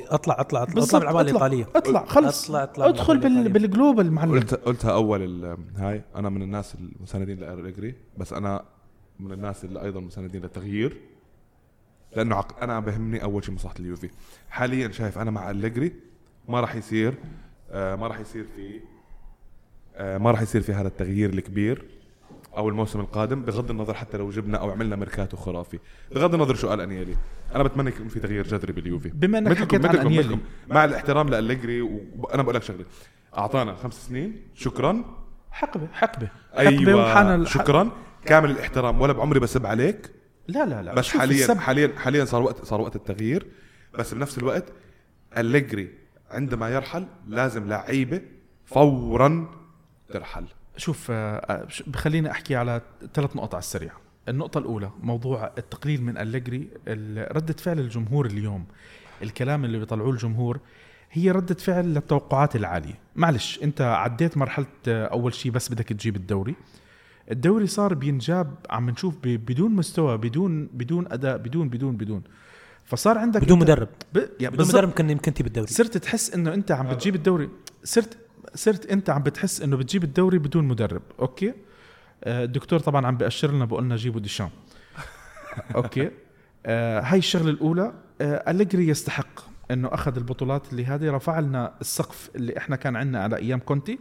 [0.09, 1.21] اطلع اطلع اطلع, العمال اطلع.
[1.21, 1.69] الإيطالية.
[1.77, 2.51] اطلع خلص.
[2.51, 3.49] اطلع اطلع من أدخل بال.
[3.49, 4.33] بال global معلم.
[4.33, 8.65] قلت قلتها أول هاي أنا من الناس المساندين لأليجري بس أنا
[9.21, 10.97] من الناس اللي أيضا مساندين للتغيير
[12.17, 12.63] لأنه عق...
[12.63, 14.11] أنا بهمني أول شيء مصلحة اليوفي.
[14.51, 15.93] حاليا شايف أنا مع أليجري
[16.49, 17.15] ما راح يصير
[17.71, 18.81] آه ما راح يصير في
[19.97, 21.98] آه ما راح يصير في هذا التغيير الكبير.
[22.57, 25.79] أو الموسم القادم بغض النظر حتى لو جبنا أو عملنا ميركاتو خرافي.
[26.13, 27.15] بغض النظر شو قال أنيلي.
[27.55, 29.09] أنا بتمنى يكون في تغيير جذري باليوفي.
[29.09, 30.41] بما إنك حكيت عن مثلكم.
[30.69, 32.85] مع الاحترام لأليجري وأنا بقول لك شغلة.
[33.39, 34.43] أعطانا خمس سنين.
[34.55, 35.05] شكرا.
[35.51, 36.29] حقبة حقبة.
[36.53, 37.91] حقبة وحان أيوه ال- شكرا.
[38.25, 39.01] كامل الاحترام.
[39.01, 40.11] ولا بعمري بسب عليك.
[40.49, 40.95] لا لا لا.
[40.95, 43.47] بس حاليا السب- حاليا حاليا صار وقت صار وقت التغيير.
[43.99, 44.65] بس بنفس الوقت
[45.39, 45.91] أليجري
[46.31, 48.21] عندما يرحل لازم لعيبة
[48.65, 49.47] فورا
[50.09, 50.45] ترحل.
[50.79, 52.81] شوف آه، آه، ش- خليني أحكي على
[53.15, 53.93] ثلاث نقط على السريع.
[54.29, 56.69] النقطة الأولى موضوع التقليل من أليجري.
[57.33, 58.65] ردة فعل الجمهور اليوم
[59.23, 60.61] الكلام اللي بيطلعوه الجمهور
[61.11, 62.95] هي ردة فعل للتوقعات العالية.
[63.17, 66.55] معلش أنت عديت مرحلة آه، أول شيء بس بدك تجيب الدوري.
[67.31, 72.23] الدوري صار بينجاب عم نشوف بدون مستوى بدون بدون أداء بدون بدون بدون.
[72.85, 73.89] فصار عندك بدون مدرب.
[74.15, 74.19] ب...
[74.41, 74.69] يعني بدون.
[74.69, 75.67] مدرب يمكن يمكن تجيب الدوري.
[75.67, 77.49] صرت تحس إنه أنت عم بتجيب الدوري.
[77.85, 78.19] صرت
[78.55, 81.55] صرت انت عم بتحس انه بتجيب الدوري بدون مدرب أوكي؟
[82.25, 84.51] آه، الدكتور طبعا عم بيأشر لنا بقول لنا جيبوا ديشام.
[85.75, 86.11] أوكي؟
[86.67, 89.41] آه هاي الشغلة الأولى آه أليجري يستحق
[89.71, 91.11] إنه أخذ البطولات اللي هذه.
[91.11, 93.99] رفع لنا السقف اللي إحنا كان عندنا على أيام كونتي.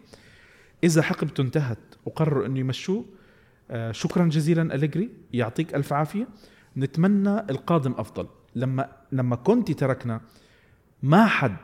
[0.84, 3.06] إذا حقبته انتهت وقرروا إنه يمشوه
[3.92, 5.10] شكرا جزيلا أليجري.
[5.34, 6.28] يعطيك ألف عافية.
[6.78, 8.28] نتمنى القادم أفضل.
[8.56, 10.22] لما لما كونتي تركنا
[11.04, 11.58] ما حد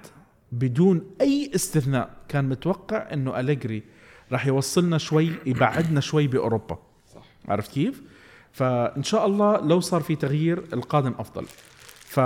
[0.54, 2.10] بدون أي استثناء.
[2.28, 3.84] كان متوقع إنه أليجري
[4.32, 6.78] راح يوصلنا شوي يبعدنا شوي بأوروبا.
[7.16, 7.24] صح.
[7.47, 8.01] عرفت كيف؟
[8.51, 11.45] فإن شاء الله لو صار في تغيير القادم أفضل.
[12.06, 12.20] ف...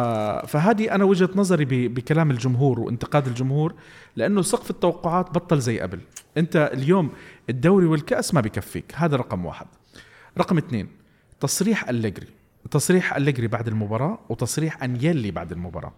[0.48, 1.94] فهذه أنا وجهة نظري ب...
[1.94, 3.74] بكلام الجمهور وانتقاد الجمهور
[4.16, 6.00] لأنه سقف التوقعات بطل زي قبل.
[6.38, 7.10] أنت اليوم
[7.50, 8.94] الدوري والكأس ما بكفيك.
[8.96, 9.68] هذا رقم واحد.
[10.38, 10.88] رقم اثنين
[11.40, 12.28] تصريح أليجري.
[12.72, 15.94] تصريح أليجري بعد المباراة وتصريح أنيلي بعد المباراة.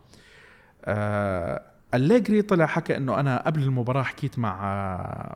[0.86, 1.62] آه
[1.94, 5.36] أليجري طلع حكى إنه أنا قبل المباراة حكيت مع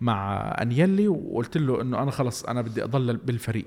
[0.00, 3.66] مع أنيلي وقلت له إنه أنا خلص أنا بدي أضل بالفريق.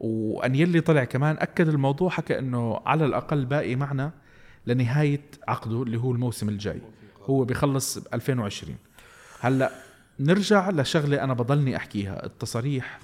[0.00, 4.10] وأنيلي طلع كمان أكد الموضوع حكى إنه على الأقل باقي معنا
[4.66, 6.80] لنهاية عقده اللي هو الموسم الجاي.
[7.24, 8.76] هو بيخلص ب 2020
[9.40, 9.70] هلأ
[10.20, 12.98] نرجع لشغلة أنا بضلني أحكيها التصاريح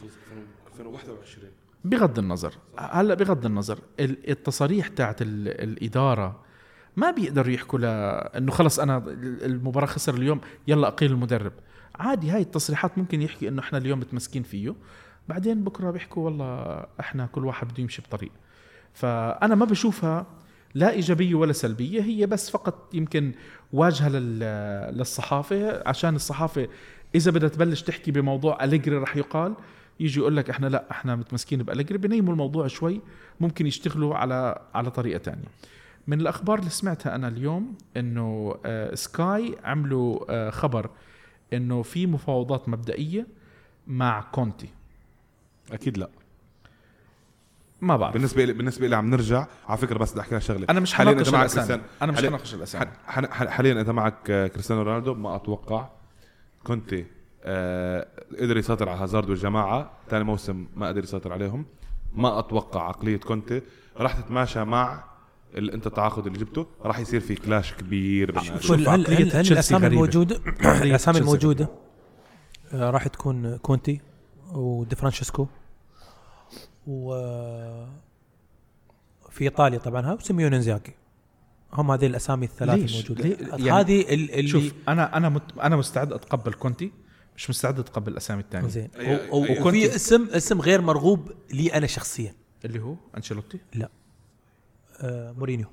[0.72, 1.48] 2021
[1.84, 2.52] بغض النظر.
[2.78, 6.40] هلأ بغض النظر ال- التصاريح تاعت ال- الإدارة
[6.96, 9.02] ما بيقدروا يحكوا لأنه خلص أنا
[9.42, 11.52] المباراة خسر اليوم يلا أقيل المدرب.
[11.94, 14.74] عادي هاي التصريحات ممكن يحكي إنه إحنا اليوم متمسكين فيه.
[15.28, 18.30] بعدين بكرة بيحكوا والله إحنا كل واحد بده يمشي بطريق.
[18.94, 20.26] فأنا ما بشوفها
[20.74, 23.32] لا إيجابية ولا سلبية هي بس فقط يمكن
[23.72, 26.68] واجهة لل- للصحافة عشان الصحافة
[27.14, 29.54] إذا بدها تبلش تحكي بموضوع أليجري رح يقال
[30.00, 33.00] يجي يقول لك إحنا لا إحنا متمسكين بأليجري بنيموا الموضوع شوي
[33.40, 35.44] ممكن يشتغلوا على على طريقة تانية.
[36.06, 40.90] من الأخبار اللي سمعتها أنا اليوم إنه آه سكاي عملوا آه خبر
[41.52, 43.26] إنه في مفاوضات مبدئية
[43.86, 44.68] مع كونتي.
[45.72, 46.08] أكيد لا.
[47.80, 48.14] ما بعرف.
[48.14, 49.46] بالنسبة لي بالنسبة لي عم نرجع.
[49.68, 50.66] على فكرة بس بدي أحكي لك شغلة.
[50.70, 51.82] أنا مش حالياً أنت معك كريستيانو.
[52.02, 52.90] أنا مش حناقش الأسامي.
[53.30, 55.88] حاليا انت معك آه، كريستيانو رونالدو ما أتوقع
[56.64, 56.94] كنت
[57.44, 58.08] آه
[58.40, 59.90] قدر يسيطر على هازارد والجماعة.
[60.10, 61.66] ثاني موسم ما قدر يسيطر عليهم.
[62.14, 63.62] ما أتوقع عقلية كونتي.
[63.96, 65.04] راح تتماشى مع
[65.56, 68.42] اللي انت التعاقد اللي جبته راح يصير في كلاش كبير.
[68.60, 69.86] شوف هل هل الأسامي.
[69.86, 70.40] الموجوده
[70.82, 71.68] الأسامي الموجودة
[72.72, 74.00] آه، راح تكون كونتي
[74.52, 75.46] ودي فرانشيسكو
[76.86, 77.14] و
[79.30, 80.94] في إيطاليا طبعا ها وسيموني انزاجي
[81.72, 83.36] هم هذه الأسامي الثلاث ليش؟ الموجودة؟
[83.66, 86.92] يعني هذه ال- اللي شوف أنا أنا مت أنا مستعد أتقبل كونتي
[87.36, 88.68] مش مستعد أتقبل الأسامي الثانية.
[88.68, 88.88] زين.
[88.94, 92.34] أي- و- و- أي- وفي اسم اسم غير مرغوب لي أنا شخصيا.
[92.64, 93.88] اللي هو أنشيلوتي؟ آه
[95.38, 95.66] مورينيو.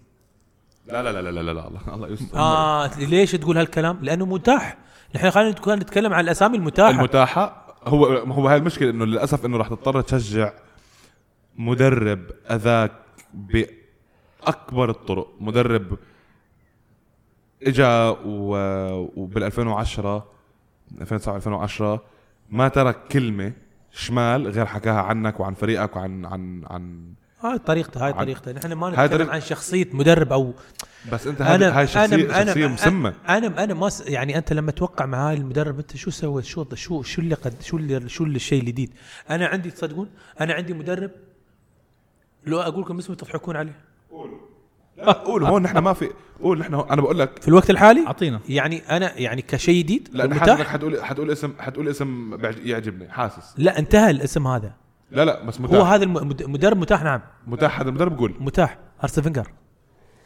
[0.87, 2.37] لا لا لا لا لا لا الله الله يستر.
[2.37, 4.77] آه ليش تقول هالكلام؟ لأنه متاح.
[5.15, 6.89] نحن خلينا نتكلم- نتكلم عن الأسامي المتاحة.
[6.89, 7.75] المتاحة.
[7.83, 10.53] هو هو هاي المشكلة إنه للأسف إنه راح تضطر تشجع
[11.55, 12.19] مدرب
[12.51, 12.91] أذاك
[13.33, 15.27] بأكبر الطرق.
[15.39, 15.97] مدرب
[17.63, 20.27] إجا وبال 2010
[21.01, 22.03] 2009 2010
[22.49, 23.53] ما ترك كلمة
[23.91, 27.13] شمال غير حكاها عنك وعن فريقك وعن عن عن
[27.43, 30.53] هاي طريقته هاي طريقته نحن ما نتكلم طريق- عن شخصيه مدرب أو
[31.11, 34.01] بس انت هاي هاي شخصيه شخصيه مسمى أنا أنا ما س...
[34.07, 37.61] يعني انت لما توقع مع هاي المدرب انت شو سويت شو شو شو اللي قد
[37.61, 38.93] شو اللي شو اللي الشيء الجديد
[39.29, 40.09] أنا عندي تصدقون
[40.41, 41.11] أنا عندي مدرب
[42.45, 43.75] لو أقول لكم اسمه تضحكون عليه
[44.97, 46.09] لا قول هون نحن ما في
[46.43, 50.61] قول نحن أنا بقول لك في الوقت الحالي اعطينا يعني أنا يعني كشيء جديد؟ حاسس
[50.63, 54.73] حتقول حتقول اسم حتقول اسم يعجبني حاسس لا انتهى الاسم هذا
[55.13, 57.21] لا لا بس هو متاح هذا الم- مدرب متاح نعم.
[57.47, 58.35] متاح هذا المدرب؟ قول.
[58.39, 58.77] متاح.
[59.03, 59.47] أرسين فينجر.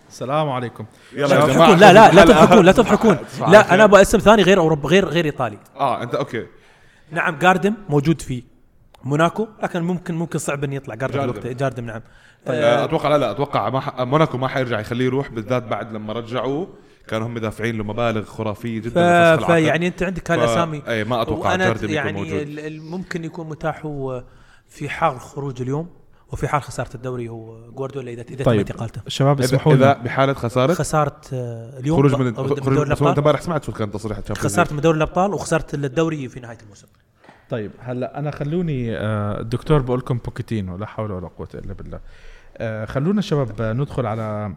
[0.09, 0.85] السلام عليكم.
[1.13, 3.17] يلا لا يا تضحكون جماعة، لا لا لا تضحكون لا تضحكون.
[3.51, 3.73] لا.
[3.73, 5.57] أنا أبغى اسم ثاني غير اوروبا غير غير إيطالي.
[5.79, 6.45] آه أنت أوكي.
[7.11, 8.43] نعم جارديم موجود في
[9.03, 10.95] موناكو لكن ممكن ممكن صعب إنه يطلع.
[10.95, 11.17] جارديم.
[11.19, 11.31] جارديم.
[11.39, 12.01] الوقت جارديم نعم.
[12.47, 14.01] آه، أتوقع لا لا أتوقع ما ح...
[14.01, 16.67] موناكو ما حيرجع يخليه يروح بالذات بعد لما رجعوه
[17.07, 18.83] كانوا هم دافعين له مبالغ خرافيه ف...
[18.85, 19.01] جدا
[19.33, 19.45] العقد.
[19.45, 22.71] فيعني أنت عندك هالاسامي اي ما أتوقع وأنا جارديم يكون يعني موجود.
[22.81, 24.23] ممكن يكون متاح هو
[24.69, 25.89] في حال خروج اليوم
[26.31, 28.61] وفي حال خسارة الدوري هو جوارديولا اذا إذا طيب.
[28.61, 32.49] تمت اقالته شباب اذا, اسمحوا إذا لنا بحالة خسارة؟ خسارة آه، اليوم خروج من خروج
[32.49, 33.17] هو انت الأبطال.
[33.17, 36.87] امبارح سمعت شو كان تصريح خسارة من دوري الأبطال وخسارة الدوري في نهاية الموسم.
[37.49, 41.99] طيب هلأ أنا خلوني آه، الدكتور بقول لكم بوكيتينو لا حول ولا قوة إلا بالله.
[42.57, 44.55] آه، خلونا شباب آه، ندخل على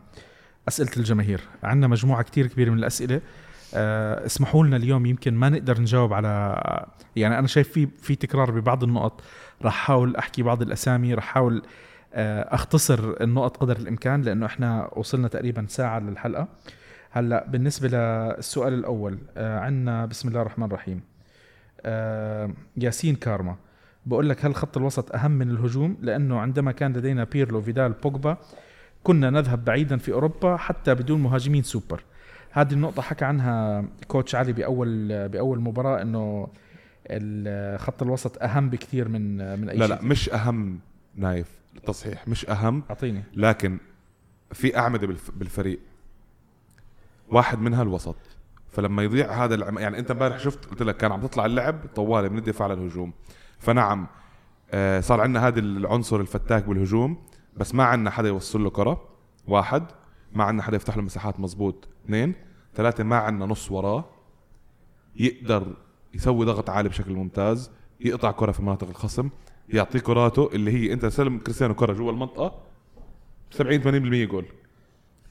[0.69, 1.41] أسئلة الجماهير.
[1.63, 3.21] عندنا مجموعة كتير كبيرة من الأسئلة.
[3.75, 6.63] آه، اسمحوا لنا اليوم يمكن ما نقدر نجاوب على
[7.17, 9.21] يعني أنا شايف في في تكرار ببعض النقط.
[9.63, 11.63] راح احاول أحكي بعض الأسامي راح احاول
[12.15, 16.49] آه، أختصر النقط قدر الإمكان لأنه إحنا وصلنا تقريبا ساعة للحلقة.
[17.11, 21.01] هلأ بالنسبة للسؤال الأول آه، عندنا بسم الله الرحمن الرحيم.
[21.81, 23.57] آه، ياسين كارما
[24.07, 28.37] بقول لك هل خط الوسط أهم من الهجوم؟ لأنه عندما كان لدينا بيرلو فيدال بوجبا
[29.03, 32.05] كنا نذهب بعيدا في أوروبا حتى بدون مهاجمين سوبر.
[32.51, 36.49] هذه النقطة حكى عنها coach علي بأول بأول مباراة إنه
[37.07, 39.97] ال- خط الوسط أهم بكثير من من أي لا شيء.
[39.97, 40.79] لا مش أهم
[41.15, 43.23] نايف التصحيح مش أهم أعطيني.
[43.35, 43.79] لكن
[44.53, 45.31] في أعمدة بالف...
[45.31, 45.81] بالفريق.
[47.29, 48.17] واحد منها الوسط.
[48.69, 49.79] فلما يضيع هذا العم...
[49.79, 53.13] يعني أنت امبارح شفت قلت لك كان عم تطلع اللعب طوالي من الدفاع للهجوم.
[53.59, 54.07] فنعم
[54.71, 57.23] آه صار عندنا هذا العنصر الفتاك بالهجوم
[57.57, 59.09] بس ما عندنا حدا يوصل له كرة.
[59.49, 59.85] واحد
[60.33, 62.35] ما عندنا حدا يفتح له مساحات مزبوط اثنين
[62.75, 64.05] ثلاثة ما عندنا نص وراه.
[65.17, 65.77] يقدر
[66.15, 69.31] يسوي ضغط عالي بشكل ممتاز يقطع كرة في مناطق الخصم
[69.69, 72.63] يعطيه كراته اللي هي انت سلم كريستيانو كرة جوا المنطقة
[73.51, 74.45] 70 80% جول.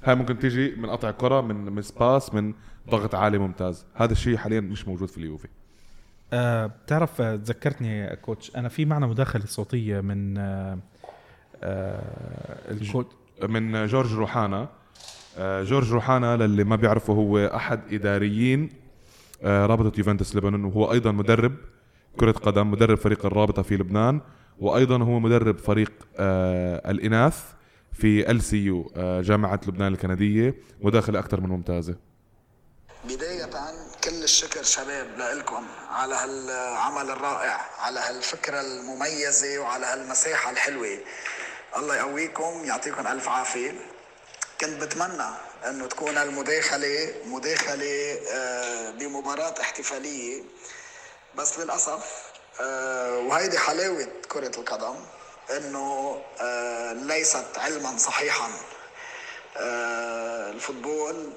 [0.04, 2.54] هاي ممكن تيجي من قطع كرة من من سباس من
[2.90, 3.86] ضغط عالي ممتاز.
[3.94, 5.48] هذا الشيء حاليا مش موجود في اليوفي.
[6.34, 10.80] آه بتعرف آه، تذكرتني coach أنا في معنا مداخلة صوتية من آه
[12.72, 14.70] ال coach من جورج روحانا.
[15.38, 18.70] آه، جورج روحانا للي ما بيعرفه هو أحد إداريين
[19.44, 21.56] رابطة يوفنتوس لبنان وهو أيضا مدرب
[22.20, 24.22] كرة قدم مدرب فريق الرابطة في لبنان
[24.60, 27.44] وأيضا هو مدرب فريق آه، الإناث
[27.94, 31.96] في LCU جامعة لبنان الكندية مداخله أكثر من ممتازة.
[33.06, 33.46] بداية
[34.04, 40.98] كل الشكر شباب لكم على هالعمل الرائع على هالفكرة المميزة وعلى هالمساحة الحلوة.
[41.78, 43.72] الله يقويكم يعطيكم ألف عافية.
[44.62, 45.30] كنت بتمنى
[45.68, 50.44] إنه تكون المداخلة مداخلة آه، بمباراة احتفالية.
[51.36, 52.24] بس للأسف
[52.62, 54.96] آه، وهيدي حلاوة كرة القدم
[55.58, 58.50] إنه آه، ليست علما صحيحا.
[60.50, 61.34] الفوتبول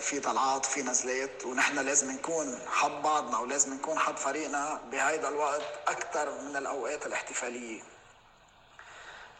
[0.00, 5.62] في طلعات في نزلات ونحن لازم نكون حب بعضنا ولازم نكون حب فريقنا بهيدا الوقت
[5.88, 7.82] أكثر من الأوقات الاحتفالية.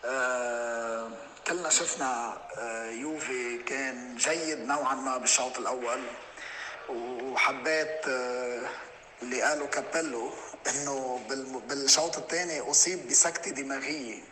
[0.05, 1.11] آه،
[1.47, 6.03] كلنا شفنا آه، يوفي كان جيد نوعا ما بالشوط الأول
[6.89, 8.63] وحبيت آه،
[9.23, 10.31] اللي قاله كابيلو
[10.67, 11.21] إنه
[11.69, 14.23] بالشوط الثاني أصيب بسكته دماغيه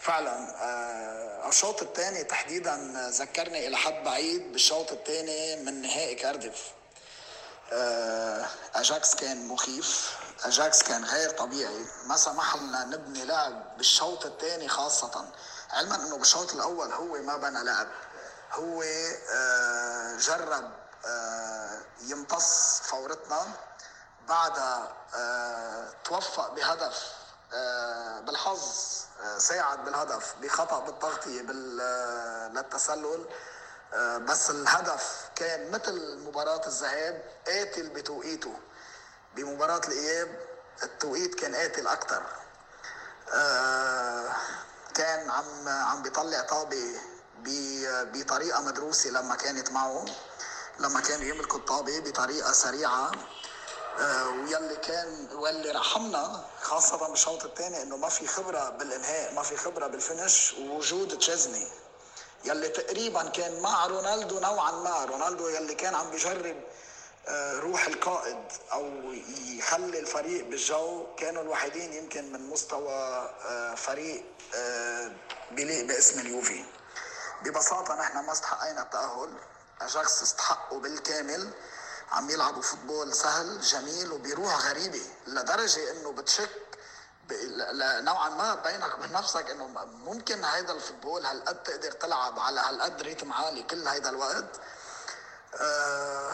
[0.00, 2.76] فعلا آه، الشوط الثاني تحديدا
[3.10, 6.62] ذكرني إلى حد بعيد بالشوط الثاني من نهائي كارديف.
[8.74, 11.84] أجاكس كان مخيف أجاكس كان غير طبيعي.
[12.06, 15.32] ما سمح لنا نبني لعب بالشوط الثاني خاصة.
[15.74, 17.88] علما انه بالشوط الأول هو ما بنى لعب
[18.52, 20.70] هو آه، جرب
[22.00, 23.46] يمتص فورتنا.
[24.28, 24.92] بعدها
[26.04, 27.12] توفق بهدف
[28.26, 28.60] بالحظ
[29.38, 31.76] ساعد بالهدف بخطأ بالتغطيه بال
[32.54, 33.24] للتسلل.
[33.94, 38.54] آه، بس الهدف كان مثل مباراة الذهاب قاتل بتوقيته.
[39.34, 40.40] بمباراة الإياب
[40.82, 42.22] التوقيت كان قاتل أكثر
[43.32, 44.32] آه،
[44.94, 47.00] كان عم عم بيطلع طابة
[48.14, 50.04] بطريقة مدروسة لما كانت معه
[50.78, 53.10] لما كانوا يملكوا الطابة بطريقة سريعة.
[53.98, 59.56] آه، ويلي كان واللي رحمنا خاصة بالشوط الثاني إنه ما في خبرة بالإنهاء ما في
[59.56, 61.66] خبرة بالفنش ووجود تشيزني.
[62.44, 65.04] يلي تقريبا كان مع رونالدو نوعا ما.
[65.04, 66.56] رونالدو يلي كان عم بجرب
[67.58, 69.12] روح القائد أو
[69.58, 71.14] يخلي الفريق بالجو.
[71.16, 74.24] كانوا الوحيدين يمكن من مستوى آه، فريق
[75.50, 76.64] بليق باسم اليوفي.
[77.42, 79.38] ببساطة نحن ما استحقينا التأهل.
[79.80, 81.50] أجاكس استحقوا بالكامل.
[82.12, 86.50] عم يلعبوا football سهل جميل وبروح غريبة لدرجة إنه بتشك
[87.80, 93.02] نوعا ما بينك وبين نفسك إنه ممكن هيدا ال football هالقد تقدر تلعب على هالقد
[93.02, 94.60] rhythm عالي كل هيدا الوقت.
[95.60, 96.32] آه،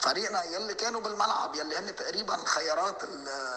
[0.00, 2.96] فريقنا يلي كانوا بالملعب يلي هن تقريبا الخيارات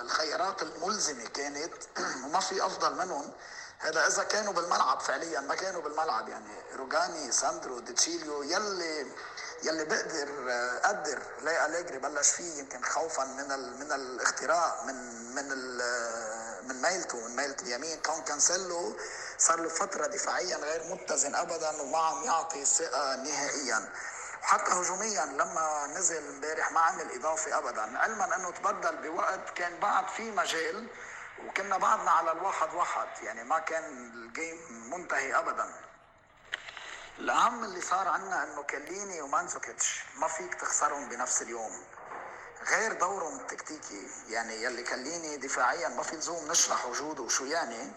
[0.02, 1.74] الخيارات الملزمة كانت
[2.26, 3.32] وما في أفضل منهم.
[3.80, 6.30] هذا إذا كانوا بالملعب فعليا ما كانوا بالملعب.
[6.30, 9.06] يعني روجاني ساندرو ديشيليو يلي
[9.64, 11.22] يلي بقدر آه، قدر.
[11.42, 14.96] لا أليجري بلش فيه يمكن خوفا من ال من الاختراق من
[15.36, 18.00] من ال آه، من ميلته من ميلة اليمين.
[18.00, 18.96] كان كانسيلو
[19.38, 23.90] صار له فترة دفاعيا غير متزن أبدا وما عم يعطي ثقة نهائيا.
[24.48, 28.00] وحتى هجوميا لما نزل امبارح ما عمل إضافة أبدا.
[28.00, 30.88] علما أنه تبدل بوقت كان بعد في مجال
[31.46, 33.84] وكنا بعدنا على الواحد واحد يعني ما كان
[34.14, 35.74] الجيم منتهي أبدا.
[37.18, 41.84] الأهم اللي صار عنا إنه كيليني ومانزوكيتش ما فيك تخسرهم بنفس اليوم.
[42.68, 47.92] غير دورهم التكتيكي يعني يلي كيليني دفاعيا ما في لزوم نشرح وجوده وشو يعني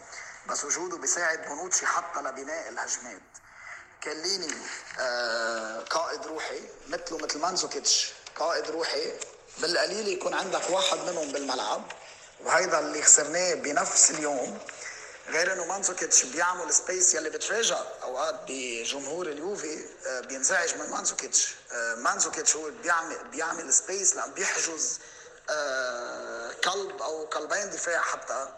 [0.47, 3.23] بس وجوده بيساعد بونوتشي حتى لبناء الهجمات.
[4.05, 4.55] كيليني
[5.01, 9.13] آه قائد روحي مثله مثل مانزوكيتش قائد روحي
[9.59, 11.83] بالقليل يكون عندك واحد منهم بالملعب
[12.45, 14.59] وهيدا اللي خسرناه بنفس اليوم.
[15.29, 21.55] غير إنه مانزوكيتش بيعمل space يلي بتفاجئ أوقات بجمهور اليوفي آه، بينزعج من مانزوكيتش.
[21.73, 24.99] آه، مانزوكيتش هو بيعمل بيعمل space لأن بيحجز
[26.65, 28.49] قلب أو قلبين دفاع حتى.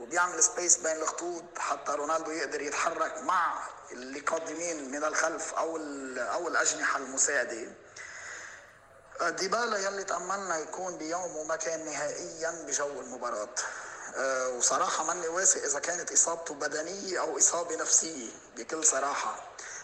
[0.00, 5.76] وبيعمل space بين الخطوط حتى رونالدو يقدر يتحرك مع اللي قادمين من الخلف أو
[6.16, 7.72] أو الأجنحة المساعدة.
[9.20, 13.54] ديبالا يلي تأملنا يكون بيوم وما كان نهائيا بجو المباراة.
[14.16, 19.36] آه، وصراحة ماني واثق إذا كانت إصابته بدنية أو إصابة نفسية بكل صراحة.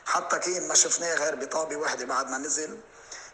[0.07, 2.81] حتى كين ما شفناه غير بطابة واحدة بعد ما نزل.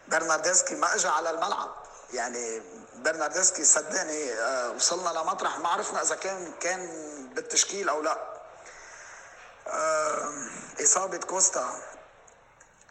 [0.07, 1.75] برناردسكي ما اجى على الملعب.
[2.13, 2.61] يعني
[2.95, 6.89] برناردسكي صدقني آه، وصلنا لمطرح ما عرفنا إذا كان كان
[7.35, 8.17] بالتشكيل أو لا.
[9.67, 10.33] آه،
[10.83, 11.81] إصابة كوستا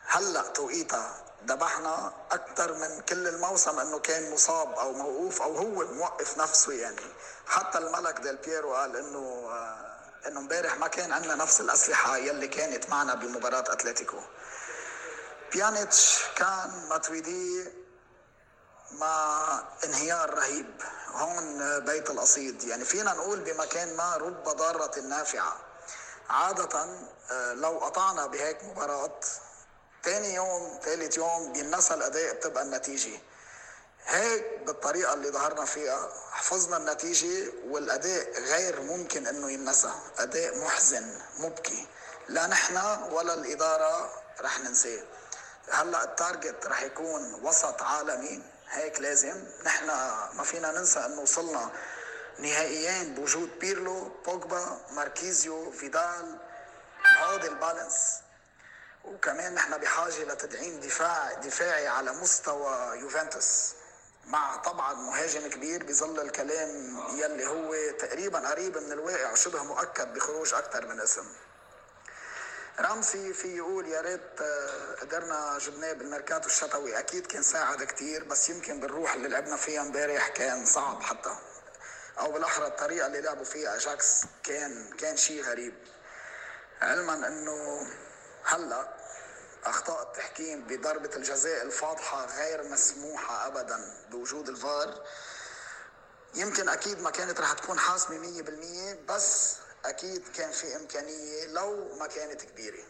[0.06, 1.24] هلأ توقيتها.
[1.46, 6.96] ذبحنا أكثر من كل الموسم إنه كان مصاب أو موقوف أو هو موقف نفسه يعني.
[7.46, 12.48] حتى الملك ديل بييرو قال إنه آه، إنه امبارح ما كان عندنا نفس الأسلحة يلي
[12.48, 14.20] كانت معنا بمباراة أتلتيكو.
[15.52, 17.72] بيانيتش كان ماتويدي
[18.98, 20.82] مع انهيار رهيب.
[21.12, 22.64] هون بيت القصيد.
[22.64, 25.56] يعني فينا نقول بمكان ما رب ضارة نافعة.
[26.30, 26.86] عادة
[27.30, 29.20] آه، لو قطعنا بهيك مباراة
[30.04, 33.20] ثاني يوم ثالث يوم بينسى الأداء بتبقى النتيجة.
[34.06, 39.92] هيك بالطريقة اللي ظهرنا فيها حفظنا النتيجة والأداء غير ممكن أنه ينسى.
[40.18, 41.86] أداء محزن مبكي.
[42.28, 42.76] لا نحن
[43.12, 45.02] ولا الإدارة رح ننساه.
[45.70, 48.42] هلأ ال target رح يكون وسط عالمي.
[48.72, 49.44] هيك لازم.
[49.64, 49.86] نحن
[50.36, 51.70] ما فينا ننسى إنه وصلنا
[52.38, 56.38] نهائيين بوجود بيرلو بوجبا ماركيزيو فيدال
[57.18, 57.94] هذا ال balance.
[59.04, 63.72] وكمان نحن بحاجة لتدعيم دفاع دفاعي على مستوى يوفنتوس.
[64.26, 70.54] مع طبعا مهاجم كبير بظل الكلام يلي هو تقريبا قريب من الواقع وشبه مؤكد بخروج
[70.54, 71.26] أكثر من اسم.
[72.80, 76.98] رامسي في يقول يا ريت آه، قدرنا جبناه بالميركاتو الشتوي.
[76.98, 81.36] أكيد كان ساعد كثير بس يمكن بالروح اللي لعبنا فيها امبارح كان صعب حتى.
[82.18, 85.74] أو بالأحرى الطريقة اللي لعبوا فيها أجاكس كان كان شيء غريب.
[86.82, 87.86] علما إنه
[88.44, 88.88] هلأ
[89.64, 95.06] أخطاء التحكيم بضربة الجزاء الفاضحة غير مسموحة ابدا بوجود الفار.
[96.34, 102.06] يمكن أكيد ما كانت رح تكون حاسمة 100% بس أكيد كان في إمكانية لو ما
[102.06, 102.82] كانت كبيرة.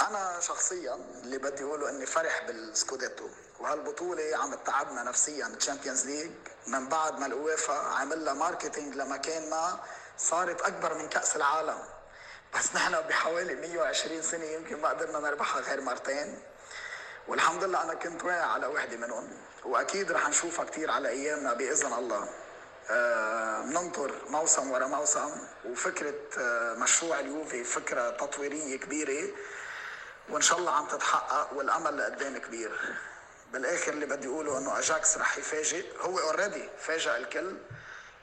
[0.00, 3.28] أنا شخصيا اللي بدي أقوله إني فرح بالسكوديتو
[3.60, 6.30] وهالبطولة عم تتعبنا نفسيا ال Champions League
[6.66, 9.80] من بعد ما الويفا عمل لها marketing لمكان ما
[10.18, 11.78] صارت أكبر من كأس العالم.
[12.54, 16.42] بس نحن بحوالي 120 سنة يمكن ما قدرنا نربحها غير مرتين.
[17.28, 19.30] والحمد لله أنا كنت واعي على وحدة منهم
[19.64, 22.28] وأكيد رح نشوفها كثير على أيامنا بإذن الله.
[22.90, 25.30] بننطر موسم ورا موسم
[25.64, 29.30] وفكرة آه، مشروع اليوفي فكرة تطويرية كبيرة
[30.28, 32.80] وإن شاء الله عم تتحقق والأمل لقدام كبير.
[33.52, 35.84] بالآخر اللي بدي أقوله إنه أجاكس رح يفاجئ.
[36.00, 37.56] هو اوريدي فاجئ الكل.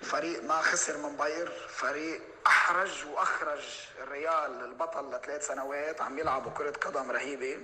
[0.02, 3.64] فريق ما خسر من باير فريق أحرج وأخرج
[4.04, 7.60] الريال البطل لثلاث سنوات عم يلعبوا كرة قدم رهيبة.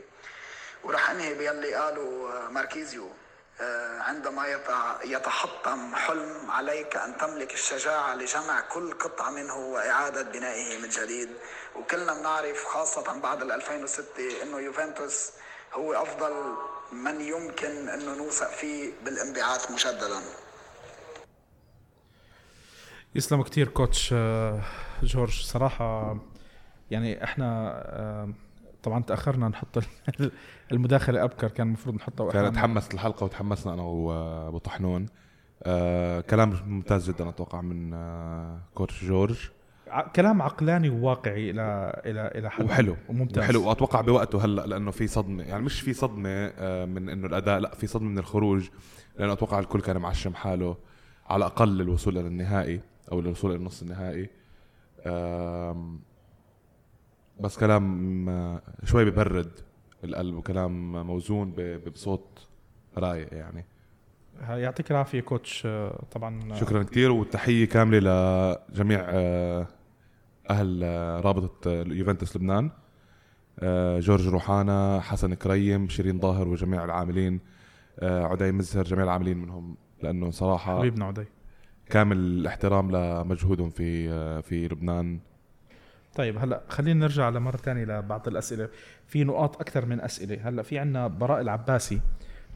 [0.83, 3.07] ورح انهي باللي قاله ماركيزيو.
[3.07, 3.20] آه،
[3.99, 4.47] عندما
[5.03, 11.29] يتحطم حلم عليك أن تملك الشجاعة لجمع كل قطعة منه وإعادة بنائه من جديد.
[11.75, 15.31] وكلنا بنعرف خاصة بعد 2006 أنه يوفنتوس
[15.73, 16.55] هو أفضل
[16.91, 20.21] من يمكن أنه نوثق فيه بالانبعاث مجددا.
[23.15, 24.61] يسلم كتير كوتش آه،
[25.03, 25.41] جورج.
[25.41, 26.17] صراحة
[26.91, 28.33] يعني إحنا آه،
[28.83, 29.79] طبعا تأخرنا نحط
[30.71, 35.05] المداخلة أبكر كان المفروض نحطها كانت تحمست الحلقة وتحمسنا أنا وأبو طحنون.
[35.63, 39.49] آه كلام ممتاز جدا أتوقع من آه كوتش جورج.
[40.15, 43.43] كلام عقلاني وواقعي إلى إلى إلى حد وحلو وممتاز.
[43.43, 43.67] وحلو.
[43.67, 45.43] وأتوقع بوقته هلأ لأنه في صدمة.
[45.43, 48.69] يعني مش في صدمة آه من إنه الأداء لأ في صدمة من الخروج.
[49.19, 50.77] لأنه أتوقع الكل كان معشم حاله
[51.29, 54.29] على الاقل الوصول إلى النهائي أو الوصول إلى النص النهائي.
[57.41, 59.51] بس كلام شوي ببرد
[60.03, 61.53] القلب وكلام موزون
[61.87, 62.47] بصوت
[62.97, 63.65] رايق يعني.
[64.49, 65.67] يعطيك العافية كوتش
[66.11, 67.99] طبعا شكرا كثير والتحية كاملة
[68.69, 69.67] لجميع آه،
[70.49, 72.71] أهل آه، رابطة يوفنتوس لبنان
[73.59, 77.39] آه، جورج روحانا حسن كريم شيرين ظاهر وجميع العاملين
[78.01, 81.25] عدي مزهر جميع العاملين منهم لأنه صراحة حبيبنا عدي.
[81.85, 85.19] كامل الاحترام لمجهودهم في في لبنان.
[86.15, 88.69] طيب هلأ خلينا نرجع لمرة ثانية لبعض الأسئلة.
[89.07, 90.49] في نقاط أكثر من أسئلة.
[90.49, 92.01] هلأ في عندنا براء العباسي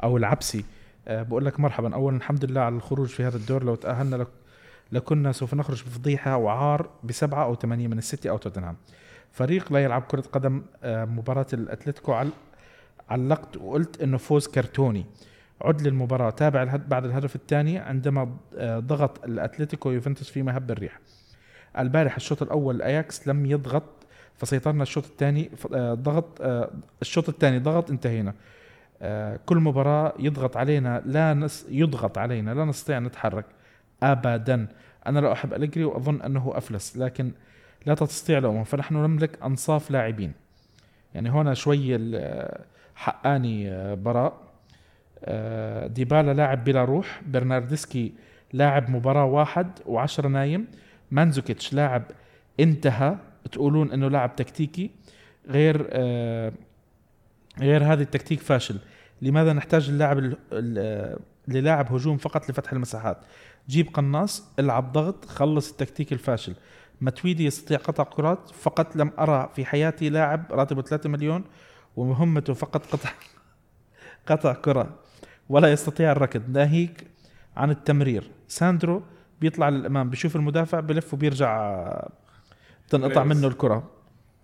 [0.04, 0.66] أو العبسي.
[1.08, 1.96] أه بقول لك مرحبا.
[1.96, 3.64] اولا الحمد لله على الخروج في هذا الدور.
[3.64, 4.28] لو تأهلنا لك
[4.92, 8.78] لكنا سوف نخرج بفضيحة وعار بسبعة أو ثمانية من السيتي أو توتنهام.
[9.32, 12.24] فريق لا يلعب كرة قدم أه مباراة الأتلتيكو
[13.10, 15.06] علقت وقلت إنه فوز كرتوني.
[15.62, 16.30] عد للمباراة.
[16.30, 21.00] تابع بعد الهدف الثاني عندما آه، ضغط الأتلتيكو يوفنتوس في مهب الريح.
[21.78, 23.84] البارح الشوط الأول اياكس لم يضغط
[24.36, 26.72] فسيطرنا الشوط الثاني آه، ضغط آه،
[27.02, 28.34] الشوط الثاني ضغط انتهينا.
[29.02, 33.46] آه، كل مباراة يضغط علينا لا نس يضغط علينا لا نستطيع أن نتحرك
[34.04, 34.68] أبدا.
[35.08, 37.32] أنا لا أحب أليجري وأظن أنه أفلس لكن
[37.86, 40.34] لا تستطيع لومه فنحن نملك أنصاف لاعبين.
[41.14, 42.00] يعني هنا شوي
[42.96, 44.46] حقاني براء.
[45.88, 48.14] ديبالا لاعب بلا روح برناردسكي
[48.54, 50.68] لاعب مباراة واحد وعشرة نايم.
[51.12, 52.04] مانزوكيتش لاعب
[52.60, 53.18] انتهى.
[53.52, 54.92] تقولون إنه لاعب تكتيكي.
[55.48, 56.54] غير آه
[57.60, 58.80] غير هذا التكتيك فاشل.
[59.22, 60.34] لماذا نحتاج اللاعب
[61.48, 63.18] للاعب هجوم فقط لفتح المساحات؟
[63.70, 66.56] جيب قناص العب ضغط خلص التكتيك الفاشل.
[67.02, 71.44] متويدي يستطيع قطع كرات فقط لم أرى في حياتي لاعب راتبه 3 مليون
[71.96, 73.10] ومهمته فقط قطع
[74.28, 75.00] قطع كرة.
[75.50, 76.50] ولا يستطيع الركض.
[76.50, 77.08] ناهيك
[77.58, 78.32] عن التمرير.
[78.48, 79.04] ساندرو
[79.42, 81.82] بيطلع للإمام بشوف المدافع بلف وبيرجع
[82.88, 83.90] بتنقطع منه الكرة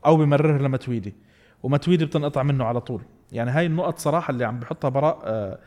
[0.06, 1.16] أو بمررها لمتويدي
[1.64, 3.02] ومتويدي بتنقطع منه على طول.
[3.32, 5.60] يعني هاي النقط صراحة اللي عم بحطها براء آه،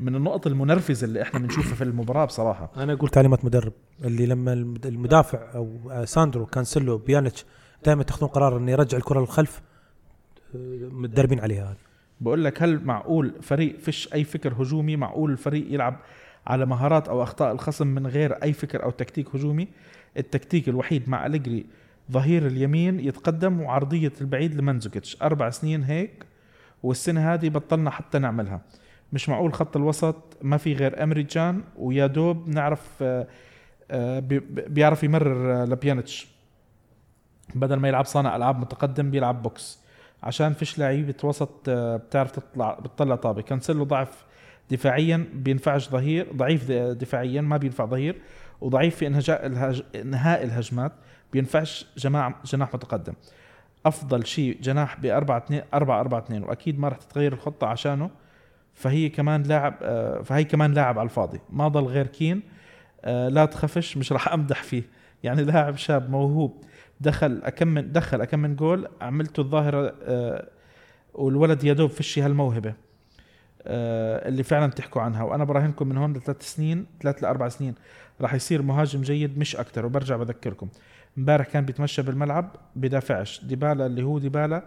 [0.00, 2.70] من النقط المنرفزة اللي إحنا بنشوفها في المباراة بصراحة.
[2.76, 3.72] أنا أقول تعليمات مدرب
[4.04, 4.52] اللي لما
[4.84, 7.44] المدافع أو آه، ساندرو كانسلو بيانيتش
[7.84, 9.62] دائما تاخذون قرار إنه يرجع الكرة للخلف
[10.54, 11.76] آه، متدربين عليها.
[12.20, 16.00] بقول لك هل معقول فريق فيش أي فكر هجومي؟ معقول الفريق يلعب
[16.46, 19.68] على مهارات أو أخطاء الخصم من غير أي فكر أو تكتيك هجومي.
[20.16, 21.66] التكتيك الوحيد مع أليجري
[22.12, 25.22] ظهير اليمين يتقدم وعرضية البعيد لمنزوكيتش.
[25.22, 26.26] أربع سنين هيك
[26.82, 28.60] والسنة هذه بطلنا حتى نعملها.
[29.12, 33.26] مش معقول خط الوسط ما في غير إمري جان ويا دوب نعرف آه،
[33.90, 34.22] آه،
[34.68, 36.28] بيعرف يمرر لبيانيتش.
[37.54, 39.78] بدل ما يلعب صانع ألعاب متقدم بيلعب box.
[40.22, 43.42] عشان فيش لعيبة وسط آه، بتعرف تطلع بتطلع طابة.
[43.42, 44.25] كانسيلو ضعف
[44.70, 48.16] دفاعيا بينفعش ظهير ضعيف دفاعيا ما بينفع ظهير
[48.60, 49.82] وضعيف في انهاء الهج...
[49.94, 50.92] إنهاء الهجمات
[51.32, 53.12] بينفعش جماعة جناح متقدم.
[53.86, 58.10] أفضل شيء جناح ب 4 2 4 4 2 وأكيد ما راح تتغير الخطة عشانه
[58.74, 61.40] فهي كمان لاعب آه، فهي كمان لاعب على الفاضي.
[61.50, 62.42] ما ضل غير كين
[63.04, 64.82] آه، لا تخافش مش راح أمدح فيه.
[65.22, 66.64] يعني لاعب شاب موهوب
[67.00, 70.48] دخل أكم من دخل أكم من جول عملته الظاهرة آه،
[71.14, 72.74] والولد يا دوب فشي هالموهبة.
[73.68, 75.22] اللي فعلا بتحكوا عنها.
[75.22, 77.74] وأنا براهنكم من هون لثلاث سنين ثلاث لأربع سنين
[78.20, 80.68] راح يصير مهاجم جيد مش أكثر وبرجع بذكركم.
[81.18, 83.44] امبارح كان بيتمشى بالملعب بدافعش.
[83.44, 84.62] ديبالا اللي هو ديبالا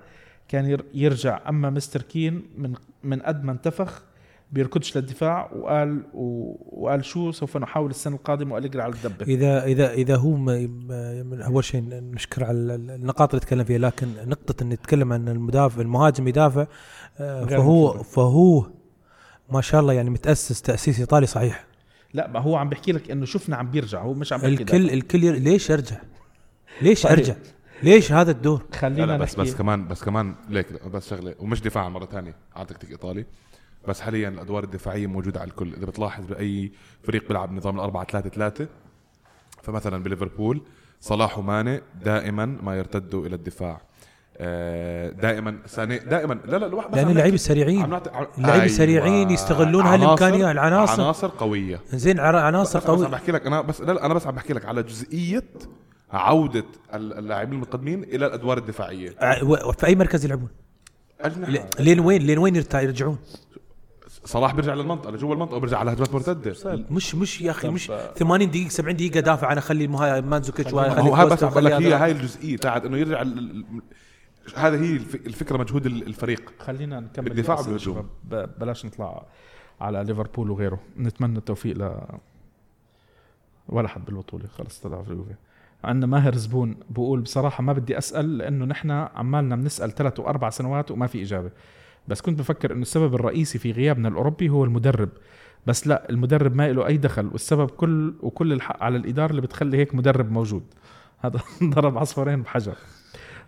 [0.48, 1.40] كان ير- يرجع.
[1.50, 2.74] أما مستر كين من
[3.04, 4.04] من قد ما انتفخ
[4.52, 9.26] بيركضش للدفاع وقال و- وقال شو سوف نحاول السنة القادمة والجري على الدبة.
[9.26, 10.46] إذا إذا إذا هو م-
[10.90, 15.28] م- أول شيء نشكر على ال- النقاط اللي تكلم فيها لكن نقطة إن نتكلم عن
[15.28, 16.66] المدافع المهاجم يدافع
[17.20, 18.04] آه، فهو.
[18.04, 18.66] فهو
[19.52, 21.66] ما شاء الله يعني متأسس تأسيس إيطالي صحيح
[22.14, 24.82] لا ما هو عم بحكي لك إنه شفنا عم بيرجع هو مش عم بيحكي الكل
[24.82, 24.94] دافع.
[24.94, 25.34] الكل ير...
[25.34, 25.98] ليش ارجع؟
[26.82, 27.12] ليش طيب.
[27.12, 27.36] ارجع؟
[27.84, 31.62] ليش هذا الدور؟ خلينا لا بس نحكي بس كمان بس كمان ليك بس شغلة ومش
[31.62, 33.26] دفاع مرة ثانية على تكتيك إيطالي
[33.88, 36.72] بس حاليا الأدوار الدفاعية موجودة على الكل إذا بتلاحظ بأي
[37.04, 38.68] فريق بيلعب نظام الأربعة ثلاثة ثلاثة
[39.64, 40.62] فمثلا بليفربول
[41.02, 43.82] صلاح وماني دائما ما يرتدوا إلى الدفاع
[45.22, 48.02] دائما ثاني دائما لا لا الواحد لأن اللعيبة السريعين عم-
[48.38, 51.02] اللعيبة السريعين يستغلون هالإمكانية، العناصر.
[51.04, 54.14] عناصر قوية زين عناصر بس, بس عم قويه بحكي لك أنا بس لا لا أنا
[54.14, 55.44] بس عم بحكي لك على جزئية
[56.12, 56.64] عودة
[56.94, 60.50] ال- اللاعبين المتقدمين إلى الأدوار الدفاعية و- في أي مركز يلعبون؟
[61.80, 63.18] لين وين لين وين يرجعون؟
[64.26, 66.54] صلاح بيرجع للمنطقة لجوا المنطقة وبيرجع على هجمات مرتدة
[66.92, 69.88] مش مش يا أخي مش 80 دقيقة 70 دقيقة دافع أنا اخلي
[70.22, 71.94] مانزوكيتش هو وأخلي هذا بس بقول لك هي.
[71.94, 73.24] هاي الجزئية تاعت إنه يرجع
[74.56, 76.54] هذا هي الف- الفكرة مجهود ال- الفريق.
[76.60, 77.96] خلينا نكمل بالدفاع الأسئلة وبالهجوم.
[77.96, 78.50] شباب.
[78.50, 79.26] ب- بلاش نطلع
[79.82, 80.80] على ليفربول وغيره.
[81.00, 82.02] نتمنى التوفيق ل
[83.70, 84.48] ولا حد بالبطولة.
[84.48, 85.34] خلص طلع في اليوفي.
[85.84, 90.92] عندنا ماهر زبون بقول بصراحة ما بدي أسأل لأنه نحن عمالنا بنسأل ثلاث وأربع سنوات
[90.92, 91.52] وما في إجابة.
[92.08, 95.10] بس كنت بفكر إنه السبب الرئيسي في غيابنا الأوروبي هو المدرب.
[95.68, 99.78] بس لا المدرب ما له أي دخل والسبب كل وكل الحق على الإدارة اللي بتخلي
[99.78, 100.64] هيك مدرب موجود.
[101.20, 102.76] هذا ضرب عصفورين بحجر.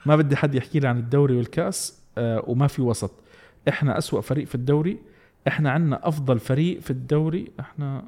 [0.05, 3.11] ما بدي حد يحكي لي عن الدوري والكأس آه وما في وسط.
[3.69, 4.97] إحنا أسوأ فريق في الدوري
[5.47, 8.05] إحنا عندنا أفضل فريق في الدوري إحنا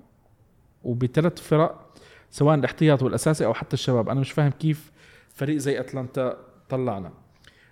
[0.83, 1.93] وبثلاث فرق
[2.31, 4.09] سواء الاحتياط والأساسي أو حتى الشباب.
[4.09, 4.91] أنا مش فاهم كيف
[5.33, 6.37] فريق زي أتلانتا
[6.69, 7.11] طلعنا.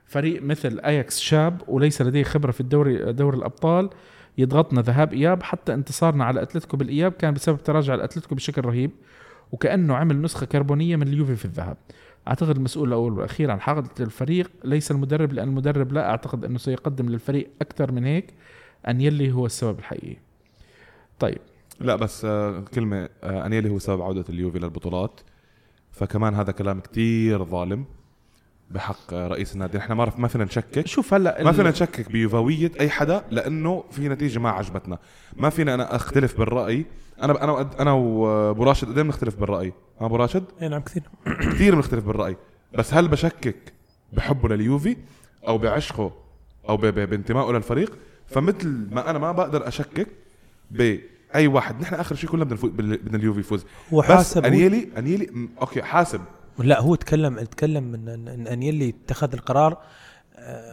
[0.06, 3.90] فريق مثل أياكس شاب وليس لديه خبرة في الدوري دوري الأبطال
[4.38, 5.44] يضغطنا ذهاب إياب.
[5.44, 8.92] حتى انتصارنا على أتلتيكو بالإياب كان بسبب تراجع الأتلتيكو بشكل رهيب
[9.52, 11.78] وكأنه عمل نسخة كربونية من اليوفي في الذهاب.
[12.28, 14.52] أعتقد المسؤول الأول والأخير عن حقيقه الفريق.
[14.64, 18.34] ليس المدرب لأن المدرب لا أعتقد أنه سيقدم للفريق أكثر من هيك
[18.88, 20.18] أن يلي هو السبب الحقيقي.
[21.20, 21.38] طيب.
[21.80, 25.22] لا بس آه، كلمة آه، انيلي هو سبب عودة اليوفي للبطولات.
[25.92, 27.86] فكمان هذا كلام كتير ظالم
[28.72, 29.78] بحق آه، رئيس النادي.
[29.78, 30.88] إحنا ما ما فينا نشكك.
[30.88, 35.00] شوف هلأ ما فينا نشكك بيوفاوية أي حدا لأنه في نتيجة ما عجبتنا.
[35.38, 36.86] ما فينا أنا أختلف بالرأي.
[37.24, 39.74] أنا أنا أنا وابو راشد قد إيه بنختلف بالرأي.
[40.00, 41.04] ها أبو راشد؟ اي نعم كثير.
[41.26, 42.38] كثير بنختلف بالرأي.
[42.74, 43.74] بس هل بشكك
[44.14, 44.98] بحبه لليوفي
[45.48, 46.12] أو بعشقه
[46.70, 47.98] أو بانتمائه للفريق؟
[48.28, 50.08] فمثل ما أنا ما بقدر أشكك
[50.72, 51.82] بأي واحد.
[51.82, 53.66] نحن آخر شيء كلنا بدنا بدنا اليوفي يفوز.
[53.94, 56.22] هو بس حاسب هو أنيلي أنيلي okay حاسب.
[56.60, 59.78] لا هو تكلم تكلم من إن أنيلي اتخذ القرار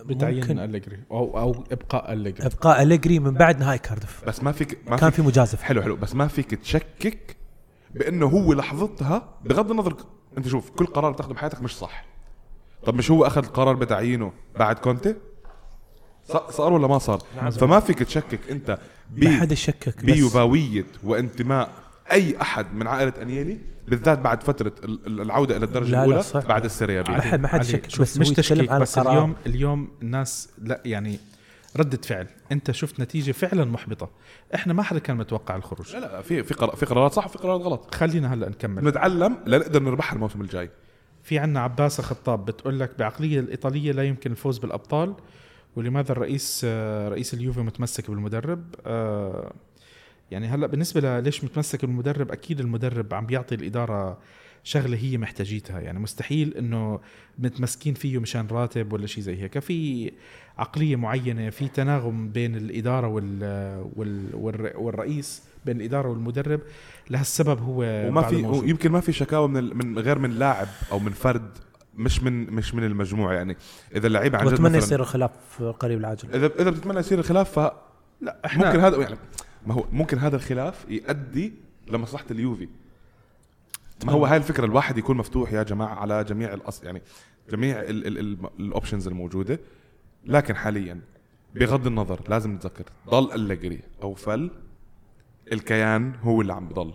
[0.05, 2.47] بتعيين ممكن أليجري أو أو إبقاء أليجري.
[2.47, 4.25] إبقاء أليجري من بعد نهائي كاردف.
[4.27, 5.97] بس ما فيك ما كان فيك في مجازف حلو حلو.
[5.97, 7.37] بس ما فيك تشكك
[7.95, 9.97] بأنه هو لحظتها بغض النظر
[10.39, 12.05] أنت شوف كل قرار بتاخده بحياتك مش صح.
[12.87, 15.15] طب مش هو أخذ القرار بتعيينه بعد كونتي؟
[16.25, 17.19] ص- صار ولا ما صار؟
[17.51, 18.79] فما فيك تشكك أنت
[19.17, 21.71] ما حدا شكك بس بيوفاويه وانتماء
[22.13, 23.59] أي أحد من عائلة أنيلي
[23.89, 26.47] بالذات بعد فترة ال- ال- العودة إلى الدرجة لا، لا، الأولى صح.
[26.47, 29.13] بعد السيريا بي ما حد ما حد علي، شك بس مش تشكيك بس القرار.
[29.15, 31.19] اليوم اليوم الناس لا يعني
[31.77, 32.27] ردة فعل.
[32.53, 34.11] أنت شفت نتيجة فعلا محبطة.
[34.55, 35.93] إحنا ما حدا كان متوقع الخروج.
[35.97, 37.95] لا لا في في قرار في قرارات صح وفي قرارات غلط.
[37.95, 38.85] خلينا هلأ نكمل.
[38.85, 40.71] نتعلم لنقدر نربحها الموسم الجاي.
[41.23, 45.15] في عنا عباسة خطاب بتقول لك بعقلية الإيطالية لا يمكن الفوز بالأبطال
[45.77, 49.53] ولماذا الرئيس آه، رئيس اليوفي متمسك بالمدرب؟ آه،
[50.31, 54.19] يعني هلأ بالنسبة ليش متمسك بالمدرب أكيد المدرب عم بيعطي الإدارة
[54.65, 55.81] شغلة هي محتاجيتها.
[55.81, 57.01] يعني مستحيل إنه
[57.39, 59.59] متمسكين فيه مشان راتب ولا شيء زي هيك.
[59.59, 60.11] في
[60.59, 63.43] عقلية معينة في تناغم بين الإدارة وال
[63.97, 66.61] وال والر- والرئيس بين الإدارة والمدرب.
[67.11, 68.69] لهالسبب هو وما في موجود.
[68.69, 71.51] يمكن ما في شكاوى من ال- من غير من لاعب أو من فرد
[71.95, 73.57] مش من مش من المجموعه يعني
[73.97, 75.31] إذا اللعيبه عن جد مثلاً- يصير الخلاف
[75.63, 77.73] قريب العاجل اذا إذا بتتمنى يصير الخلاف ف
[78.21, 79.17] لا إحنا ممكن هذا يعني
[79.67, 81.53] ما هو ممكن هذا الخلاف يؤدي
[81.89, 82.69] لمصلحة اليوفي.
[84.05, 87.03] ما هو هاي الفكرة؟ الواحد يكون مفتوح يا جماعة على جميع الأص يعني
[87.51, 89.61] جميع الاوبشنز الموجودة.
[90.25, 91.01] لكن حاليا
[91.55, 94.51] بغض النظر لازم نتذكر ضل أليجري أو فل
[95.53, 96.93] الكيان هو اللي عم بضل.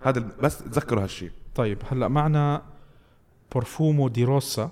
[0.00, 2.62] هذا بس تذكروا هالشيء طيب هلأ معنا
[3.52, 4.70] بورفومو دي روسا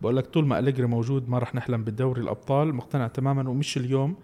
[0.00, 2.74] بقول لك طول ما أليجري موجود ما رح نحلم بالدوري الأبطال.
[2.74, 4.16] مقتنع تماما ومش اليوم.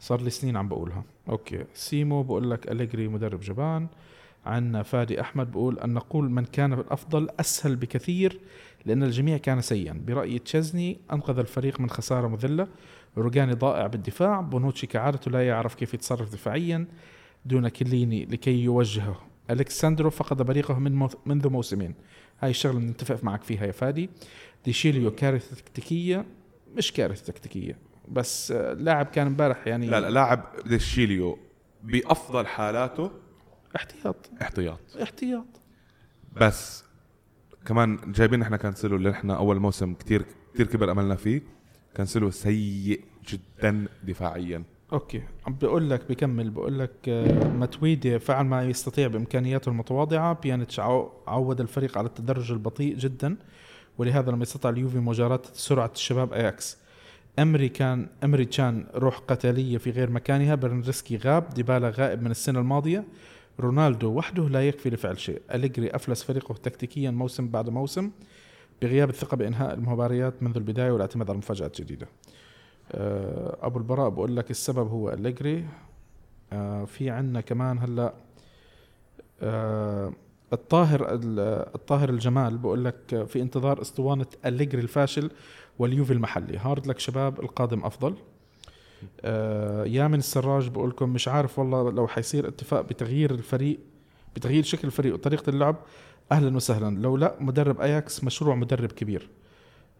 [0.00, 1.04] صار لي سنين عم بقولها.
[1.28, 1.64] okay.
[1.74, 3.86] سيمو بقول لك أليجري مدرب جبان.
[4.46, 8.40] عندنا فادي أحمد بقول أن نقول من كان الأفضل أسهل بكثير
[8.86, 10.02] لأن الجميع كان سيئا.
[10.06, 12.68] برايي تشيزني أنقذ الفريق من خسارة مذلة.
[13.18, 14.40] روجاني ضائع بالدفاع.
[14.40, 16.86] بونوتشي كعادته لا يعرف كيف يتصرف دفاعيا
[17.44, 19.20] دون كيليني لكي يوجهه.
[19.50, 21.94] أليكس ساندرو فقد بريقه من منذ موسمين.
[22.40, 24.10] هاي الشغلة بنتفق معك فيها يا فادي.
[24.64, 26.24] ديشيليو كارثة تكتيكية.
[26.76, 27.89] مش كارثة تكتيكية.
[28.10, 31.38] بس لاعب كان امبارح يعني لا لا لاعب ديشيليو
[31.82, 33.10] بأفضل حالاته
[33.76, 34.30] احتياط.
[34.42, 34.80] احتياط.
[35.02, 35.46] احتياط.
[36.36, 36.84] بس
[37.66, 40.24] كمان جايبين إحنا كانسلو اللي إحنا أول موسم كتير
[40.54, 41.42] كتير كبر أملنا فيه.
[41.94, 44.62] كانسلو سيء جدا دفاعيا.
[44.92, 45.22] okay.
[45.46, 46.50] عم بقول لك بكمل.
[46.50, 50.32] بقول لك آه، ماتويدي فعل ما يستطيع بإمكانياته المتواضعة.
[50.32, 50.80] بيانيتش
[51.26, 53.36] عود الفريق على التدرج البطيء جدا.
[53.98, 56.78] ولهذا لم يستطع اليوفي مجاراة سرعة الشباب أياكس.
[57.38, 62.60] إمري كان إمري كان روح قتالية في غير مكانها برنارديسكي غاب ديبالا غائب من السنة
[62.60, 63.04] الماضية.
[63.60, 65.42] رونالدو وحده لا يكفي لفعل شيء.
[65.54, 68.10] أليجري أفلس فريقه تكتيكيا موسم بعد موسم
[68.82, 72.08] بغياب الثقة بإنهاء المباريات منذ البداية والاعتماد على المفاجآت الجديدة
[72.92, 75.64] آه، أبو البراء بقول لك السبب هو أليجري.
[76.52, 78.14] آه، في عنا كمان هلأ
[79.42, 80.12] آه،
[80.52, 81.06] الطاهر
[81.74, 85.30] الطاهر الجمال بقول لك في انتظار أسطوانة أليجري الفاشل.
[85.80, 86.58] واليوفي المحلي.
[86.58, 88.14] هارد لك شباب القادم أفضل.
[89.20, 93.78] آه يامن السراج بقول لكم مش عارف والله لو حيصير اتفاق بتغيير الفريق
[94.36, 95.76] بتغيير شكل الفريق وطريقة اللعب
[96.32, 96.96] أهلا وسهلا.
[97.00, 99.28] لو لا مدرب أياكس مشروع مدرب كبير.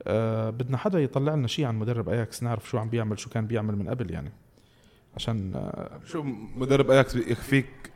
[0.03, 3.47] آه بدنا حدا يطلع لنا شيء عن مدرب أياكس نعرف شو عم بيعمل شو كان
[3.47, 4.33] بيعمل من قبل يعني.
[5.17, 6.23] عشان آه شو
[6.57, 7.93] مدرب أياكس يكفيك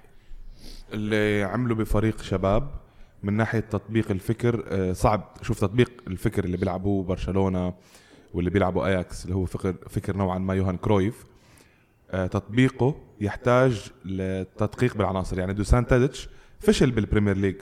[0.92, 2.83] اللي عمله بفريق شباب؟
[3.24, 5.36] من ناحية تطبيق الفكر آه صعب.
[5.42, 7.74] شوف تطبيق الفكر اللي بيلعبوه برشلونة
[8.34, 11.24] واللي بيلعبوا اياكس اللي هو فكر فكر نوعا ما يوهان كرويف
[12.10, 15.38] آه تطبيقه يحتاج لتدقيق بالعناصر.
[15.38, 16.28] يعني دوسان تاديتش
[16.60, 17.56] فشل بال Premier League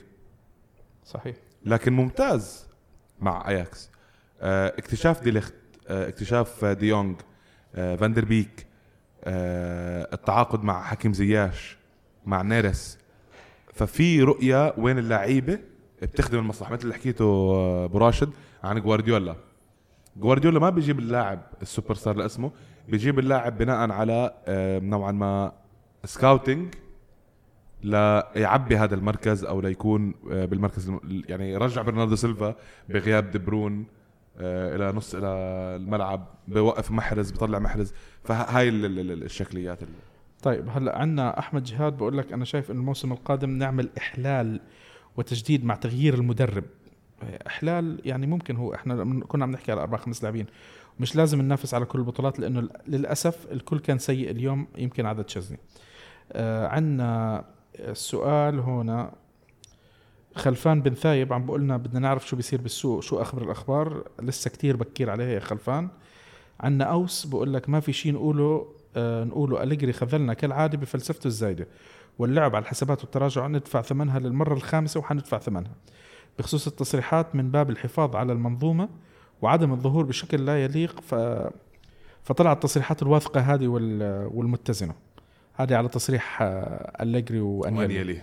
[1.04, 1.36] صحيح.
[1.64, 2.66] لكن ممتاز
[3.20, 3.90] مع اياكس
[4.40, 5.54] آه اكتشاف ديليخت
[5.86, 7.16] اكتشاف ديونج
[7.74, 8.66] فاندر بيك
[10.12, 11.76] التعاقد مع حكيم زياش
[12.26, 12.98] مع نيرس
[13.72, 15.58] ففي رؤية وين اللعيبة
[16.02, 18.30] بتخدم المصلحة مثل اللي حكيته آه، أبو راشد
[18.64, 19.36] عن جوارديولا
[20.16, 22.50] جوارديولا ما بيجيب اللاعب ال super star اللي اسمه
[22.88, 24.34] بيجيب اللاعب بناء على
[24.82, 25.52] نوعا ما
[26.04, 26.74] scouting
[27.82, 30.92] ليعبي هذا المركز أو ليكون آه، بالمركز
[31.28, 32.54] يعني يرجع برناردو سيلفا
[32.88, 33.86] بغياب دي برون
[34.38, 35.26] آه، إلى نص إلى
[35.76, 37.92] الملعب بوقف محرز بيطلع محرز.
[38.24, 39.94] فهاي الشكليات اللي
[40.42, 44.60] طيب هلا عندنا أحمد جهاد بقول لك أنا شايف انه الموسم القادم نعمل إحلال
[45.16, 46.64] وتجديد مع تغيير المدرب.
[47.46, 50.46] إحلال يعني ممكن هو إحنا كنا عم نحكي على أربع خمس لاعبين.
[51.00, 55.58] مش لازم ننافس على كل البطولات لأنه للأسف الكل كان سيء اليوم يمكن عدد شزني
[56.32, 57.44] آه عندنا
[57.78, 59.12] السؤال هنا
[60.34, 64.76] خلفان بن ثايب عم بقولنا بدنا نعرف شو بيصير بالسوق شو اخبر الأخبار؟ لسه كتير
[64.76, 65.88] بكير عليها يا خلفان.
[66.60, 68.66] عندنا أوس بقول لك ما في شيء نقوله
[68.96, 71.68] آه نقوله أليجري خذلنا كالعادة بفلسفته الزايدة
[72.18, 75.72] واللعب على الحسابات والتراجع ندفع ثمنها للمرة الخامسة وحندفع ثمنها
[76.38, 78.88] بخصوص التصريحات من باب الحفاظ على المنظومة
[79.42, 81.14] وعدم الظهور بشكل لا يليق ف
[82.22, 83.68] فطلعت التصريحات الواثقة هذه
[84.34, 84.94] والمتزنة.
[85.54, 86.38] هذه على تصريح
[87.00, 88.20] أليجري وأنيلي.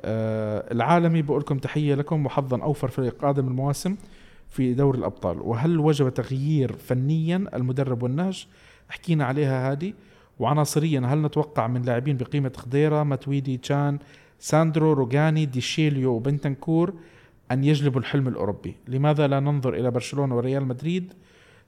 [0.00, 3.96] آه العالمي بقول لكم تحية لكم وحظا أوفر فريق قادم المواسم
[4.48, 5.40] في دوري الأبطال.
[5.40, 8.46] وهل وجب تغيير فنيا المدرب والنهج؟
[8.88, 9.92] حكينا عليها هذه.
[10.38, 13.98] وعناصريا هل نتوقع من لاعبين بقيمة خضيرة ماتويدي تشان
[14.38, 16.94] ساندرو روجاني ديشيليو وبنتنكور
[17.50, 21.12] أن يجلبوا الحلم الأوروبي؟ لماذا لا ننظر إلى برشلونة وريال مدريد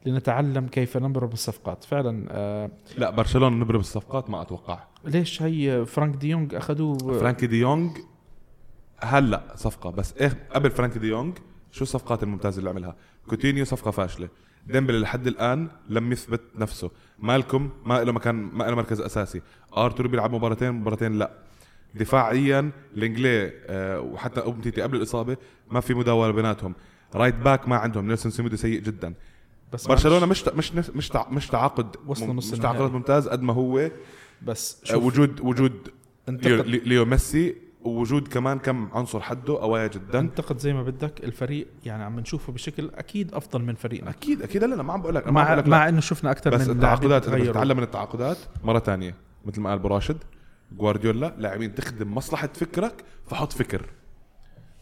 [0.07, 4.85] لنتعلم كيف نمر بالصفقات؟ فعلا آه لا برشلونة نمر بالصفقات ما أتوقع.
[5.05, 8.05] ليش هي فرانك ديونج دي أخذوه؟ فرانك ديونج دي
[9.01, 11.43] هلأ صفقة بس إيه قبل فرانك ديونج دي
[11.73, 14.29] شو الصفقات الممتازة اللي عملها؟ كوتينيو صفقة فاشلة.
[14.67, 16.91] ديمبلي لحد الآن لم يثبت نفسه.
[17.19, 19.43] مالكم ما له مكان ما له مركز أساسي.
[19.77, 21.31] آرتور بيلعب مباراتين مباراتين لا.
[21.95, 25.37] دفاعيا لينجليه آه وحتى امتيتي قبل الإصابة
[25.71, 26.75] ما في مداولة بيناتهم.
[27.15, 28.09] right back ما عندهم.
[28.09, 29.15] نيلسون سيميدو سيء جدا.
[29.73, 30.91] بس برشلونة مش مش مش
[31.31, 33.91] مش تعاقد مش تعاقد ممتاز قد ما هو.
[34.43, 35.89] بس آه وجود وجود
[36.29, 40.19] ليو, ليو ميسي ووجود كمان كم عنصر حده قوية جدا.
[40.19, 44.11] انتقد زي ما بدك الفريق يعني عم نشوفه بشكل أكيد أفضل من فريقنا.
[44.11, 44.65] أكيد أكيد.
[44.65, 45.71] لا لا ما عم بقول لك أنا ما عم مع لك لا.
[45.71, 47.25] مع إنه شفنا أكثر بس من التعاقدات.
[47.25, 49.15] تتعلم من التعاقدات مرة تانية
[49.47, 50.17] مثل ما قال براشد
[50.73, 53.87] جوارديولا لاعبين تخدم مصلحة فكرك فحط فكر.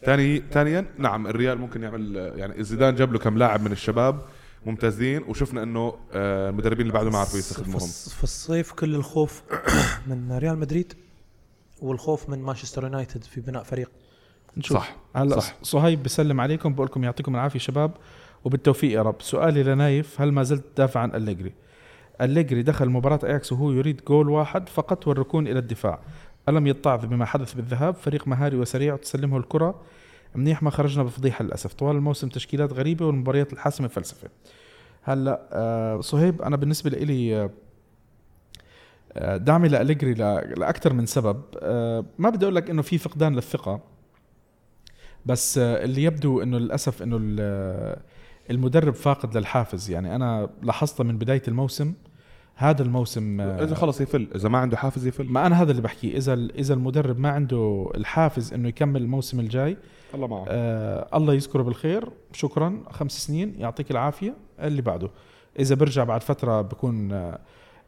[0.05, 4.23] ثاني ثانيا نعم الريال ممكن يعمل يعني زيدان جاب له كم لاعب من الشباب
[4.67, 7.89] ممتازين وشفنا إنه آه، المدربين اللي بعده ما عرفوا يستخدموهم.
[8.17, 9.43] في الصيف كل الخوف
[10.09, 10.93] من ريال مدريد.
[11.83, 13.91] والخوف من مانشستر يونايتد في بناء فريق.
[14.57, 14.77] نشوف.
[14.77, 15.57] صح، هلا صح.
[15.63, 17.91] صهيب بسلم عليكم بقول لكم يعطيكم العافية شباب
[18.45, 19.23] وبالتوفيق يا رب.
[19.23, 21.53] سؤالي لنايف هل ما زلت تدافع عن أليجري؟
[22.21, 26.01] أليجري دخل مباراة أياكس وهو يريد جول واحد فقط والركون إلى الدفاع.
[26.49, 29.81] ألم يتعظ بما حدث بالذهاب؟ فريق مهاري وسريع وتسلمه الكرة.
[30.35, 31.75] منيح ما خرجنا بفضيحة للأسف.
[31.75, 34.29] طوال الموسم تشكيلات غريبة والمباريات الحاسمة فلسفة.
[35.03, 37.51] هلا آه صهيب أنا بالنسبة لي
[39.17, 41.43] دعمي لأليجري لأكثر من سبب.
[41.61, 43.81] آه، ما بدي أقول لك إنه في فقدان للثقة
[45.27, 47.97] بس آه، اللي يبدو إنه للأسف إنه ال-
[48.51, 49.91] المدرب فاقد للحافز.
[49.91, 51.95] يعني أنا لاحظت من بداية الموسم
[52.55, 55.25] هذا الموسم آه، إذا خلص يفل إذا ما عنده حافز يفل.
[55.25, 56.17] ما أنا هذا اللي بحكيه.
[56.17, 59.77] إذا إذا المدرب ما عنده الحافز إنه يكمل الموسم الجاي
[60.15, 60.45] الله معه.
[60.49, 62.09] آه الله يذكره بالخير.
[62.33, 62.83] شكرا.
[62.91, 64.35] خمس سنين يعطيك العافية.
[64.61, 65.11] اللي بعده
[65.59, 67.39] إذا برجع بعد فترة بكون آه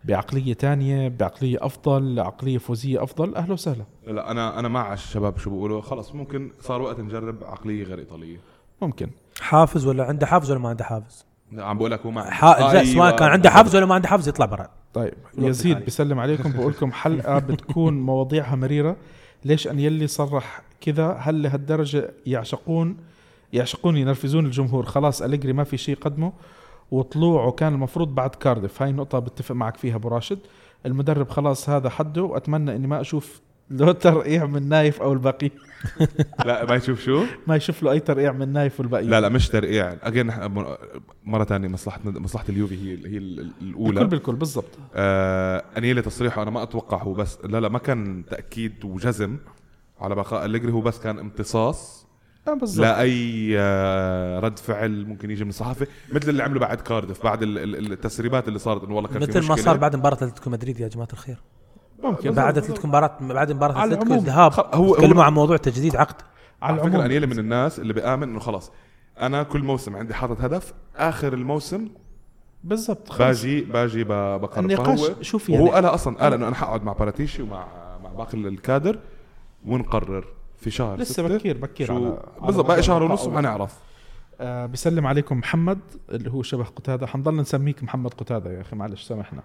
[0.04, 3.34] بعقلية تانية بعقلية أفضل عقلية فوزية أفضل.
[3.34, 3.84] أهلا وسهلا.
[4.06, 5.80] لا أنا أنا مع الشباب شو بيقولوا.
[5.80, 8.36] خلص ممكن صار وقت نجرب عقلية غير إيطالية.
[8.82, 9.10] ممكن.
[9.40, 11.26] حافز ولا عنده حافز ولا ما عنده حافز؟
[11.58, 12.46] عم بقول لك هو ما حا...
[12.46, 12.84] لا أيوة.
[12.84, 14.68] سواء كان عنده حافز ولا ما عنده حافز يطلع برا.
[14.94, 15.84] طيب يزيد.
[15.84, 18.96] بسلم عليكم بقول لكم حلقة بتكون مواضيعها مريرة.
[19.44, 22.96] ليش أن يلي صرح كذا؟ هل لهالدرجة يعشقون
[23.52, 26.32] يعشقون ينرفزون الجمهور؟ خلاص أليجري ما في شيء قدمه.
[26.90, 30.38] وطلوعه كان المفروض بعد كاردف هاي النقطه بتفق معك فيها أبو راشد.
[30.86, 32.22] المدرب خلاص هذا حده.
[32.22, 33.40] واتمنى إني ما أشوف
[33.70, 35.50] له ترقيع من نايف أو الباقي
[36.46, 39.48] لا ما يشوف شو؟ ما يشوف له أي ترقيع من نايف والباقي لا لا مش
[39.48, 39.96] ترقيع.
[40.02, 40.32] again
[41.24, 44.04] مرة ثانية مصلحة مصلحة اليوفي هي هي بالكل الأولى.
[44.04, 44.78] بالكل بالضبط.
[44.94, 49.36] آه انيلي تصريحه أنا ما أتوقع هو بس لا لا ما كان تأكيد وجزم
[50.00, 50.72] على بقاء أليجري.
[50.72, 51.99] هو بس كان امتصاص.
[52.48, 52.80] آه بالضبط.
[52.86, 57.42] لا أي آه رد فعل ممكن يجي من الصحافه مثل اللي عمله بعد كاردف بعد
[57.42, 59.56] ال- ال- التسريبات اللي صارت إنه والله كان في مثل ما.
[59.56, 61.38] صار بعد مباراة أتلتيكو مدريد يا جماعة الخير.
[62.02, 62.30] ممكن.
[62.30, 66.14] بعد أتلتيكو مباراة بعد مباراة أتلتيكو الذهاب هو- تكلموا هو- عن موضوع تجديد عقد.
[66.62, 68.72] على على فكرة انيلي من الناس اللي بيامن إنه خلاص
[69.20, 71.88] أنا كل موسم عندي حاطط هدف آخر الموسم
[72.64, 73.18] بالضبط.
[73.18, 77.42] باجي باجي بقرر النقاش شوف وهو يعني قالها أصلا قال إنه أنا حقعد مع باراتيشي
[77.42, 77.66] ومع
[78.04, 78.98] مع باقي الكادر
[79.66, 80.24] ونقرر.
[80.60, 81.36] في شهر لسه ستة.
[81.36, 83.26] بكير بكير شو على بالضبط باقي شهر ونص.
[83.26, 83.78] وحنعرف.
[84.40, 85.78] آه بسلم عليكم محمد
[86.10, 87.06] اللي هو شبه قتادة.
[87.06, 89.42] حنضل نسميك محمد قتادة يا أخي معلش سامحنا.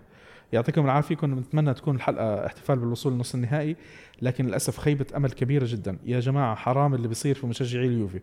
[0.54, 1.16] يعطيكم العافية.
[1.16, 3.76] كنا بنتمنى تكون الحلقة احتفال بالوصول لنص النهائي
[4.22, 5.98] لكن للأسف خيبة أمل كبيرة جدا.
[6.06, 8.22] يا جماعة حرام اللي بيصير في مشجعي اليوفي.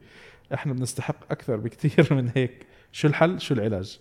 [0.55, 2.67] إحنا بنستحق أكثر بكثير من هيك.
[2.93, 4.01] شو الحل؟ شو العلاج؟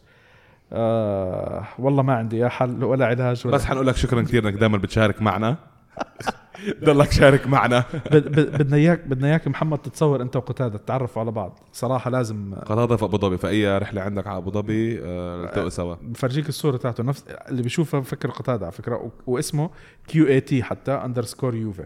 [0.73, 4.53] آه والله ما عندي يا حل ولا علاج ولا بس حنقول لك شكرا كثير إنك
[4.53, 5.57] دائما بتشارك معنا.
[6.83, 7.83] ضلك شارك معنا.
[8.11, 11.59] بد- بد- بدنا اياك بدنا إياك محمد تتصور أنت وقتاده تتعرفوا على بعض.
[11.73, 13.37] صراحة لازم قطاطة في أبو ظبي.
[13.37, 15.95] فأي رحلة عندك على أبو ظبي آه، التقوا سوا.
[16.01, 17.03] بفرجيك الصورة تاعته.
[17.03, 19.69] نفس اللي بيشوفها بفكر قتاده على فكرة واسمه
[20.07, 21.85] كيو إي تي حتى اندرسكور يوفي.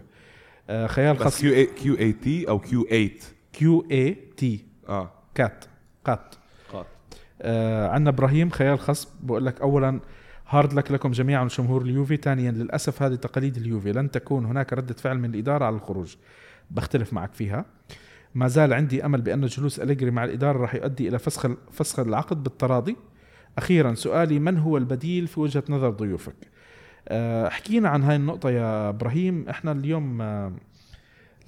[0.70, 3.10] آه خيال خاص كيو اي كيو إي تي أو كيو 8
[3.52, 4.64] كيو إي تي.
[4.88, 5.10] آه.
[5.34, 5.64] كات.
[6.04, 6.34] قات.
[6.72, 6.86] قات.
[7.42, 10.00] آه عندنا إبراهيم خيال خصب بقول لك اولا
[10.48, 12.16] هارد لك لكم جميعا جمهور اليوفي.
[12.16, 13.92] ثانيا للأسف هذه تقاليد اليوفي.
[13.92, 16.16] لن تكون هناك ردة فعل من الإدارة على الخروج.
[16.70, 17.64] بختلف معك فيها.
[18.34, 22.42] ما زال عندي أمل بأن جلوس أليجري مع الإدارة راح يؤدي إلى فسخ فسخ العقد
[22.42, 22.96] بالتراضي.
[23.58, 26.36] أخيرا سؤالي من هو البديل في وجهة نظر ضيوفك؟
[27.08, 29.48] آه، حكينا عن هاي النقطة يا إبراهيم.
[29.48, 30.52] إحنا اليوم آه،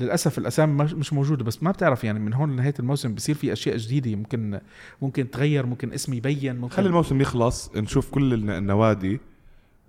[0.00, 3.76] للأسف الأسامي مش- موجودة بس ما بتعرف يعني من هون لنهاية الموسم بصير في أشياء
[3.76, 4.60] جديدة ممكن
[5.02, 9.20] ممكن تغير ممكن اسم يبين ممكن خلي الموسم يخلص نشوف كل الن- النوادي.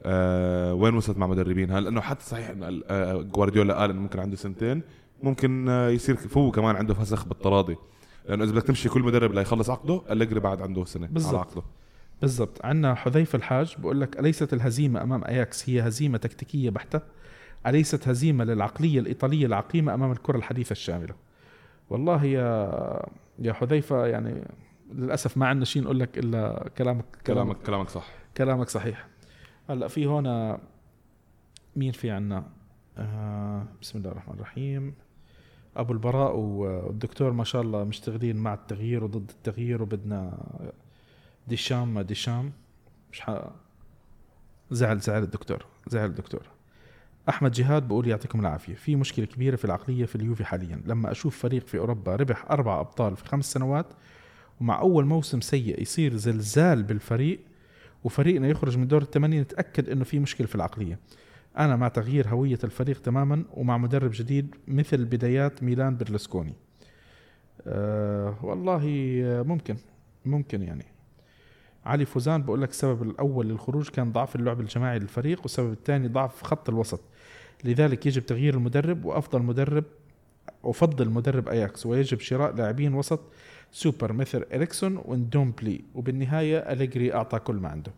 [0.04, 4.20] آه وين وصلت مع مدربينها لأنه حتى صحيح انه ال- آه جوارديولا قال إنه ممكن
[4.20, 4.82] عنده سنتين
[5.24, 7.76] ممكن آه يصير هو كمان عنده فسخ بالتراضي.
[8.30, 11.30] لأنه إذا بدك تمشي كل مدرب ليخلص عقده أليجري بعد عنده سنة بالضبط.
[11.36, 11.62] على عقده.
[12.22, 12.66] بالضبط.
[12.66, 17.02] عندنا حذيفة الحاج بقول لك أليست الهزيمة أمام أياكس هي هزيمة تكتيكية بحتة.
[17.68, 21.16] أليست هزيمة للعقلية الإيطالية العقيمة أمام الكرة الحديثة الشاملة؟
[21.90, 23.06] والله يا
[23.40, 24.44] يا حذيفة يعني
[24.94, 28.08] للأسف ما عندنا شيء نقول لك إلا كلامك كلامك كلامك صح.
[28.38, 29.08] كلامك صحيح.
[29.70, 30.58] هلأ في هون
[31.76, 32.44] مين في عنا؟
[32.98, 34.96] آه بسم الله الرحمن الرحيم.
[35.78, 40.38] أبو البراء والدكتور ما شاء الله مشتغلين مع التغيير وضد التغيير وبدنا
[41.48, 42.52] ديشام ما ديشام.
[43.12, 43.42] مش ح...
[44.72, 46.42] زعل زعل الدكتور زعل الدكتور.
[47.30, 48.74] أحمد جهاد بقول يعطيكم العافية.
[48.74, 50.82] في مشكلة كبيرة في العقلية في اليوفي حاليا.
[50.86, 53.86] لما أشوف فريق في أوروبا ربح أربع أبطال في خمس سنوات
[54.62, 57.40] ومع أول موسم سيء يصير زلزال بالفريق
[58.04, 61.00] وفريقنا يخرج من دور الثمانية نتأكد إنه في مشكلة في العقلية.
[61.58, 66.54] أنا مع تغيير هوية الفريق تماما ومع مدرب جديد مثل بدايات ميلان برلسكوني.
[67.68, 68.82] أه والله
[69.46, 69.78] ممكن
[70.26, 70.86] ممكن يعني.
[71.86, 76.44] علي فوزان بقول لك السبب الأول للخروج كان ضعف اللعب الجماعي للفريق والسبب الثاني ضعف
[76.44, 77.02] خط الوسط.
[77.64, 79.84] لذلك يجب تغيير المدرب وأفضل مدرب
[80.64, 83.20] افضل مدرب أياكس ويجب شراء لاعبين وسط
[83.72, 87.92] سوبر مثل اريكسون واندومبلي وبالنهاية أليجري أعطى كل ما عنده.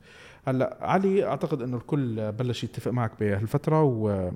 [0.48, 4.32] هلأ علي أعتقد إنه الكل بلش يتفق معك بهالفترة و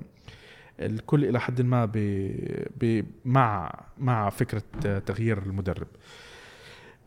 [0.80, 1.92] الكل إلى حد ما ب...
[2.80, 3.04] ب...
[3.24, 4.62] مع مع فكرة
[5.06, 5.86] تغيير المدرب.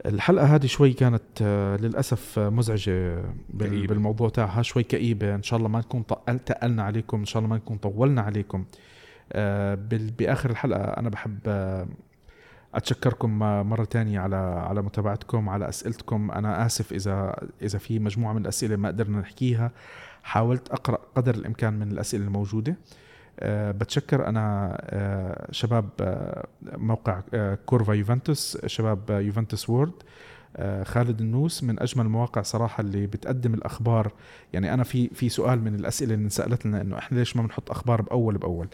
[0.05, 3.87] الحلقة هذه شوي كانت آه، للأسف مزعجة بال- كئيبة.
[3.87, 4.61] بالموضوع تاعها.
[4.61, 5.35] شوي كئيبة.
[5.35, 6.05] إن شاء الله ما نكون
[6.45, 7.17] تقلنا عليكم.
[7.19, 8.65] إن شاء الله ما نكون طولنا عليكم.
[9.33, 11.87] آه، بآخر الحلقة أنا بحب آه،
[12.75, 13.39] أتشكركم
[13.69, 16.31] مرة تانية على على متابعتكم على أسئلتكم.
[16.31, 19.71] أنا آسف اذا إذا في مجموعة من الأسئلة ما قدرنا نحكيها.
[20.23, 22.75] حاولت أقرأ قدر الإمكان من الأسئلة الموجودة.
[23.45, 27.21] بتشكر أنا أه شباب أه موقع
[27.65, 29.93] كورفا يوفنتوس شباب آه، يوفنتوس وورد
[30.83, 31.63] خالد النوس.
[31.63, 34.11] من أجمل المواقع صراحة اللي بتقدم الأخبار
[34.53, 37.71] يعني أنا في في سؤال من الأسئلة اللي انسالت لنا إنه إحنا ليش ما بنحط
[37.71, 38.67] أخبار بأول بأول؟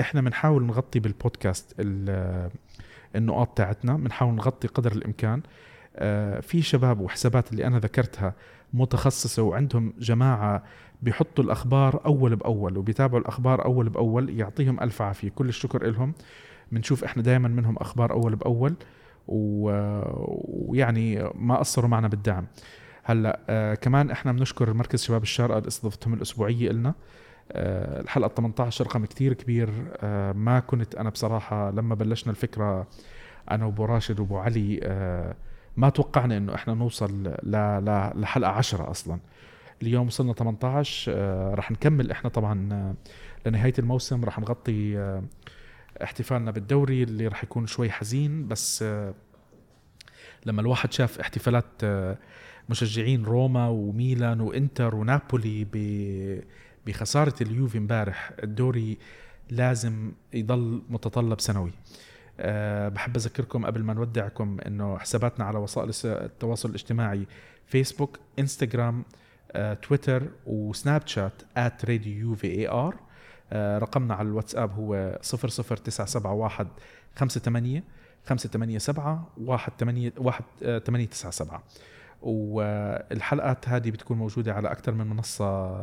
[0.00, 2.50] إحنا بنحاول نغطي بالبودكاست ال-
[3.16, 5.42] النقاط تاعتنا بنحاول نغطي قدر الإمكان.
[5.96, 8.34] آه، في شباب وحسابات اللي أنا ذكرتها
[8.72, 10.62] متخصصة وعندهم جماعة
[11.02, 15.28] بيحطوا الأخبار أول بأول وبيتابعوا الأخبار أول بأول يعطيهم ألف عافية.
[15.28, 16.12] كل الشكر لهم
[16.72, 18.74] بنشوف إحنا دائما منهم أخبار أول بأول
[19.28, 22.46] و- ويعني ما قصروا معنا بالدعم.
[23.04, 26.94] هلأ آه كمان إحنا بنشكر مركز شباب الشارقة لاستضافتهم الأسبوعية لنا
[27.52, 29.68] آه الحلقة 18 رقم كتير كبير.
[29.96, 32.86] آه ما كنت أنا بصراحة لما بلشنا الفكرة
[33.50, 35.34] أنا وأبو راشد وأبو علي آه
[35.80, 37.36] ما توقعنا إنه إحنا نوصل ل-
[37.84, 39.18] ل- لحلقة 10 أصلا.
[39.82, 42.10] اليوم وصلنا 18 آه رح نكمل.
[42.10, 42.94] إحنا طبعا آه
[43.48, 45.22] لنهاية الموسم رح نغطي آه
[46.02, 48.82] احتفالنا بالدوري اللي رح يكون شوي حزين بس
[50.46, 51.66] لما الواحد شاف احتفالات
[52.68, 55.66] مشجعين روما وميلان وإنتر ونابولي
[56.86, 58.98] بخسارة اليوفي امبارح الدوري
[59.50, 61.70] لازم يضل متطلب سنوي.
[62.40, 67.26] أه بحب أذكركم قبل ما نودعكم إنه حساباتنا على وسائل التواصل الاجتماعي
[67.66, 69.04] فيسبوك انستغرام
[69.82, 72.96] Twitter و Snapchat راديو U A R
[73.54, 76.68] رقمنا على الواتساب هو 00971
[77.16, 77.82] 58
[78.26, 78.80] 587
[80.62, 81.60] 1897
[82.22, 85.76] والحلقات هذه بتكون موجودة على أكثر من منصة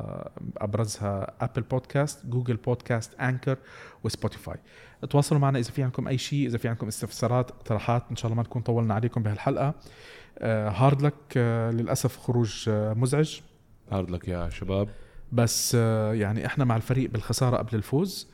[0.58, 3.58] أبرزها Apple Podcast Google Podcast Anchor
[4.04, 4.58] و Spotify
[5.10, 8.36] تواصلوا معنا إذا في عندكم أي شيء إذا في عندكم استفسارات اقتراحات إن شاء الله
[8.36, 9.74] ما نكون طولنا عليكم بهالحلقة.
[10.42, 11.38] hard luck
[11.74, 13.40] للأسف خروج آه، مزعج.
[13.92, 14.90] hard luck يا شباب.
[15.32, 18.28] بس آه، يعني إحنا مع الفريق بالخسارة قبل الفوز.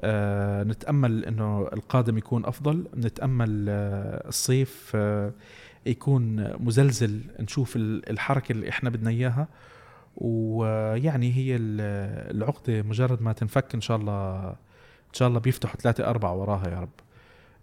[0.00, 2.86] آه، نتأمل إنه القادم يكون أفضل.
[2.96, 5.32] نتأمل آه، الصيف آه،
[5.86, 7.20] يكون مزلزل.
[7.40, 9.48] نشوف ال- الحركة اللي إحنا بدنا إياها.
[10.16, 14.54] ويعني هي ال- العقدة مجرد ما تنفك إن شاء الله
[15.14, 16.88] إن شاء الله بيفتحوا ثلاثة أربعة وراها يا رب.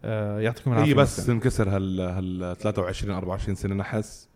[0.03, 1.33] آه، يعطيكم العافية هي بس مثلاً.
[1.35, 4.29] تنكسر هال هال 23 24 سنة نحس.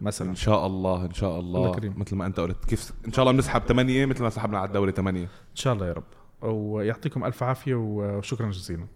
[0.00, 0.30] مثلا.
[0.30, 1.94] إن شاء الله إن شاء الله, الله كريم.
[1.96, 4.92] مثل ما أنت قلت كيف إن شاء الله بنسحب 8 مثل ما سحبنا على الدوري
[4.92, 6.04] 8 إن شاء الله يا رب.
[6.42, 8.86] ويعطيكم ألف عافية وشكرا جزيلا.